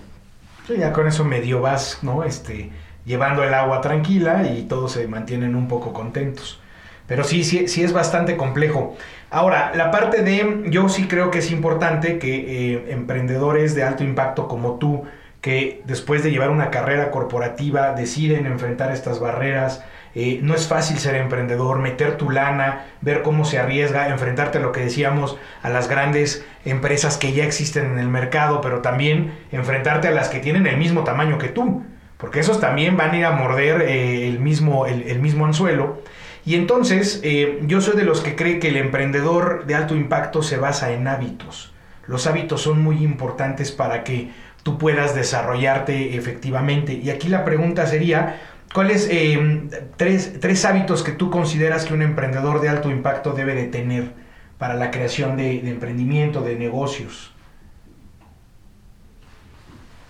ya 0.74 0.91
con 0.94 1.08
eso 1.08 1.24
medio 1.24 1.62
vas, 1.62 2.00
¿no? 2.02 2.24
Este, 2.24 2.72
llevando 3.06 3.44
el 3.44 3.54
agua 3.54 3.82
tranquila 3.82 4.48
y 4.50 4.63
todos 4.63 4.94
se 4.94 5.08
mantienen 5.08 5.56
un 5.56 5.68
poco 5.68 5.94
contentos. 5.94 6.60
Pero 7.08 7.24
sí, 7.24 7.44
sí, 7.44 7.68
sí 7.68 7.84
es 7.84 7.94
bastante 7.94 8.38
complejo. 8.38 8.96
Ahora, 9.30 9.72
la 9.76 9.91
parte 9.91 10.22
de, 10.22 10.63
yo 10.68 10.89
sí 10.89 11.08
creo 11.08 11.32
que 11.32 11.39
es 11.39 11.52
importante 11.52 12.20
que 12.20 12.74
eh, 12.74 12.86
emprendedores 12.89 13.76
de 13.76 13.84
alto 13.84 14.04
impacto 14.04 14.48
como 14.48 14.76
tú, 14.80 15.04
que 15.41 15.84
después 15.86 16.24
de 16.24 16.32
llevar 16.32 16.50
una 16.50 16.72
carrera 16.72 17.12
corporativa 17.12 17.91
deciden 17.91 18.48
enfrentar 18.48 18.91
estas 18.91 19.20
barreras, 19.20 19.84
eh, 20.15 20.39
no 20.41 20.56
es 20.56 20.68
fácil 20.68 20.98
ser 20.98 21.15
emprendedor, 21.15 21.80
meter 21.80 22.18
tu 22.18 22.30
lana, 22.30 22.86
ver 23.02 23.22
cómo 23.22 23.44
se 23.44 23.60
arriesga, 23.60 24.08
enfrentarte 24.08 24.60
a 24.60 24.62
lo 24.62 24.72
que 24.72 24.80
decíamos, 24.80 25.38
a 25.62 25.70
las 25.70 25.89
grandes 25.89 26.46
empresas 26.63 27.18
que 27.18 27.34
ya 27.34 27.44
existen 27.44 27.86
en 27.86 28.00
el 28.00 28.08
mercado, 28.08 28.62
pero 28.62 28.82
también 28.82 29.34
enfrentarte 29.52 30.08
a 30.08 30.12
las 30.12 30.30
que 30.30 30.39
tienen 30.39 30.68
el 30.68 30.78
mismo 30.78 31.04
tamaño 31.04 31.38
que 31.38 31.50
tú, 31.50 31.84
porque 32.18 32.39
esos 32.39 32.62
también 32.62 32.96
van 32.96 33.12
a 33.12 33.18
ir 33.18 33.26
a 33.26 33.32
morder 33.32 33.82
eh, 33.82 34.26
el, 34.30 34.39
mismo, 34.39 34.86
el, 34.86 35.20
mismo 35.20 35.46
anzuelo. 35.46 36.02
Y 36.45 36.55
entonces 36.55 37.21
eh, 37.23 37.60
yo 37.63 37.81
soy 37.81 37.95
de 37.95 38.03
los 38.03 38.21
que 38.21 38.36
cree 38.36 38.60
que 38.60 38.69
el 38.69 38.77
emprendedor 38.77 39.65
de 39.65 39.75
alto 39.75 39.95
impacto 39.95 40.43
se 40.43 40.58
basa 40.58 40.91
en 40.93 41.08
hábitos. 41.08 41.73
Los 42.08 42.27
hábitos 42.27 42.62
son 42.62 42.84
muy 42.84 43.03
importantes 43.03 43.71
para 43.71 44.03
que 44.03 44.29
tú 44.62 44.77
puedas 44.77 45.15
desarrollarte 45.15 46.15
efectivamente. 46.15 46.93
Y 46.93 47.10
aquí 47.10 47.29
la 47.29 47.43
pregunta 47.43 47.88
sería, 47.88 48.39
¿Cuáles 48.75 49.08
eh, 49.10 49.69
tres, 49.95 50.65
hábitos 50.65 51.01
que 51.01 51.13
tú 51.13 51.29
consideras 51.29 51.86
que 51.86 51.93
un 51.93 52.01
emprendedor 52.01 52.60
de 52.60 52.67
alto 52.67 52.89
impacto 52.89 53.31
debe 53.31 53.55
de 53.55 53.67
tener 53.67 54.12
para 54.58 54.73
la 54.73 54.91
creación 54.91 55.38
de, 55.38 55.60
emprendimiento, 55.69 56.41
de 56.41 56.58
negocios? 56.58 57.34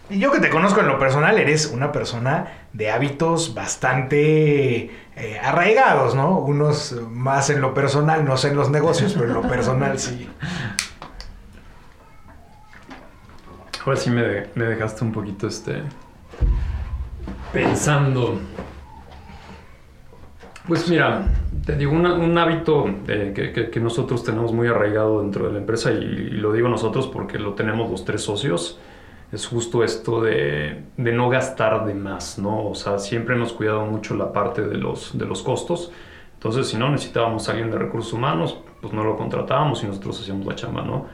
Y 0.09 0.19
yo 0.19 0.31
que 0.31 0.39
te 0.39 0.49
conozco 0.49 0.81
en 0.81 0.87
lo 0.87 0.99
personal, 0.99 1.37
eres 1.37 1.67
una 1.67 1.91
persona 1.91 2.67
de 2.73 2.91
hábitos 2.91 3.55
bastante 3.55 4.91
eh, 5.15 5.39
arraigados, 5.41 6.13
¿no? 6.13 6.39
Unos 6.39 6.95
más 7.09 7.49
en 7.49 7.61
lo 7.61 7.73
personal, 7.73 8.23
no 8.23 8.37
sé 8.37 8.49
en 8.49 8.55
los 8.55 8.69
negocios, 8.69 9.13
pero 9.13 9.25
en 9.25 9.33
lo 9.33 9.41
personal 9.41 9.97
sí. 9.97 10.29
Ahora 13.83 13.97
sí 13.97 14.09
me, 14.09 14.47
me 14.55 14.65
dejaste 14.65 15.03
un 15.03 15.11
poquito 15.11 15.47
este 15.47 15.83
pensando. 17.55 18.39
Pues 20.67 20.89
mira, 20.89 21.27
te 21.65 21.75
digo, 21.75 21.91
un 21.93 22.37
hábito 22.37 22.85
eh, 23.07 23.69
que, 23.71 23.79
nosotros 23.79 24.23
tenemos 24.23 24.51
muy 24.51 24.67
arraigado 24.67 25.21
dentro 25.21 25.45
de 25.47 25.53
la 25.53 25.59
empresa, 25.59 25.91
y, 25.91 26.03
lo 26.31 26.51
digo 26.51 26.67
nosotros 26.67 27.07
porque 27.07 27.39
lo 27.39 27.53
tenemos 27.53 27.89
los 27.89 28.03
tres 28.03 28.23
socios, 28.23 28.79
es 29.35 29.47
justo 29.47 29.83
esto 29.83 30.21
de, 30.21 30.83
no 30.97 31.29
gastar 31.29 31.85
de 31.85 31.93
más, 31.93 32.39
¿no? 32.39 32.67
O 32.69 32.75
sea, 32.75 32.99
siempre 32.99 33.35
hemos 33.35 33.53
cuidado 33.53 33.85
mucho 33.85 34.15
la 34.15 34.31
parte 34.31 34.61
de 34.61 34.77
los, 34.77 35.17
de 35.17 35.25
los 35.25 35.43
costos. 35.43 35.91
Entonces, 36.33 36.67
si 36.67 36.77
no 36.77 36.89
necesitábamos 36.89 37.47
a 37.47 37.51
alguien 37.51 37.69
de 37.69 37.77
recursos 37.77 38.13
humanos, 38.13 38.57
pues 38.81 38.93
no 38.93 39.03
lo 39.03 39.15
contratábamos 39.15 39.83
y 39.83 39.87
nosotros 39.87 40.21
hacíamos 40.21 40.45
la 40.45 40.55
chamba, 40.55 40.83
¿no? 40.83 41.05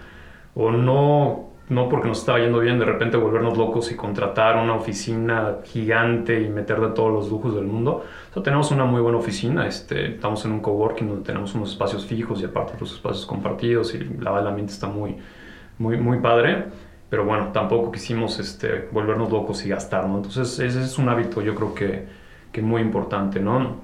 O 0.56 0.72
no 0.72 1.52
no 1.72 1.88
porque 1.88 2.10
nos 2.10 2.20
estaba 2.20 2.40
yendo 2.40 2.60
bien 2.60 2.80
de 2.80 2.84
repente 2.84 3.16
volvernos 3.16 3.58
locos 3.58 3.94
y 3.94 3.96
contratar 3.96 4.58
una 4.58 4.76
oficina 4.76 5.60
gigante 5.64 6.42
y 6.42 6.50
meter 6.50 6.82
de 6.82 6.90
todos 6.90 7.14
los 7.14 7.30
lujos 7.30 7.56
del 7.56 7.64
mundo. 7.64 8.04
O 8.36 8.42
tenemos 8.42 8.72
una 8.72 8.84
muy 8.84 9.00
buena 9.00 9.18
oficina, 9.18 9.66
este, 9.66 10.16
estamos 10.16 10.44
en 10.44 10.52
un 10.52 10.60
coworking 10.60 11.08
donde 11.08 11.24
tenemos 11.24 11.56
unos 11.56 11.72
espacios 11.72 12.06
fijos 12.06 12.42
y 12.42 12.46
aparte 12.46 12.74
los 12.78 12.94
espacios 12.94 13.26
compartidos 13.26 13.96
y 13.96 14.00
la, 14.20 14.38
el 14.38 14.48
ambiente 14.48 14.74
está 14.74 14.88
muy, 14.88 15.16
muy, 15.78 15.96
muy 15.96 16.20
padre. 16.20 16.66
Pero 17.12 17.26
bueno, 17.26 17.50
tampoco 17.52 17.92
quisimos 17.92 18.40
este, 18.40 18.88
volvernos 18.90 19.30
locos 19.30 19.66
y 19.66 19.70
gastar, 19.70 20.08
¿no? 20.08 20.16
Entonces 20.16 20.58
ese 20.60 20.82
es 20.82 20.98
un 20.98 21.10
hábito 21.10 21.42
yo 21.42 21.54
creo 21.54 21.76
que, 21.76 22.08
que 22.54 22.62
muy 22.62 22.82
importante, 22.82 23.42
¿no? 23.42 23.82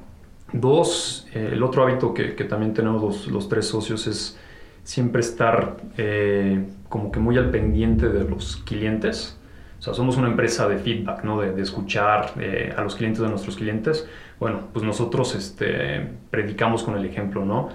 Dos, 0.54 1.28
eh, 1.34 1.50
el 1.52 1.62
otro 1.62 1.84
hábito 1.84 2.14
que, 2.14 2.36
que 2.36 2.46
también 2.46 2.74
tenemos 2.74 3.02
los, 3.02 3.28
los 3.28 3.50
tres 3.50 3.68
socios 3.68 4.08
es 4.08 4.40
siempre 4.86 5.20
estar 5.20 5.76
eh, 5.98 6.66
como 6.88 7.12
que 7.12 7.20
muy 7.20 7.38
al 7.38 7.52
pendiente 7.52 8.08
de 8.08 8.24
los 8.24 8.56
clientes. 8.56 9.38
O 9.78 9.82
sea, 9.82 9.94
somos 9.94 10.16
una 10.16 10.30
empresa 10.30 10.70
de 10.70 10.78
feedback, 10.78 11.26
¿no? 11.26 11.42
De, 11.42 11.62
escuchar 11.62 12.32
eh, 12.40 12.74
a 12.78 12.82
los 12.82 12.96
clientes 12.96 13.22
de 13.22 13.28
nuestros 13.28 13.58
clientes. 13.58 14.08
Bueno, 14.40 14.70
pues 14.72 14.86
nosotros 14.86 15.36
este, 15.36 16.08
predicamos 16.32 16.84
con 16.84 16.96
el 16.96 17.04
ejemplo, 17.04 17.44
¿no? 17.44 17.68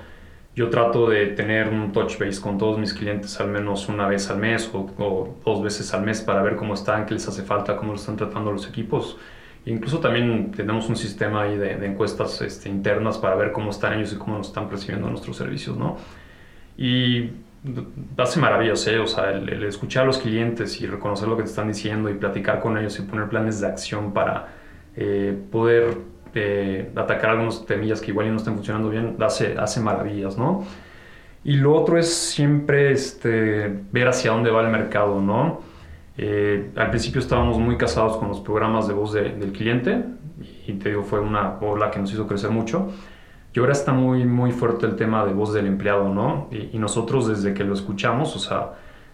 Yo 0.54 0.68
trato 0.68 1.08
de 1.08 1.28
tener 1.28 1.68
un 1.68 1.92
touch 1.92 2.18
base 2.18 2.38
con 2.38 2.58
todos 2.58 2.78
mis 2.78 2.92
clientes 2.92 3.40
al 3.40 3.48
menos 3.48 3.88
una 3.88 4.06
vez 4.06 4.28
al 4.28 4.38
mes 4.38 4.70
o, 4.74 5.34
dos 5.44 5.62
veces 5.62 5.94
al 5.94 6.02
mes 6.02 6.20
para 6.20 6.42
ver 6.42 6.56
cómo 6.56 6.74
están, 6.74 7.06
qué 7.06 7.14
les 7.14 7.26
hace 7.26 7.42
falta, 7.42 7.74
cómo 7.76 7.92
lo 7.92 7.98
están 7.98 8.16
tratando 8.16 8.52
los 8.52 8.68
equipos. 8.68 9.16
E 9.64 9.70
incluso 9.70 10.00
también 10.00 10.50
tenemos 10.50 10.88
un 10.90 10.96
sistema 10.96 11.44
ahí 11.44 11.56
de, 11.56 11.86
encuestas 11.86 12.42
este, 12.42 12.68
internas 12.68 13.16
para 13.16 13.34
ver 13.36 13.52
cómo 13.52 13.70
están 13.70 13.94
ellos 13.94 14.12
y 14.12 14.16
cómo 14.16 14.36
nos 14.36 14.48
están 14.48 14.68
percibiendo 14.68 15.08
nuestros 15.08 15.36
servicios, 15.38 15.76
¿no? 15.78 15.96
Y 16.76 17.30
hace 18.18 18.40
maravillas, 18.40 18.86
¿eh? 18.88 18.98
O 18.98 19.06
sea, 19.06 19.30
el, 19.30 19.62
escuchar 19.64 20.02
a 20.02 20.06
los 20.06 20.18
clientes 20.18 20.80
y 20.82 20.86
reconocer 20.86 21.28
lo 21.28 21.36
que 21.36 21.44
te 21.44 21.48
están 21.48 21.68
diciendo 21.68 22.10
y 22.10 22.14
platicar 22.14 22.60
con 22.60 22.76
ellos 22.76 22.98
y 22.98 23.02
poner 23.02 23.28
planes 23.28 23.60
de 23.60 23.68
acción 23.68 24.12
para 24.12 24.48
eh, 24.96 25.34
poder 25.50 25.96
eh, 26.34 26.90
atacar 26.96 27.30
algunos 27.30 27.66
temillas 27.66 28.00
que 28.00 28.10
igual 28.10 28.30
no 28.30 28.36
estén 28.36 28.54
funcionando 28.54 28.90
bien, 28.90 29.16
hace, 29.20 29.56
hace 29.58 29.80
maravillas, 29.80 30.36
¿no? 30.38 30.64
Y 31.44 31.56
lo 31.56 31.74
otro 31.74 31.98
es 31.98 32.12
siempre 32.12 32.92
este, 32.92 33.80
ver 33.90 34.08
hacia 34.08 34.30
dónde 34.30 34.50
va 34.50 34.62
el 34.62 34.68
mercado, 34.68 35.20
¿no? 35.20 35.72
al 36.76 36.90
principio 36.90 37.20
estábamos 37.20 37.58
muy 37.58 37.78
casados 37.78 38.18
con 38.18 38.28
los 38.28 38.38
programas 38.40 38.86
de 38.86 38.92
voz 38.92 39.14
del 39.14 39.50
cliente 39.50 40.04
y 40.66 40.74
te 40.74 40.90
digo, 40.90 41.02
fue 41.02 41.20
una 41.20 41.58
ola 41.60 41.90
que 41.90 41.98
nos 41.98 42.12
hizo 42.12 42.26
crecer 42.26 42.50
mucho 42.50 42.92
y 43.54 43.60
ahora 43.60 43.72
está 43.72 43.92
muy, 43.92 44.24
muy 44.24 44.50
fuerte 44.50 44.86
el 44.86 44.96
tema 44.96 45.24
de 45.26 45.34
voz 45.34 45.52
del 45.52 45.66
empleado, 45.66 46.08
¿no? 46.08 46.48
Y, 46.50 46.78
nosotros 46.78 47.28
desde 47.28 47.52
que 47.52 47.64
lo 47.64 47.74
escuchamos, 47.74 48.34
o 48.34 48.38
sea, 48.38 48.72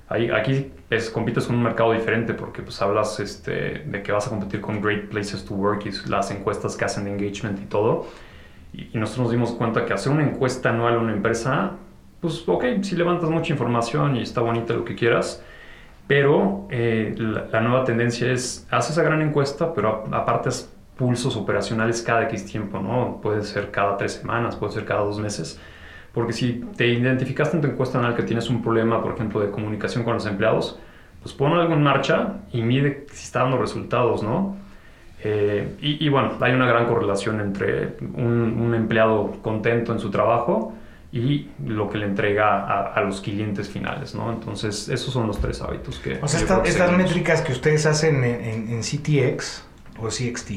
ahí, 0.09 0.31
aquí 0.31 0.73
es, 0.91 1.11
compites 1.11 1.47
con 1.47 1.57
un 1.57 1.63
mercado 1.63 1.93
diferente 1.93 2.35
porque 2.35 2.63
pues 2.63 2.81
hablas 2.83 3.21
este, 3.21 3.83
de 3.87 4.03
que 4.03 4.13
vas 4.13 4.27
a 4.27 4.31
competir 4.31 4.61
con 4.61 4.81
Great 4.81 5.09
Places 5.09 5.45
to 5.45 5.55
Work 5.55 5.87
y 5.87 6.09
las 6.09 6.31
encuestas 6.31 6.77
que 6.77 6.85
hacen 6.85 7.05
de 7.05 7.13
engagement 7.13 7.61
y 7.61 7.67
todo. 7.67 8.07
Y, 8.73 8.91
nosotros 8.99 9.25
nos 9.25 9.31
dimos 9.33 9.53
cuenta 9.53 9.85
que 9.85 9.93
hacer 9.93 10.13
una 10.13 10.25
encuesta 10.25 10.71
anual 10.71 10.95
a 10.95 10.99
una 10.99 11.13
empresa, 11.13 11.73
pues 12.21 12.45
ok, 12.47 12.65
si 12.83 12.97
levantas 12.97 13.31
mucha 13.31 13.53
información 13.53 14.17
y 14.17 14.23
está 14.23 14.41
bonita 14.41 14.75
lo 14.75 14.85
que 14.85 14.95
quieras, 14.95 15.43
pero 16.07 16.67
eh, 16.71 17.15
la, 17.19 17.61
nueva 17.61 17.85
tendencia 17.85 18.33
es, 18.33 18.67
haz 18.71 18.91
esa 18.91 19.03
gran 19.03 19.21
encuesta, 19.23 19.75
pero 19.75 20.05
aparte 20.11 20.51
pulsos 20.97 21.37
operacionales 21.37 22.03
cada 22.03 22.25
X 22.25 22.47
tiempo, 22.47 22.81
¿no? 22.81 23.21
Puede 23.23 23.45
ser 23.45 23.71
cada 23.71 23.97
tres 23.97 24.15
semanas, 24.15 24.57
puede 24.57 24.73
ser 24.73 24.85
cada 24.85 25.03
dos 25.03 25.21
meses. 25.21 25.61
Porque 26.19 26.33
si 26.33 26.65
te 26.77 26.89
identificaste 26.89 27.55
en 27.55 27.63
tu 27.63 27.69
encuesta 27.69 27.97
anual 27.97 28.17
que 28.17 28.25
tienes 28.25 28.51
un 28.51 28.61
problema, 28.61 29.01
por 29.01 29.15
ejemplo, 29.15 29.39
de 29.39 29.53
comunicación 29.53 30.03
con 30.03 30.15
los 30.15 30.27
empleados, 30.27 30.77
pues 31.23 31.33
pon 31.33 31.53
algo 31.53 31.75
en 31.75 31.83
marcha 31.85 32.39
y 32.53 32.61
mide 32.61 33.07
si 33.13 33.27
está 33.27 33.43
dando 33.43 33.57
resultados, 33.57 34.25
¿no? 34.25 34.57
Eh, 35.23 35.77
y, 35.81 36.09
bueno, 36.09 36.33
hay 36.41 36.55
una 36.55 36.67
gran 36.67 36.87
correlación 36.87 37.41
entre 37.41 37.99
un, 38.01 38.75
empleado 38.75 39.37
contento 39.43 39.93
en 39.93 40.01
su 40.01 40.11
trabajo 40.11 40.75
y 41.13 41.51
lo 41.65 41.89
que 41.89 41.99
le 41.99 42.07
entrega 42.07 42.67
a, 42.93 43.01
los 43.03 43.21
clientes 43.21 43.69
finales, 43.69 44.13
¿no? 44.17 44.33
Entonces, 44.33 44.89
esos 44.89 45.15
son 45.15 45.29
los 45.29 45.39
tres 45.39 45.63
hábitos 45.63 46.01
que... 46.01 46.19
O 46.21 46.27
sea, 46.27 46.63
estas 46.65 46.97
métricas 46.97 47.43
que 47.43 47.53
ustedes 47.53 47.87
hacen 47.87 48.25
en, 48.25 48.81
CTX 48.81 49.63
o 50.01 50.09
CXT. 50.09 50.51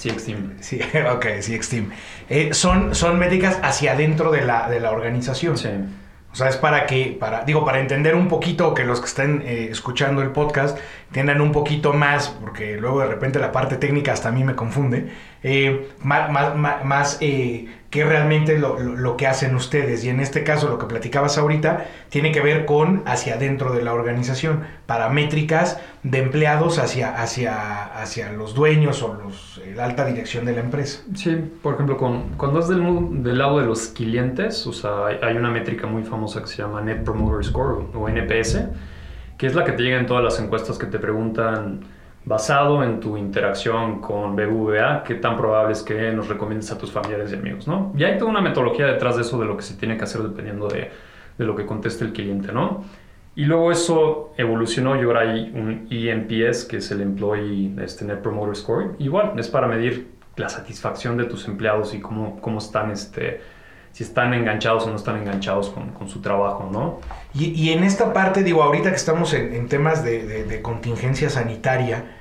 CXTeam. 0.00 0.56
Sí, 0.60 0.80
ok, 1.14 1.26
CXTeam. 1.40 1.90
Eh, 2.28 2.54
son, 2.54 2.94
son 2.94 3.18
métricas 3.18 3.58
hacia 3.62 3.92
adentro 3.92 4.30
de 4.30 4.42
la, 4.42 4.68
de 4.68 4.80
la 4.80 4.90
organización. 4.90 5.56
Sí. 5.56 5.68
O 6.32 6.36
sea, 6.36 6.48
es 6.48 6.56
para 6.56 6.86
que, 6.86 7.16
para, 7.18 7.44
digo, 7.44 7.64
para 7.64 7.80
entender 7.80 8.14
un 8.14 8.28
poquito 8.28 8.72
que 8.72 8.84
los 8.84 9.00
que 9.00 9.06
estén 9.06 9.42
eh, 9.44 9.68
escuchando 9.70 10.22
el 10.22 10.30
podcast 10.30 10.78
tengan 11.10 11.40
un 11.40 11.50
poquito 11.50 11.92
más, 11.92 12.28
porque 12.28 12.76
luego 12.76 13.00
de 13.00 13.06
repente 13.06 13.40
la 13.40 13.50
parte 13.50 13.76
técnica 13.76 14.12
hasta 14.12 14.28
a 14.28 14.32
mí 14.32 14.44
me 14.44 14.54
confunde, 14.54 15.10
eh, 15.42 15.88
más, 16.02 17.18
eh, 17.20 17.66
que 17.88 18.04
realmente 18.04 18.58
lo, 18.58 19.16
que 19.16 19.26
hacen 19.26 19.54
ustedes. 19.54 20.04
Y 20.04 20.10
en 20.10 20.20
este 20.20 20.44
caso, 20.44 20.68
lo 20.68 20.78
que 20.78 20.86
platicabas 20.86 21.38
ahorita, 21.38 21.86
tiene 22.08 22.30
que 22.30 22.40
ver 22.40 22.66
con 22.66 23.02
hacia 23.06 23.34
adentro 23.34 23.72
de 23.72 23.82
la 23.82 23.94
organización, 23.94 24.64
paramétricas 24.86 25.80
de 26.02 26.18
empleados 26.18 26.78
hacia, 26.78 27.20
hacia, 27.20 27.84
hacia 28.00 28.32
los 28.32 28.54
dueños 28.54 29.02
o 29.02 29.14
los, 29.14 29.60
la 29.74 29.86
alta 29.86 30.04
dirección 30.04 30.44
de 30.44 30.52
la 30.52 30.60
empresa. 30.60 31.02
Sí, 31.14 31.36
por 31.62 31.74
ejemplo, 31.74 31.96
con, 31.96 32.30
cuando 32.36 32.60
es 32.60 32.68
del, 32.68 33.38
lado 33.38 33.58
de 33.58 33.66
los 33.66 33.88
clientes, 33.88 34.66
o 34.66 34.72
sea, 34.72 35.06
hay, 35.06 35.18
hay 35.22 35.36
una 35.36 35.50
métrica 35.50 35.86
muy 35.86 36.04
famosa 36.04 36.42
que 36.42 36.48
se 36.48 36.58
llama 36.58 36.80
Net 36.82 37.02
Promoter 37.02 37.44
Score 37.44 37.86
o 37.94 38.08
NPS, 38.08 38.66
que 39.36 39.46
es 39.46 39.54
la 39.54 39.64
que 39.64 39.72
te 39.72 39.82
llega 39.82 39.98
en 39.98 40.06
todas 40.06 40.22
las 40.22 40.38
encuestas 40.38 40.78
que 40.78 40.86
te 40.86 40.98
preguntan 40.98 41.80
basado 42.30 42.84
en 42.84 43.00
tu 43.00 43.16
interacción 43.16 44.00
con 44.00 44.36
BBVA, 44.36 45.02
qué 45.02 45.16
tan 45.16 45.36
probable 45.36 45.72
es 45.72 45.82
que 45.82 46.12
nos 46.12 46.28
recomiendes 46.28 46.70
a 46.70 46.78
tus 46.78 46.92
familiares 46.92 47.32
y 47.32 47.34
amigos, 47.34 47.66
¿no? 47.66 47.92
Y 47.98 48.04
hay 48.04 48.18
toda 48.18 48.30
una 48.30 48.40
metodología 48.40 48.86
detrás 48.86 49.16
de 49.16 49.22
eso 49.22 49.36
de 49.40 49.46
lo 49.46 49.56
que 49.56 49.64
se 49.64 49.74
tiene 49.74 49.96
que 49.96 50.04
hacer 50.04 50.22
dependiendo 50.22 50.68
de, 50.68 50.92
de 51.36 51.44
lo 51.44 51.56
que 51.56 51.66
conteste 51.66 52.04
el 52.04 52.12
cliente, 52.12 52.52
¿no? 52.52 52.84
Y 53.34 53.46
luego 53.46 53.72
eso 53.72 54.32
evolucionó 54.36 54.94
y 54.94 55.04
ahora 55.04 55.22
hay 55.22 55.50
un 55.52 55.88
ENPS, 55.90 56.66
que 56.66 56.76
es 56.76 56.88
el 56.92 57.00
Employee 57.00 57.74
este, 57.82 58.04
Net 58.04 58.20
Promoter 58.20 58.54
Score. 58.54 58.94
Igual, 59.00 59.32
es 59.36 59.48
para 59.48 59.66
medir 59.66 60.12
la 60.36 60.48
satisfacción 60.48 61.16
de 61.16 61.24
tus 61.24 61.48
empleados 61.48 61.94
y 61.94 62.00
cómo, 62.00 62.40
cómo 62.40 62.58
están, 62.58 62.92
este, 62.92 63.40
si 63.90 64.04
están 64.04 64.34
enganchados 64.34 64.86
o 64.86 64.90
no 64.90 64.94
están 64.94 65.16
enganchados 65.16 65.68
con, 65.70 65.88
con 65.90 66.08
su 66.08 66.20
trabajo, 66.20 66.70
¿no? 66.72 67.00
Y, 67.34 67.46
y, 67.60 67.72
en 67.72 67.82
esta 67.82 68.12
parte, 68.12 68.44
digo, 68.44 68.62
ahorita 68.62 68.90
que 68.90 68.96
estamos 68.96 69.34
en, 69.34 69.52
en 69.52 69.66
temas 69.66 70.04
de, 70.04 70.24
de, 70.24 70.44
de 70.44 70.62
contingencia 70.62 71.28
sanitaria, 71.28 72.18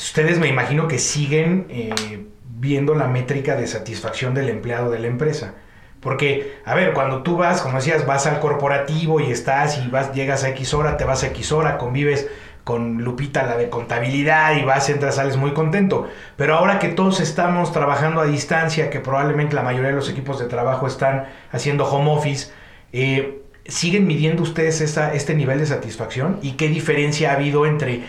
Ustedes 0.00 0.38
me 0.38 0.48
imagino 0.48 0.88
que 0.88 0.98
siguen 0.98 1.66
eh, 1.68 2.26
viendo 2.58 2.94
la 2.94 3.06
métrica 3.06 3.54
de 3.54 3.66
satisfacción 3.66 4.32
del 4.32 4.48
empleado 4.48 4.90
de 4.90 4.98
la 4.98 5.08
empresa. 5.08 5.54
Porque, 6.00 6.56
a 6.64 6.74
ver, 6.74 6.94
cuando 6.94 7.22
tú 7.22 7.36
vas, 7.36 7.60
como 7.60 7.76
decías, 7.76 8.06
vas 8.06 8.26
al 8.26 8.40
corporativo 8.40 9.20
y 9.20 9.30
estás 9.30 9.78
y 9.84 9.88
vas, 9.88 10.14
llegas 10.14 10.44
a 10.44 10.48
X 10.50 10.72
hora, 10.72 10.96
te 10.96 11.04
vas 11.04 11.22
a 11.22 11.26
X 11.26 11.52
hora, 11.52 11.76
convives 11.76 12.28
con 12.64 13.02
Lupita, 13.02 13.44
la 13.44 13.58
de 13.58 13.68
contabilidad, 13.68 14.56
y 14.56 14.64
vas, 14.64 14.88
entras, 14.88 15.16
sales 15.16 15.36
muy 15.36 15.52
contento. 15.52 16.08
Pero 16.36 16.56
ahora 16.56 16.78
que 16.78 16.88
todos 16.88 17.20
estamos 17.20 17.70
trabajando 17.72 18.22
a 18.22 18.24
distancia, 18.24 18.88
que 18.88 19.00
probablemente 19.00 19.54
la 19.54 19.62
mayoría 19.62 19.90
de 19.90 19.96
los 19.96 20.08
equipos 20.08 20.38
de 20.38 20.46
trabajo 20.46 20.86
están 20.86 21.26
haciendo 21.52 21.84
home 21.84 22.10
office, 22.10 22.50
eh, 22.94 23.42
¿siguen 23.66 24.06
midiendo 24.06 24.42
ustedes 24.42 24.80
este 24.80 25.34
nivel 25.34 25.58
de 25.58 25.66
satisfacción? 25.66 26.38
¿Y 26.40 26.52
qué 26.52 26.68
diferencia 26.68 27.30
ha 27.30 27.34
habido 27.34 27.66
entre 27.66 28.04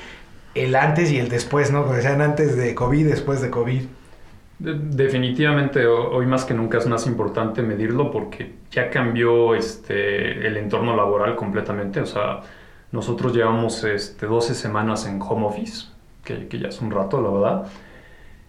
el 0.56 0.76
antes 0.76 1.12
y 1.12 1.18
el 1.18 1.30
después, 1.30 1.72
¿no? 1.72 1.86
Porque 1.86 2.02
sean 2.02 2.22
antes 2.22 2.58
de 2.58 2.76
COVID, 2.76 3.08
después 3.08 3.42
de 3.42 3.50
COVID. 3.50 3.82
definitivamente 4.60 5.88
hoy 5.88 6.28
más 6.28 6.46
que 6.46 6.54
nunca 6.54 6.78
es 6.78 6.86
más 6.86 7.08
importante 7.08 7.64
medirlo 7.64 8.12
porque 8.12 8.54
ya 8.70 8.92
cambió 8.92 9.56
este, 9.56 10.46
el 10.46 10.58
entorno 10.58 10.96
laboral 10.96 11.36
completamente. 11.36 12.02
O 12.02 12.06
sea, 12.06 12.42
nosotros 12.92 13.34
llevamos 13.34 13.84
este, 13.84 14.28
12 14.28 14.54
semanas 14.54 15.08
en 15.08 15.22
home 15.22 15.48
office, 15.48 15.88
que, 16.24 16.48
que 16.48 16.60
ya 16.60 16.68
es 16.68 16.82
un 16.82 16.92
rato, 16.92 17.22
la 17.22 17.30
verdad. 17.30 17.72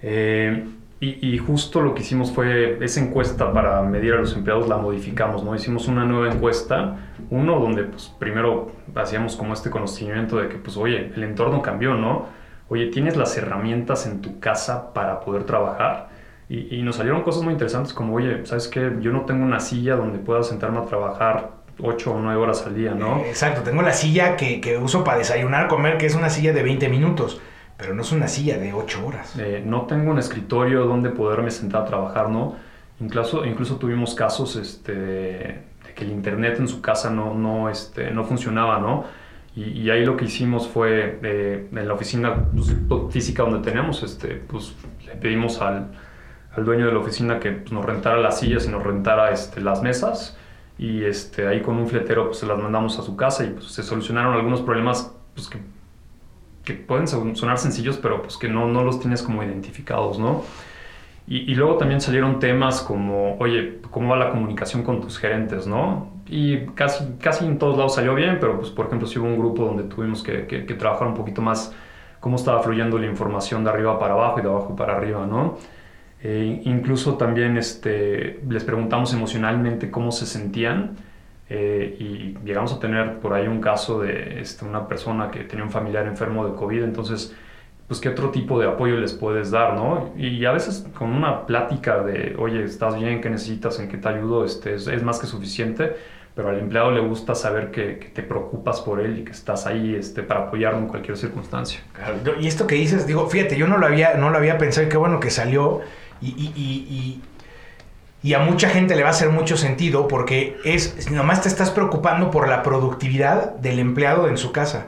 Eh, 0.03 0.65
y, 1.05 1.37
justo 1.39 1.81
lo 1.81 1.95
que 1.95 2.03
hicimos 2.03 2.31
fue 2.31 2.79
esa 2.81 3.01
encuesta 3.01 3.53
para 3.53 3.83
medir 3.83 4.15
a 4.15 4.19
los 4.19 4.37
empleados 4.37 4.69
la 4.69 4.77
modificamos, 4.77 5.43
¿no? 5.43 5.53
Hicimos 5.53 5.89
una 5.89 6.05
nueva 6.05 6.33
encuesta, 6.33 6.97
uno 7.29 7.59
donde 7.59 7.83
pues 7.83 8.15
primero 8.21 8.71
hacíamos 8.95 9.35
como 9.35 9.53
este 9.53 9.69
conocimiento 9.69 10.37
de 10.37 10.49
que 10.49 10.59
pues 10.59 10.77
oye, 10.77 11.11
el 11.17 11.25
entorno 11.25 11.61
cambió, 11.61 11.95
¿no? 11.95 12.27
Oye, 12.69 12.87
¿tienes 12.87 13.17
las 13.17 13.37
herramientas 13.37 14.07
en 14.07 14.21
tu 14.21 14.39
casa 14.39 14.93
para 14.93 15.19
poder 15.19 15.43
trabajar? 15.43 16.11
Y, 16.49 16.77
y 16.77 16.83
nos 16.83 16.97
salieron 16.97 17.23
cosas 17.23 17.43
muy 17.43 17.53
interesantes 17.53 17.93
como, 17.93 18.15
oye, 18.15 18.47
¿sabes 18.47 18.69
qué? 18.69 18.93
Yo 19.01 19.11
no 19.11 19.23
tengo 19.23 19.45
una 19.45 19.59
silla 19.59 19.97
donde 19.97 20.21
pueda 20.21 20.45
sentarme 20.45 20.79
a 20.79 20.85
trabajar 20.85 21.51
8 21.81 22.13
o 22.13 22.21
9 22.21 22.41
horas 22.41 22.65
al 22.65 22.77
día, 22.77 22.95
¿no? 22.95 23.19
Exacto, 23.25 23.63
tengo 23.63 23.83
la 23.83 23.93
silla 23.93 24.37
que, 24.37 24.61
que 24.61 24.79
uso 24.79 25.03
para 25.03 25.19
desayunar, 25.19 25.67
comer, 25.67 25.99
que 25.99 26.07
es 26.07 26.15
una 26.15 26.31
silla 26.31 26.53
de 26.53 26.63
20 26.63 26.89
minutos 26.89 27.41
pero 27.77 27.95
no 27.95 28.03
es 28.03 28.13
una 28.13 28.29
silla 28.29 28.59
de 28.59 28.73
ocho 28.73 29.07
horas. 29.07 29.37
Eh, 29.39 29.63
no 29.65 29.83
tengo 29.83 30.11
un 30.11 30.19
escritorio 30.19 30.87
donde 30.87 31.11
poderme 31.11 31.51
sentar 31.51 31.83
a 31.83 31.85
trabajar, 31.87 32.29
¿no? 32.29 32.57
Incluso, 33.01 33.45
incluso 33.45 33.77
tuvimos 33.77 34.15
casos 34.15 34.57
este, 34.57 34.93
de 34.93 35.95
que 35.95 36.05
el 36.05 36.11
internet 36.11 36.57
en 36.59 36.69
su 36.69 36.81
casa 36.81 37.11
no, 37.11 37.35
no, 37.35 37.69
este, 37.69 38.11
no 38.11 38.25
funcionaba, 38.25 38.79
¿no? 38.79 39.05
Y, 39.55 39.91
ahí 39.91 40.05
lo 40.05 40.17
que 40.17 40.25
hicimos 40.25 40.67
fue, 40.67 41.19
eh, 41.23 41.69
en 41.71 41.87
la 41.89 41.93
oficina 41.93 42.47
pues, 42.55 42.75
física 43.11 43.43
donde 43.43 43.59
tenemos, 43.59 44.03
este, 44.03 44.37
pues 44.37 44.75
le 45.05 45.15
pedimos 45.17 45.61
al, 45.61 45.89
al 46.57 46.65
dueño 46.65 46.87
de 46.87 46.93
la 46.93 46.99
oficina 46.99 47.39
que 47.39 47.53
pues, 47.53 47.71
nos 47.71 47.85
rentara 47.85 48.19
las 48.19 48.41
sillas 48.41 48.67
y 48.67 48.71
nos 48.71 48.83
rentara 48.83 49.31
este, 49.31 49.61
las 49.61 49.83
mesas. 49.83 50.39
Y 50.79 51.05
este, 51.05 51.47
ahí 51.47 51.61
con 51.61 51.77
un 51.77 51.87
fletero 51.87 52.27
pues, 52.27 52.39
se 52.39 52.47
las 52.47 52.59
mandamos 52.59 52.99
a 52.99 53.03
su 53.03 53.15
casa 53.15 53.45
y 53.45 53.51
pues, 53.51 53.67
se 53.67 53.83
solucionaron 53.83 54.35
algunos 54.35 54.63
problemas 54.63 55.15
pues, 55.35 55.49
que 55.49 55.59
que 56.65 56.75
pueden 56.75 57.09
sonar 57.09 57.59
sencillos, 57.59 57.99
pero 57.99 58.23
pues 58.23 58.37
que 58.37 58.49
no, 58.49 58.69
no 58.69 58.85
los 58.85 59.01
tienes 59.01 59.23
como 59.23 59.43
identificados, 59.43 60.19
¿no? 60.19 60.43
Y, 61.27 61.55
luego 61.55 61.77
también 61.77 62.01
salieron 62.01 62.41
temas 62.41 62.81
como, 62.81 63.37
oye, 63.39 63.81
¿cómo 63.91 64.11
va 64.11 64.17
la 64.17 64.31
comunicación 64.31 64.83
con 64.83 65.01
tus 65.01 65.19
gerentes, 65.19 65.67
no? 65.67 66.11
Y 66.27 66.67
casi, 66.75 67.05
casi 67.21 67.47
en 67.47 67.59
todos 67.59 67.77
lados 67.77 67.95
salió 67.95 68.15
bien, 68.15 68.39
pero 68.41 68.59
pues 68.59 68.71
por 68.71 68.87
ejemplo 68.87 69.07
si 69.07 69.19
hubo 69.19 69.29
un 69.29 69.39
grupo 69.39 69.65
donde 69.65 69.85
tuvimos 69.85 70.23
que, 70.23 70.47
que, 70.47 70.75
trabajar 70.75 71.07
un 71.07 71.15
poquito 71.15 71.41
más 71.41 71.75
cómo 72.21 72.37
estaba 72.37 72.63
fluyendo 72.63 72.99
la 72.99 73.07
información 73.07 73.65
de 73.65 73.71
arriba 73.71 73.99
para 73.99 74.15
abajo 74.15 74.41
y 74.41 74.43
de 74.43 74.49
abajo 74.49 74.77
para 74.77 74.97
arriba, 74.97 75.27
¿no? 75.27 75.59
Eh, 76.23 76.63
incluso 76.65 77.15
también 77.17 77.57
este, 77.57 78.41
les 78.49 78.65
preguntamos 78.65 79.13
emocionalmente 79.13 79.91
cómo 79.91 80.13
se 80.13 80.27
sentían 80.27 80.97
eh, 81.55 81.97
y 81.99 82.39
llegamos 82.47 82.73
a 82.73 82.81
tener 82.81 83.19
por 83.19 83.35
ahí 83.35 83.47
un 83.47 83.61
caso 83.61 84.01
de 84.01 84.41
este, 84.41 84.65
una 84.65 84.89
persona 84.89 85.31
que 85.31 85.41
tenía 85.41 85.67
un 85.67 85.71
familiar 85.71 86.07
enfermo 86.07 86.49
de 86.49 86.55
COVID, 86.55 86.83
entonces, 86.83 87.37
pues, 87.87 88.01
¿qué 88.01 88.09
otro 88.09 88.31
tipo 88.31 88.59
de 88.59 88.67
apoyo 88.67 88.97
les 88.97 89.13
puedes 89.13 89.51
dar, 89.51 89.75
no? 89.75 90.15
Y 90.17 90.43
a 90.47 90.53
veces 90.53 90.87
con 90.97 91.13
una 91.13 91.45
plática 91.45 92.03
de, 92.03 92.37
oye, 92.39 92.65
¿estás 92.65 92.99
bien? 92.99 93.21
¿Qué 93.21 93.29
necesitas? 93.29 93.79
¿En 93.81 93.89
qué 93.89 93.99
te 93.99 94.09
ayudo? 94.09 94.47
Este, 94.47 94.77
es, 94.77 95.03
más 95.03 95.21
que 95.21 95.27
suficiente, 95.27 95.95
pero 96.35 96.49
al 96.49 96.59
empleado 96.59 96.91
le 96.91 97.01
gusta 97.01 97.35
saber 97.35 97.71
que, 97.71 98.11
te 98.15 98.23
preocupas 98.23 98.81
por 98.81 99.01
él 99.01 99.19
y 99.19 99.25
que 99.25 99.33
estás 99.33 99.67
ahí 99.67 99.95
este, 99.95 100.23
para 100.23 100.45
apoyarlo 100.45 100.79
en 100.79 100.87
cualquier 100.87 101.19
circunstancia. 101.19 101.81
y 102.41 102.47
esto 102.47 102.67
que 102.67 102.77
dices, 102.77 103.07
digo, 103.07 103.29
fíjate, 103.29 103.59
yo 103.59 103.69
no 103.69 103.77
lo 103.77 103.85
había, 103.85 104.15
no 104.15 104.31
lo 104.31 104.39
había 104.39 104.57
pensado 104.57 104.87
y 104.87 104.89
qué 104.89 104.97
bueno 104.97 105.21
que 105.21 105.29
salió 105.29 105.83
y, 106.23 106.29
y, 106.29 106.53
y 106.57 107.21
y 107.32 107.32
a 108.35 108.39
mucha 108.39 108.69
gente 108.69 108.95
le 108.95 109.03
va 109.03 109.09
a 109.09 109.13
hacer 109.13 109.31
mucho 109.31 109.57
sentido 109.57 110.07
porque 110.07 110.57
es 110.65 111.11
nomás 111.11 111.43
te 111.43 111.49
estás 111.49 111.71
preocupando 111.71 112.31
por 112.31 112.49
la 112.49 112.63
productividad 112.63 113.55
del 113.57 113.81
empleado 113.81 114.29
en 114.29 114.37
su 114.37 114.53
casa, 114.53 114.87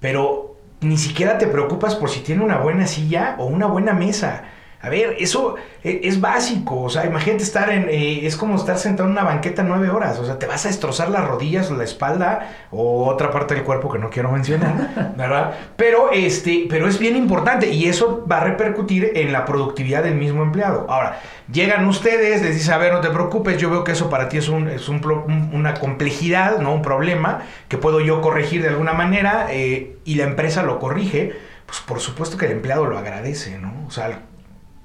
pero 0.00 0.56
ni 0.80 0.98
siquiera 0.98 1.38
te 1.38 1.46
preocupas 1.46 1.94
por 1.94 2.10
si 2.10 2.20
tiene 2.20 2.42
una 2.42 2.58
buena 2.58 2.88
silla 2.88 3.36
o 3.38 3.46
una 3.46 3.66
buena 3.66 3.92
mesa. 3.92 4.44
A 4.82 4.88
ver, 4.88 5.14
eso 5.20 5.54
e, 5.84 6.00
es 6.02 6.20
básico. 6.20 6.82
O 6.82 6.90
sea, 6.90 7.06
imagínate 7.06 7.44
estar 7.44 7.70
en. 7.70 7.88
Eh, 7.88 8.26
es 8.26 8.36
como 8.36 8.56
estar 8.56 8.76
sentado 8.78 9.08
en 9.08 9.12
una 9.12 9.22
banqueta 9.22 9.62
nueve 9.62 9.88
horas. 9.88 10.18
O 10.18 10.26
sea, 10.26 10.40
te 10.40 10.46
vas 10.46 10.64
a 10.64 10.68
destrozar 10.68 11.08
las 11.08 11.24
rodillas 11.24 11.70
o 11.70 11.76
la 11.76 11.84
espalda 11.84 12.50
o 12.72 13.06
otra 13.06 13.30
parte 13.30 13.54
del 13.54 13.62
cuerpo 13.62 13.88
que 13.88 14.00
no 14.00 14.10
quiero 14.10 14.32
mencionar, 14.32 15.14
¿verdad? 15.16 15.54
Pero, 15.76 16.10
este, 16.10 16.66
pero 16.68 16.88
es 16.88 16.98
bien 16.98 17.16
importante 17.16 17.70
y 17.70 17.86
eso 17.86 18.26
va 18.30 18.38
a 18.38 18.44
repercutir 18.44 19.12
en 19.14 19.32
la 19.32 19.44
productividad 19.44 20.02
del 20.02 20.16
mismo 20.16 20.42
empleado. 20.42 20.86
Ahora, 20.88 21.20
llegan 21.52 21.86
ustedes, 21.86 22.42
les 22.42 22.56
dicen, 22.56 22.74
a 22.74 22.78
ver, 22.78 22.92
no 22.92 23.00
te 23.00 23.10
preocupes, 23.10 23.58
yo 23.58 23.70
veo 23.70 23.84
que 23.84 23.92
eso 23.92 24.10
para 24.10 24.28
ti 24.28 24.38
es, 24.38 24.48
un, 24.48 24.68
es 24.68 24.88
una 24.88 25.74
complejidad, 25.74 26.58
¿no? 26.58 26.74
Un 26.74 26.82
problema 26.82 27.42
que 27.68 27.78
puedo 27.78 28.00
yo 28.00 28.20
corregir 28.20 28.62
de 28.62 28.70
alguna 28.70 28.94
manera 28.94 29.46
eh, 29.50 29.96
y 30.04 30.16
la 30.16 30.24
empresa 30.24 30.64
lo 30.64 30.80
corrige. 30.80 31.32
Pues 31.66 31.78
por 31.80 32.00
supuesto 32.00 32.36
que 32.36 32.46
el 32.46 32.52
empleado 32.52 32.84
lo 32.84 32.98
agradece, 32.98 33.58
¿no? 33.58 33.72
O 33.86 33.90
sea, 33.90 34.20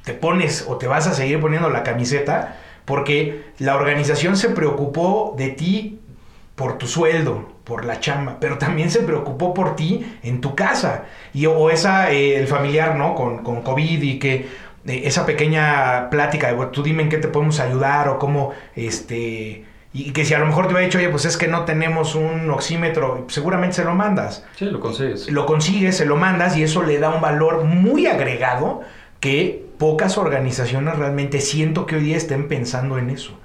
te 0.07 0.13
pones 0.13 0.65
o 0.69 0.77
te 0.77 0.87
vas 0.87 1.05
a 1.05 1.13
seguir 1.13 1.41
poniendo 1.41 1.69
la 1.69 1.83
camiseta 1.83 2.55
porque 2.85 3.43
la 3.59 3.75
organización 3.75 4.37
se 4.37 4.47
preocupó 4.49 5.35
de 5.37 5.49
ti 5.49 5.99
por 6.55 6.77
tu 6.77 6.87
sueldo, 6.87 7.49
por 7.65 7.83
la 7.83 7.99
chamba, 7.99 8.37
pero 8.39 8.57
también 8.57 8.89
se 8.89 9.01
preocupó 9.01 9.53
por 9.53 9.75
ti 9.75 10.17
en 10.23 10.39
tu 10.39 10.55
casa. 10.55 11.03
Y 11.33 11.45
o 11.45 11.69
esa, 11.69 12.09
eh, 12.09 12.37
el 12.37 12.47
familiar, 12.47 12.95
¿no? 12.95 13.15
Con, 13.15 13.43
con 13.43 13.61
COVID 13.61 14.01
y 14.01 14.17
que 14.17 14.47
eh, 14.85 15.01
esa 15.03 15.25
pequeña 15.25 16.09
plática 16.09 16.53
de, 16.53 16.65
tú 16.67 16.81
dime 16.83 17.03
en 17.03 17.09
qué 17.09 17.17
te 17.17 17.27
podemos 17.27 17.59
ayudar 17.59 18.07
o 18.07 18.17
cómo, 18.17 18.53
este, 18.77 19.65
y 19.91 20.11
que 20.13 20.23
si 20.23 20.33
a 20.33 20.39
lo 20.39 20.45
mejor 20.45 20.67
te 20.67 20.73
hubiera 20.73 20.85
dicho, 20.85 20.99
oye, 20.99 21.09
pues 21.09 21.25
es 21.25 21.35
que 21.35 21.49
no 21.49 21.65
tenemos 21.65 22.15
un 22.15 22.49
oxímetro, 22.49 23.25
seguramente 23.27 23.75
se 23.75 23.83
lo 23.83 23.93
mandas. 23.93 24.45
Sí, 24.55 24.63
lo 24.63 24.79
consigues. 24.79 25.29
Lo 25.29 25.45
consigues, 25.45 25.97
se 25.97 26.05
lo 26.05 26.15
mandas 26.15 26.55
y 26.55 26.63
eso 26.63 26.81
le 26.83 26.97
da 26.97 27.09
un 27.09 27.19
valor 27.19 27.65
muy 27.65 28.07
agregado 28.07 28.83
que 29.19 29.67
pocas 29.77 30.17
organizaciones 30.17 30.97
realmente 30.97 31.41
siento 31.41 31.85
que 31.85 31.95
hoy 31.95 32.03
día 32.03 32.17
estén 32.17 32.47
pensando 32.47 32.97
en 32.97 33.09
eso. 33.09 33.37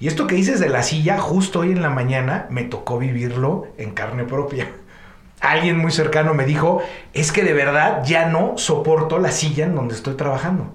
Y 0.00 0.06
esto 0.06 0.26
que 0.26 0.36
dices 0.36 0.60
de 0.60 0.68
la 0.68 0.82
silla, 0.82 1.18
justo 1.18 1.60
hoy 1.60 1.72
en 1.72 1.82
la 1.82 1.90
mañana 1.90 2.46
me 2.50 2.62
tocó 2.62 2.98
vivirlo 2.98 3.66
en 3.78 3.92
carne 3.92 4.24
propia. 4.24 4.68
Alguien 5.40 5.78
muy 5.78 5.90
cercano 5.90 6.34
me 6.34 6.44
dijo, 6.44 6.82
es 7.14 7.32
que 7.32 7.44
de 7.44 7.52
verdad 7.52 8.04
ya 8.04 8.26
no 8.26 8.58
soporto 8.58 9.18
la 9.18 9.30
silla 9.30 9.64
en 9.64 9.74
donde 9.74 9.94
estoy 9.94 10.14
trabajando. 10.14 10.74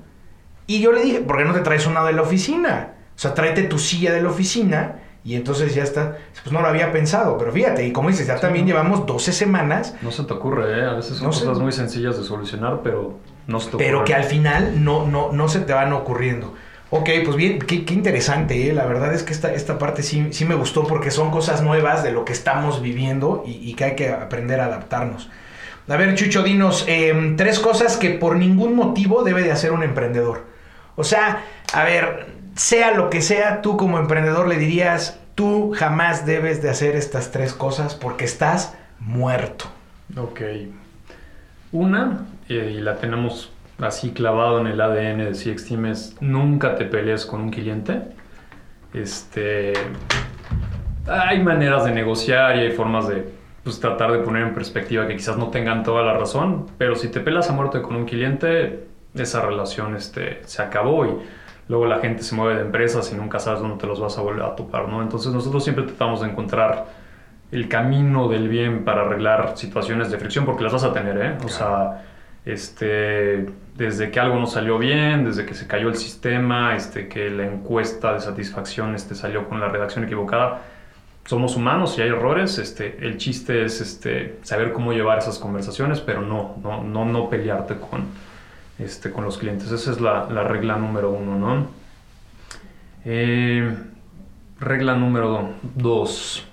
Y 0.67 0.81
yo 0.81 0.91
le 0.91 1.03
dije, 1.03 1.19
¿por 1.19 1.37
qué 1.37 1.45
no 1.45 1.53
te 1.53 1.59
traes 1.59 1.85
una 1.85 2.03
de 2.05 2.13
la 2.13 2.21
oficina? 2.21 2.93
O 3.15 3.19
sea, 3.19 3.33
tráete 3.33 3.63
tu 3.63 3.77
silla 3.77 4.13
de 4.13 4.21
la 4.21 4.29
oficina 4.29 4.99
y 5.25 5.35
entonces 5.35 5.73
ya 5.75 5.83
está. 5.83 6.17
Pues 6.41 6.51
no 6.51 6.61
lo 6.61 6.67
había 6.67 6.91
pensado, 6.91 7.37
pero 7.37 7.51
fíjate, 7.51 7.85
y 7.85 7.91
como 7.91 8.09
dices, 8.09 8.27
ya 8.27 8.39
también 8.39 8.65
llevamos 8.65 9.05
12 9.05 9.31
semanas. 9.31 9.95
No 10.01 10.11
se 10.11 10.23
te 10.23 10.33
ocurre, 10.33 10.79
¿eh? 10.79 10.85
A 10.85 10.93
veces 10.93 11.17
son 11.17 11.27
cosas 11.27 11.59
muy 11.59 11.71
sencillas 11.71 12.17
de 12.17 12.23
solucionar, 12.23 12.81
pero 12.83 13.19
no 13.47 13.59
se 13.59 13.69
te 13.69 13.75
ocurre. 13.75 13.85
Pero 13.85 14.03
que 14.03 14.13
al 14.13 14.23
final 14.23 14.83
no, 14.83 15.05
no, 15.05 15.31
no 15.31 15.47
se 15.47 15.59
te 15.59 15.73
van 15.73 15.93
ocurriendo. 15.93 16.53
Ok, 16.95 17.09
pues 17.25 17.35
bien, 17.35 17.57
qué, 17.57 17.83
interesante, 17.91 18.69
¿eh? 18.69 18.71
la 18.71 18.85
verdad 18.85 19.15
es 19.15 19.23
que 19.23 19.33
esta, 19.33 19.51
esta 19.51 19.79
parte 19.79 20.03
sí, 20.03 20.27
sí 20.31 20.45
me 20.45 20.53
gustó 20.53 20.85
porque 20.85 21.09
son 21.09 21.31
cosas 21.31 21.63
nuevas 21.63 22.03
de 22.03 22.11
lo 22.11 22.23
que 22.23 22.33
estamos 22.33 22.83
viviendo 22.83 23.43
y, 23.47 23.73
que 23.73 23.83
hay 23.83 23.95
que 23.95 24.09
aprender 24.09 24.59
a 24.59 24.65
adaptarnos. 24.65 25.27
A 25.87 25.97
ver, 25.97 26.13
Chucho, 26.13 26.43
dinos 26.43 26.85
em, 26.87 27.35
tres 27.35 27.57
cosas 27.57 27.97
que 27.97 28.11
por 28.11 28.35
ningún 28.35 28.75
motivo 28.75 29.23
debe 29.23 29.41
de 29.41 29.51
hacer 29.51 29.71
un 29.71 29.81
emprendedor. 29.81 30.45
O 30.95 31.03
sea, 31.03 31.43
a 31.73 31.83
ver, 31.83 32.27
sea 32.55 32.91
lo 32.91 33.09
que 33.09 33.23
sea, 33.23 33.63
tú 33.63 33.75
como 33.75 33.97
emprendedor 33.97 34.47
le 34.47 34.57
dirías, 34.57 35.19
tú 35.33 35.73
jamás 35.75 36.27
debes 36.27 36.61
de 36.61 36.69
hacer 36.69 36.95
estas 36.95 37.31
tres 37.31 37.53
cosas 37.53 37.95
porque 37.95 38.25
estás 38.25 38.75
muerto. 38.99 39.65
Ok. 40.15 40.41
Una, 41.71 42.27
eh, 42.49 42.75
y 42.77 42.81
la 42.81 42.95
tenemos 42.95 43.51
así 43.79 44.11
clavado 44.11 44.59
en 44.59 44.67
el 44.67 44.79
ADN 44.79 45.19
de 45.19 45.31
CX 45.31 45.71
es 45.71 46.17
nunca 46.21 46.75
te 46.75 46.85
pelees 46.85 47.25
con 47.25 47.41
un 47.41 47.49
cliente. 47.51 48.01
Este, 48.93 49.73
hay 51.07 51.41
maneras 51.41 51.85
de 51.85 51.91
negociar 51.91 52.57
y 52.57 52.59
hay 52.59 52.71
formas 52.71 53.07
de 53.07 53.27
pues, 53.63 53.79
tratar 53.79 54.11
de 54.11 54.19
poner 54.19 54.43
en 54.43 54.53
perspectiva 54.53 55.07
que 55.07 55.15
quizás 55.15 55.37
no 55.37 55.49
tengan 55.49 55.83
toda 55.83 56.03
la 56.03 56.13
razón, 56.13 56.67
pero 56.77 56.95
si 56.95 57.09
te 57.09 57.19
pelas 57.19 57.49
a 57.49 57.53
muerte 57.53 57.81
con 57.81 57.95
un 57.95 58.05
cliente, 58.05 58.87
esa 59.15 59.41
relación 59.41 59.95
este, 59.95 60.41
se 60.45 60.61
acabó 60.61 61.05
y 61.05 61.17
luego 61.67 61.85
la 61.85 61.99
gente 61.99 62.23
se 62.23 62.35
mueve 62.35 62.55
de 62.55 62.61
empresas 62.61 63.11
y 63.11 63.15
nunca 63.15 63.39
sabes 63.39 63.61
dónde 63.61 63.77
te 63.77 63.87
los 63.87 63.99
vas 63.99 64.17
a 64.17 64.21
volver 64.21 64.43
a 64.43 64.55
topar, 64.55 64.87
¿no? 64.89 65.01
Entonces 65.01 65.33
nosotros 65.33 65.63
siempre 65.63 65.85
tratamos 65.85 66.21
de 66.21 66.29
encontrar 66.29 66.85
el 67.51 67.67
camino 67.67 68.27
del 68.27 68.49
bien 68.49 68.83
para 68.83 69.01
arreglar 69.01 69.53
situaciones 69.55 70.09
de 70.11 70.17
fricción 70.17 70.45
porque 70.45 70.63
las 70.63 70.73
vas 70.73 70.83
a 70.83 70.93
tener, 70.93 71.17
¿eh? 71.17 71.37
O 71.43 71.49
sea 71.49 72.01
este, 72.45 73.45
desde 73.77 74.11
que 74.11 74.19
algo 74.19 74.39
no 74.39 74.47
salió 74.47 74.77
bien, 74.77 75.25
desde 75.25 75.45
que 75.45 75.53
se 75.53 75.67
cayó 75.67 75.89
el 75.89 75.95
sistema, 75.95 76.75
este, 76.75 77.07
que 77.07 77.29
la 77.29 77.45
encuesta 77.45 78.13
de 78.13 78.19
satisfacción 78.19 78.95
este, 78.95 79.15
salió 79.15 79.47
con 79.47 79.59
la 79.59 79.69
redacción 79.69 80.03
equivocada. 80.03 80.61
Somos 81.25 81.55
humanos 81.55 81.97
y 81.97 82.01
hay 82.01 82.09
errores. 82.09 82.57
Este, 82.57 82.97
el 83.05 83.17
chiste 83.17 83.63
es 83.63 83.79
este, 83.79 84.39
saber 84.43 84.73
cómo 84.73 84.91
llevar 84.91 85.19
esas 85.19 85.39
conversaciones, 85.39 86.01
pero 86.01 86.21
no, 86.21 86.57
no, 86.61 86.83
no, 86.83 87.05
no 87.05 87.29
pelearte 87.29 87.77
con, 87.77 88.07
este, 88.77 89.11
con 89.11 89.23
los 89.23 89.37
clientes. 89.37 89.71
Esa 89.71 89.91
es 89.91 90.01
la, 90.01 90.27
la 90.29 90.43
regla 90.43 90.75
número 90.75 91.11
uno, 91.11 91.37
¿no? 91.37 91.67
Eh, 93.05 93.73
regla 94.59 94.95
número 94.95 95.53
dos. 95.75 96.45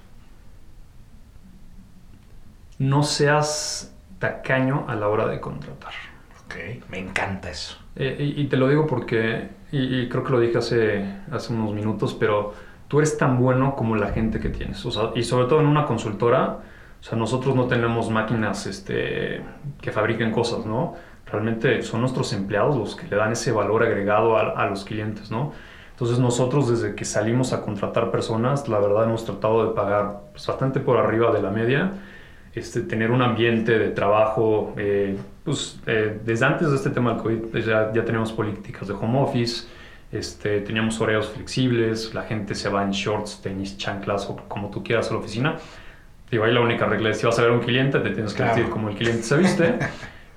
No 2.78 3.02
seas 3.02 3.92
tacaño 4.20 4.84
a 4.86 4.94
la 4.94 5.08
hora 5.08 5.26
de 5.26 5.40
contratar. 5.40 5.92
Ok, 6.44 6.54
me 6.90 6.98
encanta 6.98 7.50
eso. 7.50 7.76
Eh, 7.96 8.34
y, 8.36 8.44
te 8.46 8.56
lo 8.56 8.68
digo 8.68 8.86
porque, 8.86 9.48
y, 9.72 10.08
creo 10.08 10.22
que 10.22 10.30
lo 10.30 10.38
dije 10.38 10.58
hace, 10.58 11.04
hace 11.32 11.52
unos 11.52 11.74
minutos, 11.74 12.14
pero 12.14 12.54
tú 12.86 12.98
eres 12.98 13.18
tan 13.18 13.40
bueno 13.40 13.74
como 13.74 13.96
la 13.96 14.08
gente 14.08 14.38
que 14.38 14.50
tienes. 14.50 14.84
O 14.86 14.92
sea, 14.92 15.10
y 15.16 15.24
sobre 15.24 15.46
todo 15.46 15.60
en 15.60 15.66
una 15.66 15.86
consultora, 15.86 16.58
o 17.00 17.02
sea, 17.02 17.18
nosotros 17.18 17.56
no 17.56 17.66
tenemos 17.66 18.10
máquinas 18.10 18.66
este, 18.66 19.42
que 19.80 19.90
fabriquen 19.90 20.30
cosas, 20.30 20.66
¿no? 20.66 20.94
Realmente 21.26 21.82
son 21.82 22.00
nuestros 22.00 22.32
empleados 22.32 22.76
los 22.76 22.96
que 22.96 23.08
le 23.08 23.16
dan 23.16 23.32
ese 23.32 23.52
valor 23.52 23.82
agregado 23.82 24.36
a, 24.36 24.50
a 24.50 24.66
los 24.66 24.84
clientes, 24.84 25.30
¿no? 25.30 25.52
Entonces 25.92 26.18
nosotros 26.18 26.68
desde 26.68 26.94
que 26.94 27.04
salimos 27.04 27.52
a 27.52 27.62
contratar 27.62 28.10
personas, 28.10 28.68
la 28.68 28.78
verdad 28.80 29.04
hemos 29.04 29.24
tratado 29.24 29.68
de 29.68 29.74
pagar 29.74 30.22
pues, 30.32 30.46
bastante 30.46 30.80
por 30.80 30.96
arriba 30.98 31.32
de 31.32 31.42
la 31.42 31.50
media 31.50 31.92
este, 32.54 32.80
tener 32.82 33.10
un 33.10 33.22
ambiente 33.22 33.78
de 33.78 33.90
trabajo, 33.90 34.74
eh, 34.76 35.16
pues 35.44 35.80
eh, 35.86 36.18
desde 36.24 36.46
antes 36.46 36.70
de 36.70 36.76
este 36.76 36.90
tema 36.90 37.14
del 37.14 37.22
COVID 37.22 37.38
pues, 37.50 37.66
ya, 37.66 37.92
ya 37.92 38.04
tenemos 38.04 38.32
políticas 38.32 38.88
de 38.88 38.94
home 38.94 39.20
office, 39.20 39.66
este, 40.12 40.60
teníamos 40.60 41.00
horarios 41.00 41.28
flexibles, 41.28 42.12
la 42.14 42.22
gente 42.22 42.54
se 42.54 42.68
va 42.68 42.82
en 42.82 42.90
shorts, 42.90 43.40
tenis, 43.42 43.78
chanclas 43.78 44.28
o 44.28 44.36
como 44.48 44.70
tú 44.70 44.82
quieras 44.82 45.08
a 45.10 45.14
la 45.14 45.20
oficina. 45.20 45.56
Digo, 46.30 46.44
ahí 46.44 46.52
la 46.52 46.60
única 46.60 46.86
regla 46.86 47.10
es 47.10 47.18
si 47.18 47.26
vas 47.26 47.38
a 47.38 47.42
ver 47.42 47.50
a 47.50 47.54
un 47.54 47.60
cliente, 47.60 47.98
te 48.00 48.10
tienes 48.10 48.34
que 48.34 48.42
vestir 48.42 48.68
como 48.68 48.88
el 48.88 48.96
cliente 48.96 49.22
se 49.22 49.36
viste. 49.36 49.78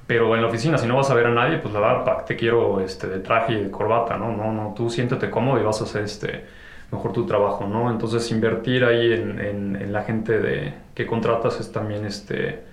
Pero 0.06 0.36
en 0.36 0.42
la 0.42 0.48
oficina, 0.48 0.78
si 0.78 0.86
no 0.86 0.98
vas 0.98 1.10
a 1.10 1.14
ver 1.14 1.28
a 1.28 1.32
nadie, 1.32 1.58
pues 1.58 1.74
la 1.74 1.80
verdad, 1.80 2.26
te 2.26 2.36
quiero 2.36 2.82
este, 2.82 3.08
de 3.08 3.20
traje 3.20 3.54
y 3.54 3.64
de 3.64 3.72
corbata, 3.72 4.18
¿no? 4.18 4.36
No, 4.36 4.52
no, 4.52 4.74
tú 4.76 4.90
siéntete 4.90 5.30
cómodo 5.30 5.62
y 5.62 5.64
vas 5.64 5.80
a 5.80 5.86
hacer 5.86 6.04
este, 6.04 6.46
mejor 6.92 7.14
tu 7.14 7.26
trabajo, 7.26 7.66
¿no? 7.68 7.90
Entonces 7.90 8.30
invertir 8.32 8.84
ahí 8.84 9.14
en, 9.14 9.94
la 9.94 10.04
gente 10.04 10.40
de, 10.40 10.74
que 10.94 11.06
contratas 11.06 11.60
es 11.60 11.72
también, 11.72 12.06
este, 12.06 12.64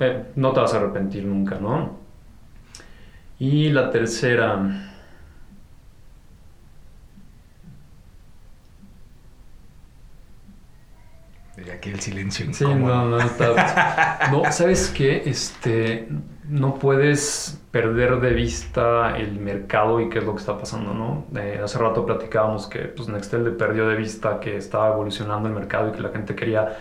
eh, 0.00 0.24
no 0.36 0.52
te 0.52 0.60
vas 0.60 0.74
a 0.74 0.78
arrepentir 0.78 1.24
nunca, 1.24 1.58
¿no? 1.58 2.00
Y 3.38 3.70
la 3.70 3.90
tercera... 3.90 4.88
Aquí 11.72 11.90
el 11.90 12.00
silencio 12.00 12.52
Sí, 12.52 12.64
no, 12.64 13.06
no, 13.06 13.20
está... 13.20 14.28
no, 14.32 14.50
¿sabes 14.50 14.88
qué? 14.88 15.22
Este, 15.26 16.08
no 16.48 16.74
puedes 16.74 17.60
perder 17.70 18.20
de 18.20 18.32
vista 18.32 19.16
el 19.16 19.38
mercado 19.38 20.00
y 20.00 20.08
qué 20.08 20.18
es 20.18 20.24
lo 20.24 20.34
que 20.34 20.40
está 20.40 20.58
pasando, 20.58 20.94
¿no? 20.94 21.26
Eh, 21.38 21.60
hace 21.62 21.78
rato 21.78 22.04
platicábamos 22.06 22.66
que 22.66 22.80
pues, 22.80 23.08
Nextel 23.08 23.56
perdió 23.56 23.86
de 23.86 23.96
vista 23.96 24.40
que 24.40 24.56
estaba 24.56 24.92
evolucionando 24.92 25.48
el 25.48 25.54
mercado 25.54 25.90
y 25.90 25.92
que 25.92 26.00
la 26.00 26.08
gente 26.08 26.34
quería 26.34 26.76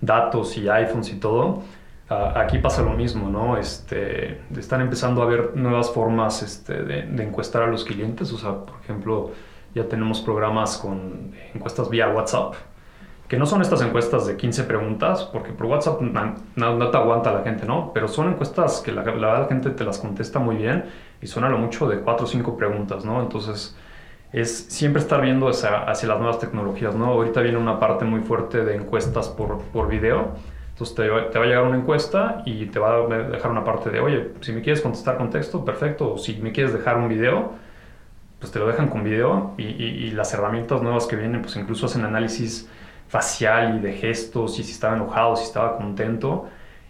datos 0.00 0.56
y 0.56 0.68
iPhones 0.68 1.12
y 1.12 1.16
todo. 1.16 1.62
Ah, 2.08 2.34
aquí 2.36 2.58
pasa 2.58 2.82
lo 2.82 2.90
mismo, 2.90 3.28
¿no? 3.28 3.56
Este, 3.56 4.40
están 4.56 4.80
empezando 4.80 5.22
a 5.22 5.26
ver 5.26 5.56
nuevas 5.56 5.90
formas 5.90 6.42
este, 6.42 6.84
de, 6.84 7.02
de, 7.02 7.24
encuestar 7.24 7.62
a 7.62 7.66
los 7.66 7.84
clientes. 7.84 8.32
O 8.32 8.38
sea, 8.38 8.64
por 8.64 8.80
ejemplo, 8.80 9.32
ya 9.74 9.88
tenemos 9.88 10.20
programas 10.20 10.78
con 10.78 11.32
encuestas 11.54 11.90
vía 11.90 12.08
WhatsApp 12.08 12.54
que 13.28 13.38
no 13.38 13.46
son 13.46 13.60
estas 13.60 13.82
encuestas 13.82 14.26
de 14.26 14.36
15 14.36 14.64
preguntas, 14.64 15.24
porque 15.24 15.52
por 15.52 15.66
WhatsApp 15.66 16.00
no, 16.00 16.90
te 16.90 16.96
aguanta 16.96 17.32
la 17.32 17.42
gente, 17.42 17.66
¿no? 17.66 17.92
Pero 17.92 18.06
son 18.06 18.28
encuestas 18.28 18.80
que 18.80 18.92
la, 18.92 19.02
la, 19.02 19.46
gente 19.48 19.70
te 19.70 19.84
las 19.84 19.98
contesta 19.98 20.38
muy 20.38 20.56
bien 20.56 20.84
y 21.20 21.26
son 21.26 21.42
a 21.44 21.48
lo 21.48 21.58
mucho 21.58 21.88
de 21.88 22.00
4 22.00 22.24
o 22.24 22.28
5 22.28 22.56
preguntas, 22.56 23.04
¿no? 23.04 23.20
Entonces 23.20 23.76
es 24.32 24.66
siempre 24.68 25.00
estar 25.00 25.20
viendo 25.20 25.48
hacia, 25.48 25.84
hacia, 25.84 26.08
las 26.08 26.18
nuevas 26.18 26.38
tecnologías, 26.38 26.94
¿no? 26.94 27.06
Ahorita 27.06 27.40
viene 27.40 27.58
una 27.58 27.78
parte 27.78 28.04
muy 28.04 28.20
fuerte 28.20 28.64
de 28.64 28.76
encuestas 28.76 29.28
por, 29.28 29.62
por 29.72 29.88
video. 29.88 30.32
Entonces 30.70 30.94
te, 30.94 31.04
te, 31.04 31.38
va 31.38 31.44
a 31.44 31.48
llegar 31.48 31.64
una 31.64 31.78
encuesta 31.78 32.42
y 32.44 32.66
te 32.66 32.78
va 32.78 32.96
a 32.96 33.06
dejar 33.06 33.50
una 33.50 33.64
parte 33.64 33.90
de, 33.90 34.00
oye, 34.00 34.32
si 34.40 34.52
me 34.52 34.60
quieres 34.60 34.82
contestar 34.82 35.16
con 35.16 35.30
texto, 35.30 35.64
perfecto. 35.64 36.14
O 36.14 36.18
si 36.18 36.36
me 36.36 36.52
quieres 36.52 36.72
dejar 36.72 36.98
un 36.98 37.08
video, 37.08 37.52
pues 38.38 38.52
te 38.52 38.58
lo 38.58 38.66
dejan 38.66 38.88
con 38.88 39.02
video. 39.04 39.54
Y, 39.56 39.64
y, 39.64 40.06
y 40.06 40.10
las 40.10 40.34
herramientas 40.34 40.82
nuevas 40.82 41.06
que 41.06 41.16
vienen, 41.16 41.40
pues 41.40 41.56
incluso 41.56 41.86
hacen 41.86 42.04
análisis 42.04 42.68
facial 43.08 43.76
y 43.78 43.80
de 43.80 43.92
gestos 43.94 44.58
y 44.58 44.64
si 44.64 44.72
estaba 44.72 44.96
enojado, 44.96 45.36
si 45.36 45.44
estaba 45.44 45.76
contento. 45.76 46.48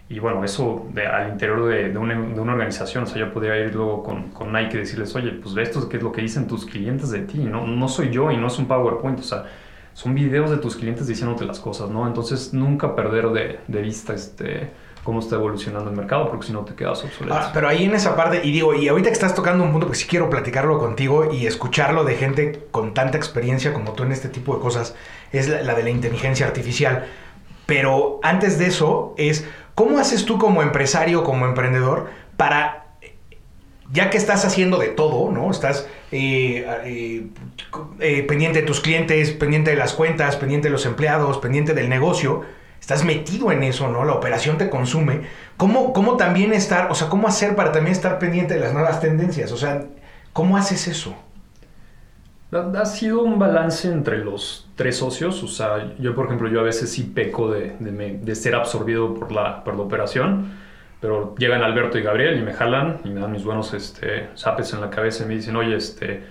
Y 0.08 0.20
bueno, 0.20 0.44
eso 0.44 0.86
al 1.12 1.30
interior 1.30 1.66
de, 1.66 1.88
de, 1.88 1.98
una, 1.98 2.14
de, 2.14 2.40
una, 2.40 2.52
organización, 2.52 3.04
o 3.04 3.06
sea, 3.06 3.18
yo 3.18 3.32
podría 3.32 3.56
ir 3.58 3.74
luego 3.74 4.04
con, 4.04 4.52
Nike 4.52 4.76
y 4.76 4.80
decirles, 4.80 5.14
oye, 5.16 5.32
pues 5.32 5.56
esto 5.56 5.88
es 5.90 6.02
lo 6.02 6.12
que 6.12 6.22
dicen 6.22 6.46
tus 6.46 6.64
clientes 6.64 7.10
de 7.10 7.20
ti, 7.20 7.38
no, 7.38 7.66
no 7.66 7.88
soy 7.88 8.10
yo 8.10 8.30
y 8.30 8.36
no 8.36 8.46
es 8.46 8.56
un 8.58 8.66
PowerPoint, 8.66 9.18
o 9.18 9.22
sea, 9.24 9.46
son 9.96 10.14
videos 10.14 10.50
de 10.50 10.58
tus 10.58 10.76
clientes 10.76 11.06
diciéndote 11.06 11.46
las 11.46 11.58
cosas, 11.58 11.88
¿no? 11.88 12.06
Entonces, 12.06 12.52
nunca 12.52 12.94
perder 12.94 13.30
de, 13.66 13.80
vista 13.80 14.12
este, 14.12 14.70
cómo 15.02 15.20
está 15.20 15.36
evolucionando 15.36 15.88
el 15.88 15.96
mercado, 15.96 16.28
porque 16.28 16.46
si 16.46 16.52
no 16.52 16.66
te 16.66 16.74
quedas 16.74 17.02
obsoleto. 17.02 17.34
Ah, 17.34 17.50
pero 17.54 17.66
ahí 17.66 17.84
en 17.84 17.94
esa 17.94 18.14
parte, 18.14 18.42
y 18.44 18.52
digo, 18.52 18.74
y 18.74 18.88
ahorita 18.88 19.08
que 19.08 19.14
estás 19.14 19.34
tocando 19.34 19.64
un 19.64 19.72
punto, 19.72 19.86
pues 19.86 20.00
sí 20.00 20.06
quiero 20.06 20.28
platicarlo 20.28 20.78
contigo 20.78 21.32
y 21.32 21.46
escucharlo 21.46 22.04
de 22.04 22.14
gente 22.14 22.66
con 22.70 22.92
tanta 22.92 23.16
experiencia 23.16 23.72
como 23.72 23.94
tú 23.94 24.02
en 24.02 24.12
este 24.12 24.28
tipo 24.28 24.54
de 24.54 24.60
cosas, 24.60 24.94
es 25.32 25.48
la, 25.48 25.74
de 25.74 25.82
la 25.82 25.90
inteligencia 25.90 26.46
artificial. 26.46 27.06
Pero 27.64 28.20
antes 28.22 28.58
de 28.58 28.66
eso, 28.66 29.14
es 29.16 29.48
cómo 29.76 29.98
haces 29.98 30.24
tú 30.24 30.38
como 30.38 30.62
empresario, 30.62 31.22
como 31.22 31.44
emprendedor, 31.46 32.08
para 32.36 32.86
ya 33.92 34.10
que 34.10 34.16
estás 34.16 34.44
haciendo 34.44 34.78
de 34.78 34.88
todo, 34.88 35.30
¿no? 35.30 35.50
Estás 35.50 35.86
eh, 36.10 36.66
eh, 36.84 37.28
eh, 38.00 38.22
pendiente 38.22 38.62
de 38.62 38.66
tus 38.66 38.80
clientes, 38.80 39.30
pendiente 39.32 39.70
de 39.70 39.76
las 39.76 39.92
cuentas, 39.92 40.34
pendiente 40.36 40.68
de 40.68 40.72
los 40.72 40.86
empleados, 40.86 41.38
pendiente 41.38 41.74
del 41.74 41.88
negocio, 41.90 42.42
estás 42.80 43.04
metido 43.04 43.52
en 43.52 43.62
eso, 43.62 43.88
¿no? 43.88 44.04
La 44.04 44.14
operación 44.14 44.56
te 44.56 44.70
consume. 44.70 45.20
¿Cómo, 45.58 45.92
¿Cómo 45.92 46.16
también 46.16 46.54
estar, 46.54 46.90
o 46.90 46.94
sea, 46.94 47.08
cómo 47.10 47.28
hacer 47.28 47.54
para 47.54 47.70
también 47.70 47.94
estar 47.94 48.18
pendiente 48.18 48.54
de 48.54 48.60
las 48.60 48.72
nuevas 48.72 49.00
tendencias? 49.00 49.52
O 49.52 49.58
sea, 49.58 49.84
¿cómo 50.32 50.56
haces 50.56 50.88
eso? 50.88 51.14
Ha 52.50 52.86
sido 52.86 53.22
un 53.22 53.38
balance 53.38 53.88
entre 53.88 54.18
los 54.18 54.65
tres 54.76 54.98
socios. 54.98 55.42
O 55.42 55.48
sea, 55.48 55.94
yo, 55.98 56.14
por 56.14 56.26
ejemplo, 56.26 56.48
yo 56.48 56.60
a 56.60 56.62
veces 56.62 56.92
sí 56.92 57.02
peco 57.02 57.50
de, 57.50 57.76
de, 57.80 58.34
ser 58.34 58.54
absorbido 58.54 59.14
por 59.14 59.32
la, 59.32 59.64
por 59.64 59.74
la 59.74 59.82
operación. 59.82 60.52
Pero 61.00 61.34
llegan 61.36 61.62
Alberto 61.62 61.98
y 61.98 62.02
Gabriel 62.02 62.38
y 62.38 62.42
me 62.42 62.52
jalan 62.52 63.00
y 63.04 63.10
me 63.10 63.20
dan 63.20 63.32
mis 63.32 63.44
buenos 63.44 63.74
este, 63.74 64.28
zapes 64.36 64.72
en 64.72 64.80
la 64.80 64.90
cabeza 64.90 65.24
y 65.24 65.26
me 65.26 65.34
dicen, 65.34 65.56
oye, 65.56 65.76
este, 65.76 66.22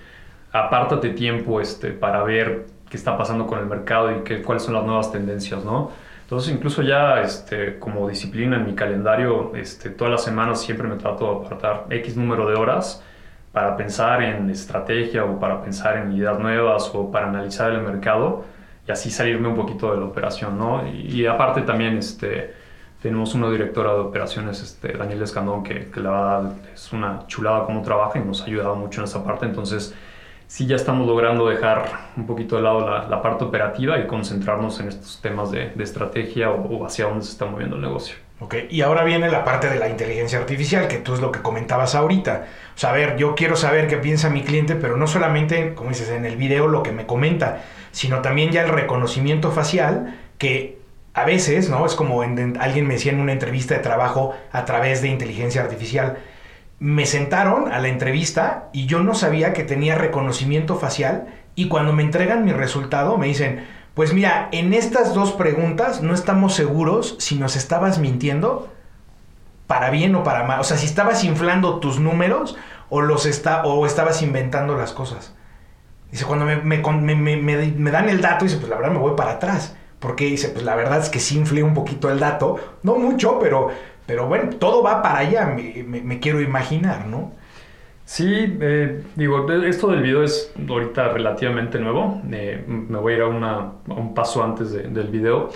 apártate 0.52 1.10
tiempo 1.10 1.60
este, 1.60 1.90
para 1.90 2.22
ver 2.24 2.66
qué 2.88 2.96
está 2.96 3.16
pasando 3.16 3.46
con 3.46 3.58
el 3.58 3.66
mercado 3.66 4.10
y 4.16 4.24
qué, 4.24 4.42
cuáles 4.42 4.64
son 4.64 4.74
las 4.74 4.84
nuevas 4.84 5.12
tendencias, 5.12 5.64
¿no? 5.64 5.90
Entonces, 6.22 6.52
incluso 6.52 6.82
ya 6.82 7.20
este, 7.20 7.78
como 7.78 8.08
disciplina 8.08 8.56
en 8.56 8.66
mi 8.66 8.74
calendario, 8.74 9.54
este, 9.54 9.90
todas 9.90 10.10
las 10.10 10.24
semanas 10.24 10.60
siempre 10.60 10.88
me 10.88 10.96
trato 10.96 11.26
de 11.26 11.46
apartar 11.46 11.86
X 11.88 12.16
número 12.16 12.48
de 12.48 12.56
horas 12.56 13.04
para 13.56 13.74
pensar 13.74 14.22
en 14.22 14.50
estrategia 14.50 15.24
o 15.24 15.40
para 15.40 15.62
pensar 15.62 15.96
en 15.96 16.12
ideas 16.12 16.38
nuevas 16.38 16.90
o 16.92 17.10
para 17.10 17.28
analizar 17.28 17.72
el 17.72 17.80
mercado 17.80 18.44
y 18.86 18.92
así 18.92 19.10
salirme 19.10 19.48
un 19.48 19.56
poquito 19.56 19.92
de 19.92 19.96
la 19.96 20.04
operación, 20.04 20.58
¿no? 20.58 20.86
Y, 20.86 21.24
aparte 21.24 21.62
también 21.62 21.96
este, 21.96 22.52
tenemos 23.00 23.34
una 23.34 23.48
directora 23.50 23.94
de 23.94 24.00
operaciones, 24.00 24.62
este, 24.62 24.92
Daniel 24.92 25.22
Escandón, 25.22 25.62
que, 25.62 25.90
que 25.90 26.00
la 26.00 26.10
verdad 26.10 26.52
es 26.74 26.92
una 26.92 27.26
chulada 27.28 27.64
cómo 27.64 27.80
trabaja 27.80 28.18
y 28.18 28.24
nos 28.24 28.42
ha 28.42 28.44
ayudado 28.44 28.76
mucho 28.76 29.00
en 29.00 29.04
esa 29.04 29.24
parte, 29.24 29.46
entonces 29.46 29.94
sí 30.46 30.66
ya 30.66 30.76
estamos 30.76 31.06
logrando 31.06 31.48
dejar 31.48 32.10
un 32.14 32.26
poquito 32.26 32.56
de 32.56 32.62
lado 32.62 32.80
la, 33.08 33.22
parte 33.22 33.44
operativa 33.44 33.98
y 33.98 34.06
concentrarnos 34.06 34.80
en 34.80 34.88
estos 34.88 35.22
temas 35.22 35.50
de, 35.50 35.72
estrategia 35.78 36.50
o, 36.50 36.84
hacia 36.84 37.06
dónde 37.06 37.24
se 37.24 37.30
está 37.30 37.46
moviendo 37.46 37.76
el 37.76 37.80
negocio. 37.80 38.25
Ok, 38.38 38.54
y 38.68 38.82
ahora 38.82 39.02
viene 39.02 39.30
la 39.30 39.44
parte 39.44 39.70
de 39.70 39.78
la 39.78 39.88
inteligencia 39.88 40.38
artificial, 40.38 40.88
que 40.88 40.98
tú 40.98 41.14
es 41.14 41.20
lo 41.20 41.32
que 41.32 41.40
comentabas 41.40 41.94
ahorita. 41.94 42.46
O 42.74 42.78
sea, 42.78 42.90
a 42.90 42.92
ver, 42.92 43.16
yo 43.16 43.34
quiero 43.34 43.56
saber 43.56 43.88
qué 43.88 43.96
piensa 43.96 44.28
mi 44.28 44.42
cliente, 44.42 44.74
pero 44.74 44.96
no 44.98 45.06
solamente, 45.06 45.74
como 45.74 45.88
dices, 45.88 46.10
en 46.10 46.26
el 46.26 46.36
video 46.36 46.68
lo 46.68 46.82
que 46.82 46.92
me 46.92 47.06
comenta, 47.06 47.62
sino 47.92 48.20
también 48.20 48.52
ya 48.52 48.62
el 48.62 48.68
reconocimiento 48.68 49.52
facial, 49.52 50.18
que 50.36 50.78
a 51.14 51.24
veces, 51.24 51.70
¿no? 51.70 51.86
Es 51.86 51.94
como 51.94 52.20
alguien 52.20 52.86
me 52.86 52.94
decía 52.94 53.12
en 53.12 53.20
una 53.20 53.32
entrevista 53.32 53.74
de 53.74 53.80
trabajo 53.80 54.34
a 54.52 54.66
través 54.66 55.00
de 55.00 55.08
inteligencia 55.08 55.62
artificial 55.62 56.18
me 56.78 57.06
sentaron 57.06 57.72
a 57.72 57.78
la 57.78 57.88
entrevista 57.88 58.68
y 58.72 58.86
yo 58.86 59.02
no 59.02 59.14
sabía 59.14 59.52
que 59.52 59.64
tenía 59.64 59.94
reconocimiento 59.94 60.76
facial 60.76 61.26
y 61.54 61.68
cuando 61.68 61.92
me 61.92 62.02
entregan 62.02 62.44
mi 62.44 62.52
resultado 62.52 63.16
me 63.16 63.26
dicen, 63.26 63.66
pues 63.96 64.14
mira, 64.14 64.48
en 64.52 64.72
estas 64.72 65.12
dos 65.14 65.32
preguntas 65.32 66.02
no 66.02 66.14
estamos 66.14 66.54
seguros 66.54 67.16
si 67.18 67.34
nos 67.34 67.56
estabas 67.56 67.98
mintiendo 67.98 68.72
para 69.66 69.90
bien 69.90 70.14
o 70.14 70.22
para 70.22 70.44
mal. 70.44 70.60
O 70.60 70.64
sea, 70.64 70.76
si 70.76 70.86
estabas 70.86 71.24
inflando 71.24 71.80
tus 71.80 71.98
números 71.98 72.56
o, 72.88 73.00
los 73.00 73.28
o 73.64 73.86
estabas 73.86 74.22
inventando 74.22 74.76
las 74.76 74.92
cosas. 74.92 75.34
Dice, 76.12 76.24
cuando 76.24 76.44
me, 76.44 76.56
me, 76.56 77.90
dan 77.90 78.08
el 78.08 78.20
dato, 78.20 78.44
dice, 78.44 78.58
pues 78.58 78.68
la 78.68 78.76
verdad 78.76 78.92
me 78.92 78.98
voy 78.98 79.16
para 79.16 79.32
atrás. 79.32 79.74
Porque 79.98 80.26
dice, 80.26 80.50
pues 80.50 80.64
la 80.64 80.76
verdad 80.76 81.00
es 81.00 81.08
que 81.08 81.18
sí 81.18 81.36
inflé 81.36 81.64
un 81.64 81.74
poquito 81.74 82.08
el 82.08 82.20
dato. 82.20 82.56
No 82.84 82.94
mucho, 82.94 83.40
pero 83.40 83.72
pero 84.06 84.28
bueno, 84.28 84.50
todo 84.56 84.82
va 84.82 85.02
para 85.02 85.18
allá, 85.18 85.46
me, 85.46 86.20
quiero 86.20 86.40
imaginar, 86.40 87.06
¿no? 87.06 87.32
Sí, 88.06 88.56
eh, 88.60 89.02
digo, 89.16 89.50
esto 89.64 89.88
del 89.88 90.00
video 90.00 90.22
es 90.22 90.54
ahorita 90.68 91.08
relativamente 91.08 91.80
nuevo. 91.80 92.22
Eh, 92.30 92.64
me 92.66 92.98
voy 92.98 93.14
a 93.14 93.16
ir 93.16 93.22
a, 93.22 93.26
un 93.26 94.14
paso 94.14 94.44
antes 94.44 94.72
del 94.72 95.08
video. 95.08 95.50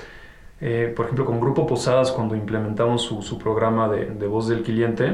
Eh, 0.60 0.92
por 0.94 1.06
ejemplo, 1.06 1.24
con 1.24 1.40
Grupo 1.40 1.64
Posadas, 1.64 2.10
cuando 2.10 2.34
implementamos 2.34 3.02
su, 3.02 3.38
programa 3.38 3.88
de, 3.88 4.26
voz 4.26 4.48
del 4.48 4.62
cliente, 4.62 5.12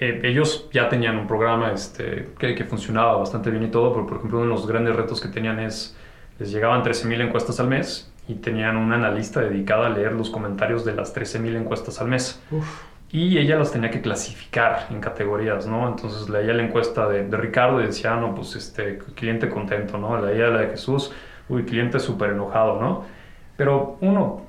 ellos 0.00 0.70
ya 0.72 0.88
tenían 0.88 1.18
un 1.18 1.26
programa 1.26 1.72
este, 1.72 2.30
que, 2.38 2.54
que, 2.54 2.64
funcionaba 2.64 3.18
bastante 3.18 3.50
bien 3.50 3.64
y 3.64 3.70
todo, 3.70 3.92
pero 3.92 4.06
por 4.06 4.16
ejemplo, 4.16 4.38
uno 4.38 4.48
de 4.48 4.54
los 4.54 4.66
grandes 4.66 4.96
retos 4.96 5.20
que 5.20 5.28
tenían 5.28 5.60
es, 5.60 5.94
les 6.38 6.50
llegaban 6.50 6.82
13.000 6.82 7.20
encuestas 7.20 7.60
al 7.60 7.68
mes 7.68 8.10
y 8.28 8.36
tenían 8.36 8.78
una 8.78 8.94
analista 8.96 9.40
dedicada 9.40 9.88
a 9.88 9.90
leer 9.90 10.12
los 10.12 10.30
comentarios 10.30 10.86
de 10.86 10.94
las 10.94 11.14
13.000 11.14 11.56
encuestas 11.56 12.00
al 12.00 12.08
mes. 12.08 12.40
Y 13.12 13.38
ella 13.38 13.58
las 13.58 13.72
tenía 13.72 13.90
que 13.90 14.00
clasificar 14.00 14.86
en 14.90 15.00
categorías, 15.00 15.66
¿no? 15.66 15.88
Entonces 15.88 16.28
leía 16.28 16.52
la 16.54 16.62
encuesta 16.62 17.08
de, 17.08 17.24
Ricardo 17.36 17.80
y 17.80 17.86
decía, 17.86 18.14
no, 18.14 18.34
pues 18.34 18.54
este, 18.54 18.98
cliente 19.16 19.48
contento, 19.48 19.98
¿no? 19.98 20.24
Leía 20.24 20.46
la 20.48 20.60
de 20.60 20.68
Jesús, 20.68 21.12
uy, 21.48 21.64
cliente 21.64 21.98
súper 21.98 22.30
enojado, 22.30 22.80
¿no? 22.80 23.04
Pero 23.56 23.96
uno, 24.00 24.42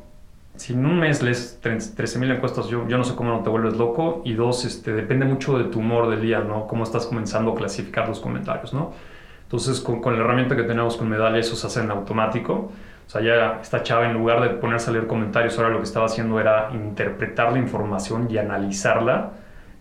si 0.56 0.74
en 0.74 0.86
un 0.86 1.00
mes 1.00 1.24
lees 1.24 1.60
13.000 1.64 2.36
encuestas, 2.36 2.68
yo, 2.68 2.88
yo 2.88 2.98
no 3.00 3.04
sé 3.04 3.16
cómo 3.16 3.32
no 3.32 3.42
te 3.42 3.50
vuelves 3.50 3.78
loco. 3.78 4.22
Y 4.26 4.34
dos, 4.34 4.64
este, 4.64 4.94
depende 4.94 5.26
mucho 5.26 5.58
de 5.58 5.66
tu 5.66 5.80
humor 5.80 6.10
del 6.10 6.22
día, 6.22 6.42
¿no? 6.42 6.68
Cómo 6.68 6.84
estás 6.84 7.08
comenzando 7.08 7.54
a 7.54 7.56
clasificar 7.56 8.08
los 8.08 8.20
comentarios, 8.20 8.74
¿no? 8.74 8.94
Entonces, 9.44 9.82
con, 9.82 10.02
con 10.02 10.14
la 10.16 10.24
herramienta 10.24 10.56
que 10.56 10.64
tenemos 10.64 10.98
con 10.98 11.10
Medalla, 11.10 11.40
eso 11.40 11.56
se 11.56 11.66
hace 11.66 11.82
en 11.82 11.90
automático. 11.90 12.72
O 13.12 13.14
sea, 13.14 13.22
ya 13.24 13.60
esta 13.62 13.84
chava 13.84 14.06
en 14.06 14.14
lugar 14.14 14.40
de 14.40 14.52
ponerse 14.52 14.90
a 14.90 14.94
leer 14.94 15.06
comentarios, 15.06 15.58
ahora 15.58 15.70
lo 15.70 15.80
que 15.80 15.84
estaba 15.84 16.06
haciendo 16.06 16.40
era 16.40 16.70
interpretar 16.72 17.52
la 17.52 17.60
información 17.60 18.30
y 18.32 18.38
analizarla 18.38 19.32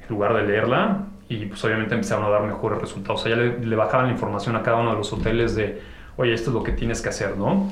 en 0.03 0.09
lugar 0.09 0.35
de 0.35 0.43
leerla 0.43 1.05
y 1.29 1.47
pues 1.47 1.65
obviamente 1.65 1.95
empezaron 1.95 2.25
a 2.25 2.29
dar 2.29 2.43
mejores 2.43 2.81
resultados. 2.81 3.21
O 3.21 3.23
sea, 3.23 3.37
ya 3.37 3.41
le, 3.41 3.77
bajaban 3.77 4.07
la 4.07 4.13
información 4.13 4.57
a 4.57 4.65
cada 4.65 4.79
uno 4.79 4.91
de 4.91 4.97
los 4.97 5.13
hoteles 5.13 5.55
de, 5.55 5.81
oye, 6.17 6.35
esto 6.35 6.51
es 6.51 6.55
lo 6.55 6.65
que 6.65 6.73
tienes 6.73 7.01
que 7.01 7.11
hacer, 7.11 7.37
¿no? 7.37 7.71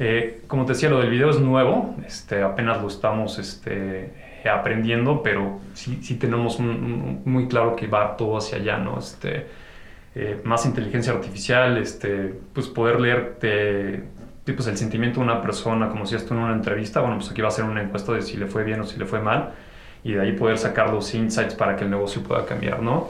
Eh, 0.00 0.42
como 0.48 0.66
te 0.66 0.72
decía, 0.72 0.90
lo 0.90 0.98
del 0.98 1.10
video 1.10 1.30
es 1.30 1.38
nuevo, 1.38 1.94
este, 2.04 2.42
apenas 2.42 2.82
lo 2.82 2.88
estamos 2.88 3.38
este, 3.38 4.12
aprendiendo, 4.52 5.22
pero 5.22 5.60
sí, 5.74 6.00
sí 6.02 6.16
tenemos 6.16 6.58
muy 6.58 7.46
claro 7.46 7.76
que 7.76 7.86
va 7.86 8.16
todo 8.16 8.38
hacia 8.38 8.58
allá, 8.58 8.78
¿no? 8.78 8.98
Este, 8.98 9.46
eh, 10.16 10.40
más 10.42 10.66
inteligencia 10.66 11.12
artificial, 11.12 11.78
este, 11.78 12.34
pues 12.52 12.66
poder 12.66 13.00
leerte 13.00 14.15
pues 14.52 14.68
el 14.68 14.76
sentimiento 14.76 15.20
de 15.20 15.26
una 15.26 15.42
persona, 15.42 15.88
como 15.88 16.06
si 16.06 16.14
esto 16.14 16.34
en 16.34 16.40
una 16.40 16.52
entrevista, 16.52 17.00
bueno, 17.00 17.16
pues 17.16 17.30
aquí 17.30 17.42
va 17.42 17.48
a 17.48 17.50
ser 17.50 17.64
una 17.64 17.82
encuesta 17.82 18.12
de 18.12 18.22
si 18.22 18.36
le 18.36 18.46
fue 18.46 18.62
bien 18.62 18.80
o 18.80 18.84
si 18.84 18.98
le 18.98 19.04
fue 19.04 19.20
mal, 19.20 19.50
y 20.04 20.12
de 20.12 20.20
ahí 20.20 20.32
poder 20.32 20.56
sacar 20.56 20.90
los 20.90 21.12
insights 21.14 21.54
para 21.54 21.74
que 21.74 21.84
el 21.84 21.90
negocio 21.90 22.22
pueda 22.22 22.46
cambiar, 22.46 22.80
¿no? 22.80 23.08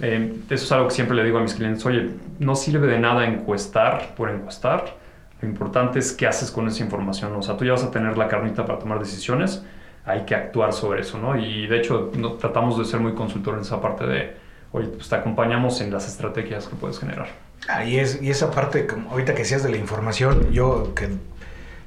Eh, 0.00 0.36
eso 0.48 0.64
es 0.64 0.72
algo 0.72 0.86
que 0.86 0.94
siempre 0.94 1.16
le 1.16 1.24
digo 1.24 1.38
a 1.38 1.42
mis 1.42 1.54
clientes, 1.54 1.84
oye, 1.84 2.10
no 2.38 2.54
sirve 2.54 2.86
de 2.86 3.00
nada 3.00 3.26
encuestar 3.26 4.14
por 4.14 4.30
encuestar, 4.30 4.94
lo 5.40 5.48
importante 5.48 5.98
es 5.98 6.12
qué 6.12 6.28
haces 6.28 6.50
con 6.52 6.68
esa 6.68 6.84
información, 6.84 7.34
o 7.34 7.42
sea, 7.42 7.56
tú 7.56 7.64
ya 7.64 7.72
vas 7.72 7.82
a 7.82 7.90
tener 7.90 8.16
la 8.16 8.28
carnita 8.28 8.64
para 8.64 8.78
tomar 8.78 9.00
decisiones, 9.00 9.64
hay 10.04 10.24
que 10.24 10.36
actuar 10.36 10.72
sobre 10.72 11.00
eso, 11.00 11.18
¿no? 11.18 11.36
Y 11.36 11.66
de 11.66 11.78
hecho 11.78 12.12
no, 12.16 12.34
tratamos 12.34 12.78
de 12.78 12.84
ser 12.84 13.00
muy 13.00 13.14
consultor 13.14 13.54
en 13.54 13.60
esa 13.60 13.80
parte 13.80 14.06
de, 14.06 14.36
oye, 14.70 14.86
pues 14.88 15.08
te 15.08 15.16
acompañamos 15.16 15.80
en 15.80 15.92
las 15.92 16.06
estrategias 16.06 16.68
que 16.68 16.76
puedes 16.76 17.00
generar. 17.00 17.47
Ah, 17.66 17.84
y, 17.84 17.98
es, 17.98 18.22
y 18.22 18.30
esa 18.30 18.50
parte, 18.50 18.86
como 18.86 19.10
ahorita 19.10 19.32
que 19.32 19.40
decías 19.40 19.62
de 19.62 19.70
la 19.70 19.76
información, 19.76 20.52
yo 20.52 20.94
que 20.94 21.08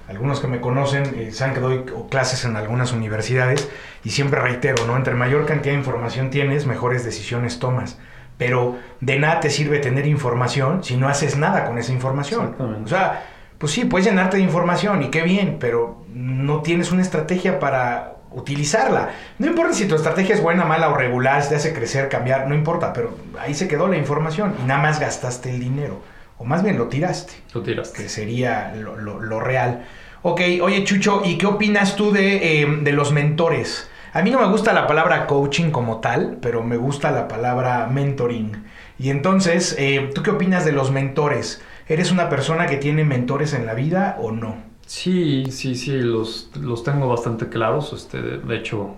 algunos 0.07 0.41
que 0.41 0.47
me 0.47 0.59
conocen 0.59 1.03
eh, 1.17 1.31
saben 1.31 1.53
que 1.53 1.61
doy 1.61 1.85
clases 2.09 2.43
en 2.43 2.57
algunas 2.57 2.91
universidades 2.91 3.69
y 4.03 4.09
siempre 4.09 4.41
reitero, 4.41 4.85
¿no? 4.85 4.97
Entre 4.97 5.13
mayor 5.13 5.45
cantidad 5.45 5.73
de 5.73 5.79
información 5.79 6.29
tienes, 6.29 6.65
mejores 6.65 7.05
decisiones 7.05 7.59
tomas. 7.59 7.97
Pero 8.37 8.77
de 8.99 9.19
nada 9.19 9.39
te 9.39 9.49
sirve 9.49 9.79
tener 9.79 10.07
información 10.07 10.83
si 10.83 10.97
no 10.97 11.07
haces 11.07 11.37
nada 11.37 11.65
con 11.65 11.77
esa 11.77 11.93
información. 11.93 12.55
O 12.83 12.87
sea, 12.87 13.25
pues 13.57 13.71
sí, 13.71 13.85
puedes 13.85 14.07
llenarte 14.07 14.37
de 14.37 14.43
información 14.43 15.03
y 15.03 15.11
qué 15.11 15.21
bien, 15.21 15.57
pero 15.59 16.03
no 16.13 16.61
tienes 16.61 16.91
una 16.91 17.03
estrategia 17.03 17.59
para 17.59 18.15
utilizarla. 18.31 19.09
No 19.39 19.47
importa 19.47 19.73
si 19.73 19.87
tu 19.87 19.95
estrategia 19.95 20.35
es 20.35 20.41
buena, 20.41 20.65
mala 20.65 20.89
o 20.89 20.95
regular, 20.95 21.43
si 21.43 21.49
te 21.49 21.55
hace 21.55 21.73
crecer, 21.73 22.09
cambiar, 22.09 22.47
no 22.47 22.55
importa, 22.55 22.93
pero 22.93 23.17
ahí 23.39 23.53
se 23.53 23.67
quedó 23.67 23.87
la 23.87 23.97
información 23.97 24.55
y 24.61 24.67
nada 24.67 24.81
más 24.81 24.99
gastaste 24.99 25.49
el 25.49 25.59
dinero. 25.59 26.01
O 26.37 26.43
más 26.43 26.63
bien 26.63 26.77
lo 26.77 26.87
tiraste. 26.87 27.33
Lo 27.53 27.61
tiraste. 27.61 28.01
Que 28.01 28.09
sería 28.09 28.73
lo, 28.75 29.39
real. 29.39 29.85
Ok, 30.23 30.41
oye 30.61 30.83
Chucho, 30.83 31.21
¿y 31.23 31.37
qué 31.37 31.45
opinas 31.45 31.95
tú 31.95 32.11
de, 32.11 32.61
eh, 32.61 32.67
de, 32.81 32.91
los 32.93 33.11
mentores? 33.11 33.89
A 34.13 34.21
mí 34.21 34.31
no 34.31 34.39
me 34.39 34.47
gusta 34.47 34.73
la 34.73 34.87
palabra 34.87 35.27
coaching 35.27 35.71
como 35.71 35.99
tal, 35.99 36.37
pero 36.41 36.63
me 36.63 36.77
gusta 36.77 37.11
la 37.11 37.27
palabra 37.27 37.87
mentoring. 37.87 38.63
Y 38.97 39.09
entonces, 39.09 39.75
eh, 39.77 40.09
¿tú 40.13 40.23
qué 40.23 40.31
opinas 40.31 40.65
de 40.65 40.71
los 40.71 40.91
mentores? 40.91 41.61
¿Eres 41.87 42.11
una 42.11 42.29
persona 42.29 42.67
que 42.67 42.77
tiene 42.77 43.03
mentores 43.03 43.53
en 43.53 43.65
la 43.65 43.73
vida 43.73 44.17
o 44.19 44.31
no? 44.31 44.70
Sí, 44.91 45.45
sí, 45.51 45.75
sí, 45.75 45.99
los, 46.01 46.51
los 46.61 46.83
tengo 46.83 47.07
bastante 47.07 47.47
claros. 47.47 47.93
Este, 47.93 48.21
de, 48.21 48.55
hecho, 48.57 48.97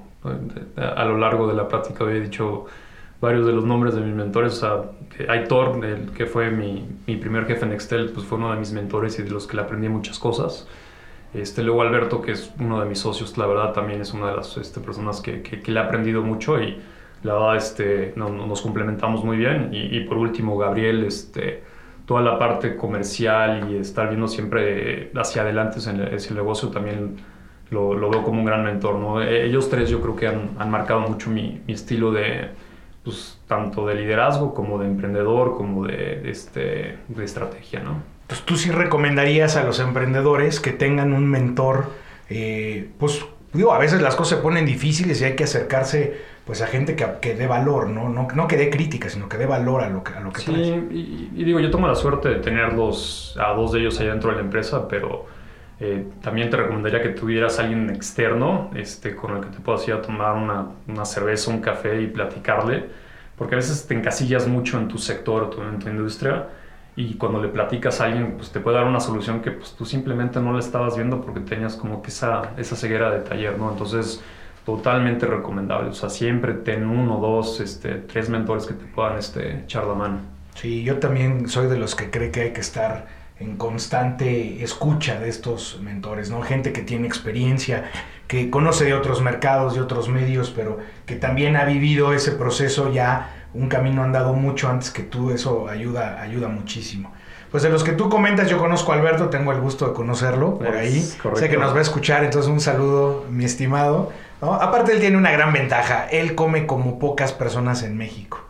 a 0.75 1.05
lo 1.05 1.19
largo 1.19 1.47
de 1.47 1.53
la 1.53 1.67
práctica 1.67 2.03
he 2.05 2.19
dicho 2.19 2.65
varios 3.21 3.45
de 3.45 3.53
los 3.53 3.63
nombres 3.63 3.93
de 3.93 4.01
mis 4.01 4.15
mentores. 4.15 4.53
O 4.53 4.55
sea, 4.55 5.31
Aitor, 5.31 5.85
el 5.85 6.09
que 6.09 6.25
fue 6.25 6.49
mi, 6.49 6.83
mi, 7.05 7.17
primer 7.17 7.45
jefe 7.45 7.65
en 7.65 7.73
Excel, 7.73 8.09
pues 8.09 8.25
fue 8.25 8.39
uno 8.39 8.51
de 8.51 8.59
mis 8.59 8.73
mentores 8.73 9.19
y 9.19 9.21
de 9.21 9.29
los 9.29 9.45
que 9.45 9.55
le 9.55 9.61
aprendí 9.61 9.87
muchas 9.87 10.17
cosas. 10.17 10.67
Este, 11.31 11.61
luego 11.61 11.83
Alberto, 11.83 12.23
que 12.23 12.31
es 12.31 12.51
uno 12.59 12.79
de 12.79 12.87
mis 12.87 12.97
socios, 12.97 13.37
la 13.37 13.45
verdad 13.45 13.71
también 13.73 14.01
es 14.01 14.13
una 14.13 14.31
de 14.31 14.37
las 14.37 14.57
este, 14.57 14.79
personas 14.79 15.21
que, 15.21 15.43
que, 15.43 15.71
le 15.71 15.79
he 15.79 15.83
aprendido 15.83 16.23
mucho 16.23 16.59
y 16.59 16.81
la 17.21 17.33
verdad 17.33 17.55
este, 17.57 18.13
no, 18.15 18.29
nos 18.29 18.63
complementamos 18.63 19.23
muy 19.23 19.37
bien. 19.37 19.69
Y, 19.71 19.99
por 20.05 20.17
último, 20.17 20.57
Gabriel, 20.57 21.03
este, 21.03 21.61
toda 22.05 22.21
la 22.21 22.37
parte 22.37 22.75
comercial 22.75 23.71
y 23.71 23.77
estar 23.77 24.07
viendo 24.07 24.27
siempre 24.27 25.11
hacia 25.15 25.41
adelante 25.41 25.79
ese 25.79 26.33
negocio 26.33 26.69
también 26.69 27.17
lo, 27.69 28.09
veo 28.09 28.23
como 28.23 28.39
un 28.39 28.45
gran 28.45 28.63
mentor. 28.63 28.95
¿no? 28.95 29.21
E, 29.21 29.45
ellos 29.45 29.69
tres 29.69 29.89
yo 29.89 30.01
creo 30.01 30.15
que 30.15 30.27
han, 30.27 30.69
marcado 30.69 31.01
mucho 31.01 31.29
mi, 31.29 31.61
estilo 31.67 32.11
de, 32.11 32.49
pues, 33.03 33.39
tanto 33.47 33.85
de 33.87 33.95
liderazgo 33.95 34.53
como 34.53 34.77
de 34.77 34.87
emprendedor, 34.87 35.55
como 35.55 35.85
de, 35.85 36.29
este, 36.29 36.97
de 37.07 37.23
estrategia. 37.23 37.79
¿no? 37.79 38.13
pues 38.27 38.41
tú 38.41 38.55
sí 38.55 38.71
recomendarías 38.71 39.55
a 39.57 39.63
los 39.63 39.79
emprendedores 39.79 40.59
que 40.59 40.71
tengan 40.71 41.13
un 41.13 41.29
mentor, 41.29 41.91
eh, 42.29 42.89
pues 42.97 43.23
digo, 43.53 43.73
a 43.73 43.77
veces 43.77 44.01
las 44.01 44.15
cosas 44.15 44.37
se 44.37 44.43
ponen 44.43 44.65
difíciles 44.65 45.21
y 45.21 45.25
hay 45.25 45.35
que 45.35 45.43
acercarse 45.43 46.17
pues 46.45 46.61
a 46.61 46.67
gente 46.67 46.95
que, 46.95 47.05
que 47.21 47.35
dé 47.35 47.47
valor, 47.47 47.89
¿no? 47.89 48.09
¿no? 48.09 48.27
No 48.33 48.47
que 48.47 48.57
dé 48.57 48.69
crítica, 48.69 49.09
sino 49.09 49.29
que 49.29 49.37
dé 49.37 49.45
valor 49.45 49.81
a 49.81 49.89
lo 49.89 50.03
que, 50.03 50.13
a 50.13 50.19
lo 50.19 50.31
que 50.31 50.41
Sí, 50.41 50.51
y, 51.33 51.43
digo, 51.43 51.59
yo 51.59 51.71
tomo 51.71 51.87
la 51.87 51.95
suerte 51.95 52.29
de 52.29 52.35
tenerlos, 52.35 53.37
a 53.39 53.53
dos 53.53 53.71
de 53.71 53.79
ellos 53.79 53.99
ahí 53.99 54.07
dentro 54.07 54.29
de 54.29 54.37
la 54.37 54.41
empresa, 54.41 54.87
pero 54.87 55.25
eh, 55.79 56.05
también 56.21 56.49
te 56.49 56.57
recomendaría 56.57 57.01
que 57.01 57.09
tuvieras 57.09 57.59
a 57.59 57.63
alguien 57.63 57.89
externo 57.89 58.71
este, 58.75 59.15
con 59.15 59.37
el 59.37 59.41
que 59.41 59.49
te 59.49 59.59
puedas 59.59 59.87
ir 59.87 59.93
a 59.93 60.01
tomar 60.01 60.35
una, 60.35 60.67
una 60.87 61.05
cerveza, 61.05 61.49
un 61.49 61.61
café 61.61 62.01
y 62.01 62.07
platicarle, 62.07 62.85
porque 63.37 63.55
a 63.55 63.57
veces 63.57 63.87
te 63.87 63.93
encasillas 63.93 64.47
mucho 64.47 64.77
en 64.77 64.89
tu 64.89 64.97
sector 64.97 65.55
o 65.57 65.69
en 65.69 65.79
tu 65.79 65.89
industria 65.89 66.47
y 66.95 67.15
cuando 67.15 67.41
le 67.41 67.47
platicas 67.47 68.01
a 68.01 68.05
alguien, 68.05 68.33
pues 68.37 68.51
te 68.51 68.59
puede 68.59 68.77
dar 68.77 68.85
una 68.85 68.99
solución 68.99 69.41
que 69.41 69.51
pues 69.51 69.73
tú 69.73 69.85
simplemente 69.85 70.39
no 70.39 70.53
la 70.53 70.59
estabas 70.59 70.95
viendo 70.95 71.21
porque 71.21 71.39
tenías 71.39 71.75
como 71.75 72.01
que 72.03 72.09
esa, 72.09 72.51
esa 72.57 72.75
ceguera 72.75 73.09
de 73.09 73.21
taller, 73.21 73.57
¿no? 73.57 73.71
Entonces, 73.71 74.21
totalmente 74.65 75.25
recomendable. 75.25 75.89
O 75.89 75.93
sea, 75.93 76.09
siempre 76.09 76.53
ten 76.53 76.85
uno, 76.85 77.19
dos, 77.19 77.59
este, 77.59 77.95
tres 77.95 78.29
mentores 78.29 78.65
que 78.65 78.73
te 78.73 78.85
puedan 78.85 79.17
este, 79.17 79.59
echar 79.59 79.85
la 79.85 79.93
mano. 79.93 80.19
Sí, 80.55 80.83
yo 80.83 80.99
también 80.99 81.47
soy 81.49 81.67
de 81.67 81.77
los 81.77 81.95
que 81.95 82.09
cree 82.09 82.31
que 82.31 82.41
hay 82.41 82.53
que 82.53 82.61
estar 82.61 83.07
en 83.39 83.57
constante 83.57 84.63
escucha 84.63 85.19
de 85.19 85.27
estos 85.27 85.79
mentores, 85.81 86.29
¿no? 86.29 86.41
Gente 86.43 86.71
que 86.71 86.81
tiene 86.81 87.07
experiencia, 87.07 87.91
que 88.27 88.49
conoce 88.49 88.85
de 88.85 88.93
otros 88.93 89.21
mercados, 89.21 89.75
de 89.75 89.81
otros 89.81 90.07
medios, 90.07 90.51
pero 90.55 90.77
que 91.05 91.15
también 91.15 91.57
ha 91.57 91.65
vivido 91.65 92.13
ese 92.13 92.31
proceso 92.31 92.91
ya 92.93 93.47
un 93.53 93.67
camino 93.67 94.03
andado 94.03 94.33
mucho 94.33 94.69
antes 94.69 94.91
que 94.91 95.03
tú, 95.03 95.31
eso 95.31 95.67
ayuda, 95.67 96.21
ayuda 96.21 96.47
muchísimo. 96.47 97.11
Pues 97.51 97.61
de 97.61 97.69
los 97.69 97.83
que 97.83 97.91
tú 97.91 98.09
comentas, 98.09 98.49
yo 98.49 98.57
conozco 98.57 98.93
a 98.93 98.95
Alberto, 98.95 99.29
tengo 99.29 99.51
el 99.51 99.61
gusto 99.61 99.87
de 99.87 99.93
conocerlo 99.93 100.57
por 100.57 100.75
ahí. 100.75 101.01
Sé 101.35 101.49
que 101.49 101.57
nos 101.57 101.71
va 101.73 101.79
a 101.79 101.81
escuchar, 101.81 102.23
entonces 102.23 102.49
un 102.49 102.59
saludo, 102.59 103.25
mi 103.29 103.45
estimado. 103.45 104.11
Aparte, 104.51 104.91
él 104.91 104.99
tiene 104.99 105.17
una 105.17 105.31
gran 105.31 105.53
ventaja, 105.53 106.07
él 106.11 106.35
come 106.35 106.65
como 106.65 106.99
pocas 106.99 107.31
personas 107.31 107.83
en 107.83 107.97
México. 107.97 108.45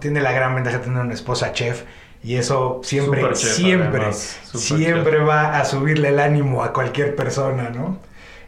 Tiene 0.00 0.20
la 0.20 0.32
gran 0.32 0.54
ventaja 0.54 0.78
de 0.78 0.84
tener 0.84 1.00
una 1.00 1.14
esposa 1.14 1.52
chef 1.52 1.82
y 2.22 2.36
eso 2.36 2.80
siempre, 2.84 3.34
siempre, 3.34 4.12
siempre 4.12 5.18
va 5.18 5.58
a 5.58 5.64
subirle 5.64 6.08
el 6.08 6.20
ánimo 6.20 6.62
a 6.62 6.72
cualquier 6.72 7.16
persona, 7.16 7.70
¿no? 7.70 7.98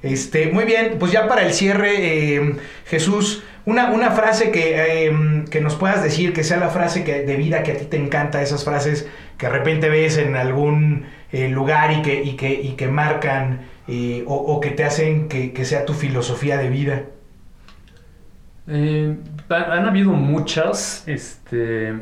Este, 0.00 0.52
muy 0.52 0.64
bien, 0.64 0.96
pues 1.00 1.10
ya 1.10 1.26
para 1.26 1.42
el 1.42 1.52
cierre, 1.52 2.36
eh, 2.36 2.56
Jesús, 2.84 3.42
una, 3.64 3.90
una 3.90 4.10
frase 4.10 4.50
que, 4.50 5.06
em, 5.06 5.46
que, 5.46 5.60
nos 5.60 5.74
puedas 5.74 6.02
decir, 6.02 6.32
que 6.34 6.44
sea 6.44 6.58
la 6.58 6.68
frase 6.68 7.02
que, 7.02 7.22
de 7.22 7.36
vida 7.36 7.62
que 7.62 7.72
a 7.72 7.76
ti 7.78 7.86
te 7.86 7.96
encanta, 7.96 8.42
esas 8.42 8.64
frases 8.64 9.08
que 9.38 9.46
de 9.46 9.52
repente 9.52 9.88
ves 9.88 10.18
en 10.18 10.36
algún 10.36 11.06
eh, 11.32 11.48
lugar 11.48 11.90
y 11.90 12.02
que, 12.02 12.22
y 12.22 12.36
que, 12.36 12.52
y 12.52 12.72
que 12.72 12.86
marcan 12.86 13.66
eh, 13.86 14.24
o, 14.26 14.60
que 14.60 14.70
te 14.70 14.84
hacen 14.84 15.28
que, 15.28 15.64
sea 15.64 15.84
tu 15.84 15.92
filosofía 15.92 16.58
de 16.58 16.68
vida. 16.70 17.02
Eh, 18.66 19.16
han 19.48 19.86
habido 19.86 20.12
muchas, 20.12 21.06
este, 21.06 21.92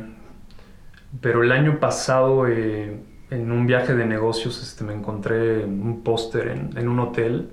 pero 1.21 1.43
el 1.43 1.51
año 1.51 1.79
pasado 1.79 2.47
en 2.47 3.51
un 3.51 3.67
viaje 3.67 3.95
de 3.95 4.05
negocios 4.05 4.61
este, 4.61 4.83
me 4.83 4.93
encontré 4.93 5.65
un 5.65 6.03
póster 6.03 6.47
en, 6.47 6.77
en, 6.77 6.87
un 6.87 6.99
hotel 6.99 7.49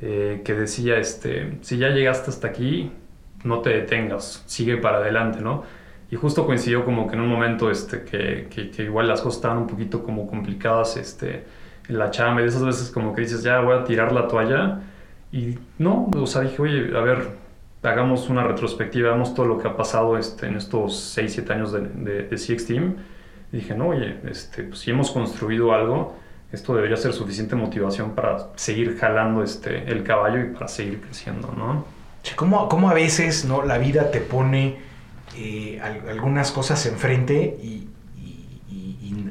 que 0.00 0.54
decía, 0.54 0.98
este, 0.98 1.58
si 1.62 1.78
ya 1.78 1.88
llegaste 1.88 2.28
hasta 2.28 2.48
aquí, 2.48 2.92
no 3.44 3.60
te 3.60 3.70
detengas, 3.70 4.42
sigue 4.46 4.76
para 4.76 4.98
adelante, 4.98 5.40
¿no? 5.40 5.62
Y 6.10 6.16
justo 6.16 6.46
coincidió 6.46 6.84
como 6.84 7.06
que 7.06 7.14
en 7.14 7.22
un 7.22 7.28
momento 7.28 7.70
este, 7.70 8.04
que, 8.04 8.48
que, 8.48 8.82
igual 8.82 9.08
las 9.08 9.20
cosas 9.20 9.36
estaban 9.36 9.58
un 9.58 9.66
poquito 9.66 10.02
como 10.02 10.26
complicadas 10.26 10.96
este, 10.96 11.44
la 11.88 12.10
chamba, 12.10 12.40
y 12.40 12.44
de 12.44 12.50
esas 12.50 12.64
veces 12.64 12.90
como 12.90 13.14
que 13.14 13.22
dices, 13.22 13.42
ya 13.42 13.60
voy 13.60 13.76
a 13.76 13.84
tirar 13.84 14.12
la 14.12 14.28
toalla, 14.28 14.80
y 15.32 15.58
no, 15.78 16.10
o 16.16 16.26
sea, 16.26 16.42
dije, 16.42 16.60
oye, 16.62 16.96
a 16.96 17.00
ver, 17.00 17.28
hagamos 17.82 18.28
una 18.28 18.44
retrospectiva, 18.44 19.10
hagamos 19.10 19.34
todo 19.34 19.46
lo 19.46 19.58
que 19.58 19.68
ha 19.68 19.76
pasado 19.76 20.16
este, 20.16 20.46
en 20.46 20.56
estos 20.56 20.98
6, 20.98 21.32
7 21.32 21.52
años 21.52 21.72
de, 21.72 21.80
de, 21.80 22.22
de 22.28 22.36
CX 22.36 22.66
Team, 22.66 22.96
y 23.52 23.58
dije, 23.58 23.74
no, 23.74 23.88
oye, 23.88 24.18
este, 24.28 24.64
pues, 24.64 24.80
si 24.80 24.90
hemos 24.90 25.10
construido 25.10 25.72
algo, 25.72 26.16
esto 26.54 26.74
debería 26.74 26.96
ser 26.96 27.12
suficiente 27.12 27.56
motivación 27.56 28.14
para 28.14 28.48
seguir 28.56 28.96
jalando 28.98 29.42
este, 29.42 29.90
el 29.90 30.02
caballo 30.04 30.40
y 30.40 30.54
para 30.54 30.68
seguir 30.68 31.00
creciendo, 31.00 31.52
¿no? 31.56 31.84
¿Cómo, 32.36 32.88
a 32.90 32.94
veces 32.94 33.44
¿no? 33.44 33.64
la 33.64 33.76
vida 33.76 34.10
te 34.10 34.20
pone 34.20 34.78
eh, 35.36 35.80
algunas 36.08 36.52
cosas 36.52 36.86
enfrente 36.86 37.58
y, 37.62 37.88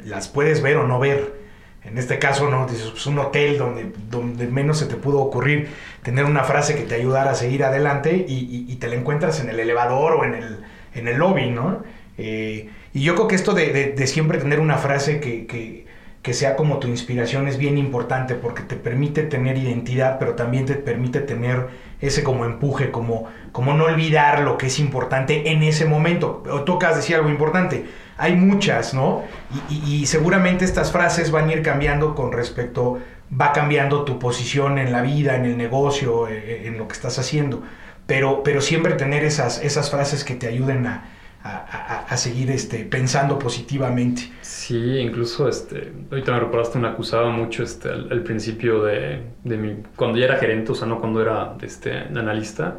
las 0.06 0.28
puedes 0.28 0.62
ver 0.62 0.78
o 0.78 0.86
no 0.86 1.00
ver? 1.00 1.43
En 1.86 1.98
este 1.98 2.18
caso, 2.18 2.50
¿no? 2.50 2.66
Dices, 2.66 2.88
pues 2.92 3.06
un 3.08 3.20
hotel 3.20 3.58
donde, 3.58 3.92
donde 4.10 4.48
menos 4.48 4.80
se 4.80 4.86
te 4.86 4.96
pudo 4.96 5.20
ocurrir 5.20 5.68
tener 6.02 6.26
una 6.26 6.44
frase 6.44 6.76
que 6.76 6.84
te 6.84 6.96
ayudara 6.96 7.32
a 7.32 7.36
seguir 7.36 7.64
adelante 7.64 8.26
y, 8.28 8.76
te 8.76 8.88
la 8.88 8.96
encuentras 8.96 9.40
en 9.40 9.50
el 9.50 9.60
elevador 9.60 10.14
o 10.14 10.26
en 10.26 10.34
el, 10.34 10.60
en 10.96 11.08
el 11.08 11.18
lobby, 11.18 11.50
¿no? 11.50 11.84
Eh, 12.18 12.70
y 12.94 13.02
yo 13.02 13.16
creo 13.16 13.28
que 13.28 13.36
esto 13.36 13.54
de, 13.54 13.96
siempre 14.08 14.38
tener 14.38 14.60
una 14.60 14.78
frase 14.78 15.20
que, 15.20 15.46
que, 15.46 15.86
que, 16.22 16.34
sea 16.34 16.56
como 16.56 16.80
tu 16.80 16.88
inspiración 16.88 17.48
es 17.48 17.58
bien 17.58 17.78
importante 17.78 18.36
porque 18.36 18.64
te 18.64 18.76
permite 18.76 19.24
tener 19.24 19.58
identidad, 19.58 20.20
pero 20.20 20.36
también 20.36 20.66
te 20.66 20.76
permite 20.76 21.20
tener 21.20 21.68
ese 22.02 22.24
como 22.24 22.46
empuje, 22.46 22.92
como, 22.92 23.30
como 23.52 23.74
no 23.74 23.86
olvidar 23.86 24.42
lo 24.42 24.58
que 24.58 24.68
es 24.68 24.80
importante 24.80 25.52
en 25.52 25.64
ese 25.64 25.86
momento. 25.86 26.44
O 26.52 26.62
tocas 26.64 26.96
decir 26.98 27.16
algo 27.16 27.30
importante, 27.30 27.86
hay 28.18 28.36
muchas, 28.36 28.94
¿no? 28.94 29.24
Y, 29.70 30.06
seguramente 30.06 30.66
estas 30.66 30.92
frases 30.92 31.32
van 31.32 31.50
a 31.50 31.54
ir 31.54 31.62
cambiando 31.62 32.16
con 32.16 32.32
respecto, 32.32 33.00
va 33.40 33.52
cambiando 33.52 34.04
tu 34.04 34.20
posición 34.20 34.78
en 34.78 34.92
la 34.92 35.02
vida, 35.02 35.36
en 35.36 35.46
el 35.46 35.58
negocio, 35.58 36.28
eh, 36.28 36.38
eh, 36.38 36.68
en, 36.68 36.78
lo 36.78 36.88
que 36.88 36.94
estás 36.94 37.20
haciendo. 37.20 37.64
Pero, 38.06 38.44
pero 38.44 38.62
siempre 38.62 38.94
tener 38.94 39.24
esas, 39.24 39.64
esas 39.64 39.90
frases 39.90 40.24
que 40.24 40.36
te 40.36 40.48
ayuden 40.48 40.86
a, 40.88 41.06
a, 41.44 42.18
seguir 42.18 42.52
este, 42.52 42.86
pensando 42.86 43.38
positivamente. 43.38 44.32
Sí, 44.42 44.98
incluso 45.00 45.50
este, 45.50 45.92
ahorita 46.10 46.32
me 46.32 46.40
recordaste, 46.40 46.80
me 46.80 46.88
acusaba 46.88 47.30
mucho 47.32 47.64
este, 47.64 47.90
al, 47.90 48.24
principio 48.24 48.84
de, 48.84 49.24
de, 49.44 49.58
mi, 49.58 49.84
cuando 49.96 50.18
ya 50.18 50.26
era 50.26 50.38
gerente, 50.38 50.72
o 50.72 50.76
sea, 50.76 50.88
no 50.88 51.00
cuando 51.00 51.22
era 51.22 51.56
este, 51.62 51.92
analista, 51.92 52.78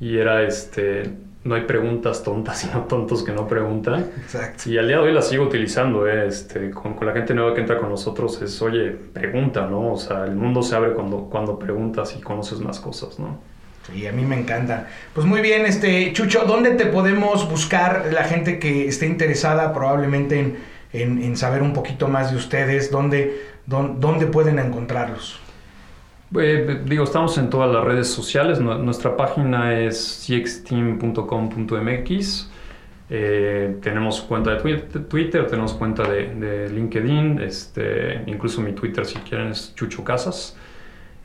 y 0.00 0.18
era 0.18 0.42
este, 0.42 1.08
no 1.44 1.54
hay 1.54 1.62
preguntas 1.62 2.22
tontas, 2.22 2.58
sino 2.60 2.82
tontos 2.84 3.22
que 3.22 3.32
no 3.32 3.46
preguntan. 3.46 4.06
Exacto. 4.22 4.68
Y 4.68 4.78
al 4.78 4.88
día 4.88 4.96
de 4.96 5.02
hoy 5.02 5.12
la 5.12 5.22
sigo 5.22 5.44
utilizando, 5.44 6.08
eh, 6.08 6.26
este, 6.26 6.70
con, 6.70 6.94
con, 6.94 7.06
la 7.06 7.12
gente 7.12 7.34
nueva 7.34 7.54
que 7.54 7.60
entra 7.60 7.78
con 7.78 7.90
nosotros, 7.90 8.40
es, 8.42 8.60
oye, 8.62 8.90
pregunta, 8.90 9.66
¿no? 9.66 9.92
O 9.92 9.96
sea, 9.96 10.24
el 10.24 10.34
mundo 10.34 10.62
se 10.62 10.74
abre 10.74 10.92
cuando, 10.92 11.28
cuando 11.30 11.58
preguntas 11.58 12.16
y 12.18 12.20
conoces 12.20 12.58
más 12.60 12.80
cosas, 12.80 13.18
¿no? 13.18 13.38
Sí, 13.92 14.06
a 14.06 14.12
mí 14.12 14.24
me 14.24 14.38
encanta. 14.38 14.88
Pues 15.12 15.26
muy 15.26 15.42
bien, 15.42 15.66
este 15.66 16.12
Chucho, 16.14 16.44
¿dónde 16.46 16.70
te 16.70 16.86
podemos 16.86 17.48
buscar 17.50 18.06
la 18.12 18.24
gente 18.24 18.58
que 18.58 18.88
esté 18.88 19.06
interesada 19.06 19.74
probablemente 19.74 20.56
en, 20.92 21.36
saber 21.36 21.62
un 21.62 21.74
poquito 21.74 22.08
más 22.08 22.30
de 22.30 22.38
ustedes? 22.38 22.90
¿Dónde, 22.90 23.42
dónde, 23.66 24.26
pueden 24.26 24.58
encontrarlos? 24.58 25.38
Eh, 26.36 26.82
digo, 26.86 27.04
estamos 27.04 27.38
en 27.38 27.48
todas 27.50 27.72
las 27.72 27.84
redes 27.84 28.08
sociales. 28.08 28.58
Nuestra 28.60 29.16
página 29.16 29.78
es 29.78 30.26
cxteam.com.mx. 30.26 32.50
Eh, 33.10 33.76
tenemos 33.82 34.22
cuenta 34.22 34.54
de 34.54 34.78
Twitter, 35.00 35.46
tenemos 35.46 35.74
cuenta 35.74 36.04
de, 36.04 36.70
LinkedIn, 36.70 37.38
este, 37.40 38.22
incluso 38.26 38.62
mi 38.62 38.72
Twitter 38.72 39.04
si 39.04 39.18
quieren 39.18 39.48
es 39.48 39.74
Chucho 39.74 40.02
Casas. 40.02 40.56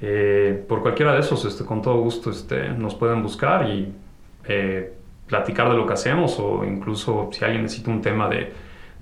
Eh, 0.01 0.63
por 0.67 0.81
cualquiera 0.81 1.13
de 1.13 1.21
esos, 1.21 1.45
este, 1.45 1.63
con 1.65 1.81
todo 1.81 2.01
gusto, 2.01 2.31
este, 2.31 2.69
nos 2.69 2.95
pueden 2.95 3.23
buscar 3.23 3.69
y 3.69 3.93
eh, 4.45 4.93
platicar 5.27 5.69
de 5.69 5.77
lo 5.77 5.85
que 5.85 5.93
hacemos 5.93 6.39
o 6.39 6.65
incluso 6.65 7.29
si 7.31 7.43
alguien 7.43 7.63
necesita 7.63 7.91
un 7.91 8.01
tema 8.01 8.29
de, 8.29 8.51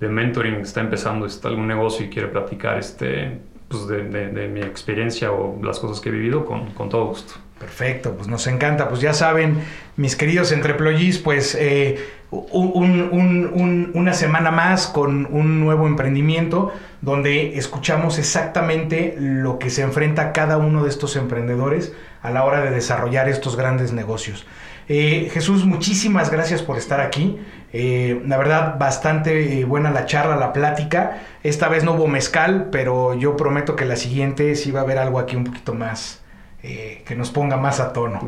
de 0.00 0.08
mentoring, 0.08 0.56
está 0.56 0.80
empezando 0.80 1.26
este, 1.26 1.48
algún 1.48 1.66
negocio 1.66 2.06
y 2.06 2.10
quiere 2.10 2.28
platicar, 2.28 2.78
este, 2.78 3.38
pues, 3.68 3.86
de, 3.86 4.48
mi 4.48 4.60
experiencia 4.60 5.32
o 5.32 5.58
las 5.62 5.78
cosas 5.78 6.00
que 6.00 6.08
he 6.08 6.12
vivido 6.12 6.44
con, 6.44 6.70
con 6.72 6.88
todo 6.88 7.06
gusto. 7.06 7.34
Perfecto, 7.58 8.14
pues 8.14 8.28
nos 8.28 8.46
encanta. 8.46 8.88
Pues 8.88 9.00
ya 9.00 9.12
saben, 9.12 9.58
mis 9.96 10.14
queridos 10.14 10.52
entreployis, 10.52 11.18
pues 11.18 11.56
eh, 11.58 11.98
una 12.30 14.12
semana 14.12 14.50
más 14.50 14.86
con 14.86 15.26
un 15.30 15.60
nuevo 15.60 15.86
emprendimiento 15.86 16.72
donde 17.00 17.56
escuchamos 17.58 18.18
exactamente 18.18 19.16
lo 19.18 19.58
que 19.58 19.70
se 19.70 19.82
enfrenta 19.82 20.32
cada 20.32 20.58
uno 20.58 20.84
de 20.84 20.90
estos 20.90 21.16
emprendedores 21.16 21.92
a 22.22 22.30
la 22.30 22.44
hora 22.44 22.60
de 22.60 22.70
desarrollar 22.70 23.28
estos 23.28 23.56
grandes 23.56 23.92
negocios. 23.92 24.46
Eh, 24.88 25.28
Jesús, 25.32 25.64
muchísimas 25.64 26.30
gracias 26.30 26.62
por 26.62 26.78
estar 26.78 27.00
aquí. 27.00 27.38
Eh, 27.72 28.22
la 28.26 28.38
verdad, 28.38 28.78
bastante 28.78 29.64
buena 29.64 29.90
la 29.90 30.06
charla, 30.06 30.36
la 30.36 30.52
plática. 30.52 31.22
Esta 31.42 31.68
vez 31.68 31.84
no 31.84 31.92
hubo 31.92 32.06
mezcal, 32.06 32.68
pero 32.70 33.14
yo 33.14 33.36
prometo 33.36 33.76
que 33.76 33.84
la 33.84 33.96
siguiente 33.96 34.54
sí 34.54 34.70
va 34.70 34.80
a 34.80 34.82
haber 34.84 34.98
algo 34.98 35.18
aquí 35.18 35.36
un 35.36 35.44
poquito 35.44 35.74
más, 35.74 36.22
eh, 36.62 37.02
que 37.06 37.14
nos 37.14 37.30
ponga 37.30 37.56
más 37.56 37.80
a 37.80 37.92
tono. 37.92 38.20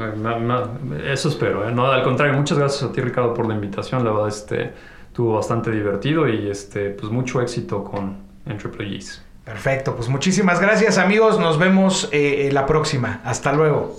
eso 1.06 1.28
espero, 1.28 1.68
¿eh? 1.68 1.72
no, 1.72 1.86
al 1.86 2.02
contrario, 2.02 2.34
muchas 2.36 2.58
gracias 2.58 2.88
a 2.88 2.92
ti 2.92 3.00
Ricardo 3.00 3.34
por 3.34 3.46
la 3.48 3.54
invitación, 3.54 4.04
la 4.04 4.12
verdad 4.12 4.28
este, 4.28 4.72
estuvo 5.06 5.34
bastante 5.34 5.70
divertido 5.70 6.28
y 6.28 6.48
este, 6.50 6.90
pues 6.90 7.10
mucho 7.10 7.40
éxito 7.40 7.82
con 7.82 8.18
Entrepreneurs. 8.46 9.22
Perfecto, 9.44 9.96
pues 9.96 10.08
muchísimas 10.08 10.60
gracias 10.60 10.98
amigos, 10.98 11.40
nos 11.40 11.58
vemos 11.58 12.08
eh, 12.12 12.50
la 12.52 12.66
próxima, 12.66 13.20
hasta 13.24 13.52
luego. 13.52 13.96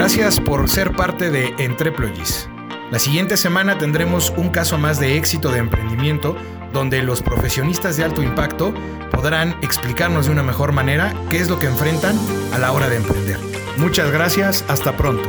Gracias 0.00 0.40
por 0.40 0.66
ser 0.70 0.92
parte 0.92 1.30
de 1.30 1.54
Entreployees. 1.58 2.48
La 2.90 2.98
siguiente 2.98 3.36
semana 3.36 3.76
tendremos 3.76 4.32
un 4.34 4.48
caso 4.48 4.78
más 4.78 4.98
de 4.98 5.18
éxito 5.18 5.52
de 5.52 5.58
emprendimiento 5.58 6.36
donde 6.72 7.02
los 7.02 7.20
profesionistas 7.20 7.98
de 7.98 8.04
alto 8.04 8.22
impacto 8.22 8.72
podrán 9.10 9.58
explicarnos 9.60 10.24
de 10.24 10.32
una 10.32 10.42
mejor 10.42 10.72
manera 10.72 11.12
qué 11.28 11.36
es 11.36 11.50
lo 11.50 11.58
que 11.58 11.66
enfrentan 11.66 12.18
a 12.54 12.58
la 12.58 12.72
hora 12.72 12.88
de 12.88 12.96
emprender. 12.96 13.36
Muchas 13.76 14.10
gracias, 14.10 14.64
hasta 14.68 14.96
pronto. 14.96 15.28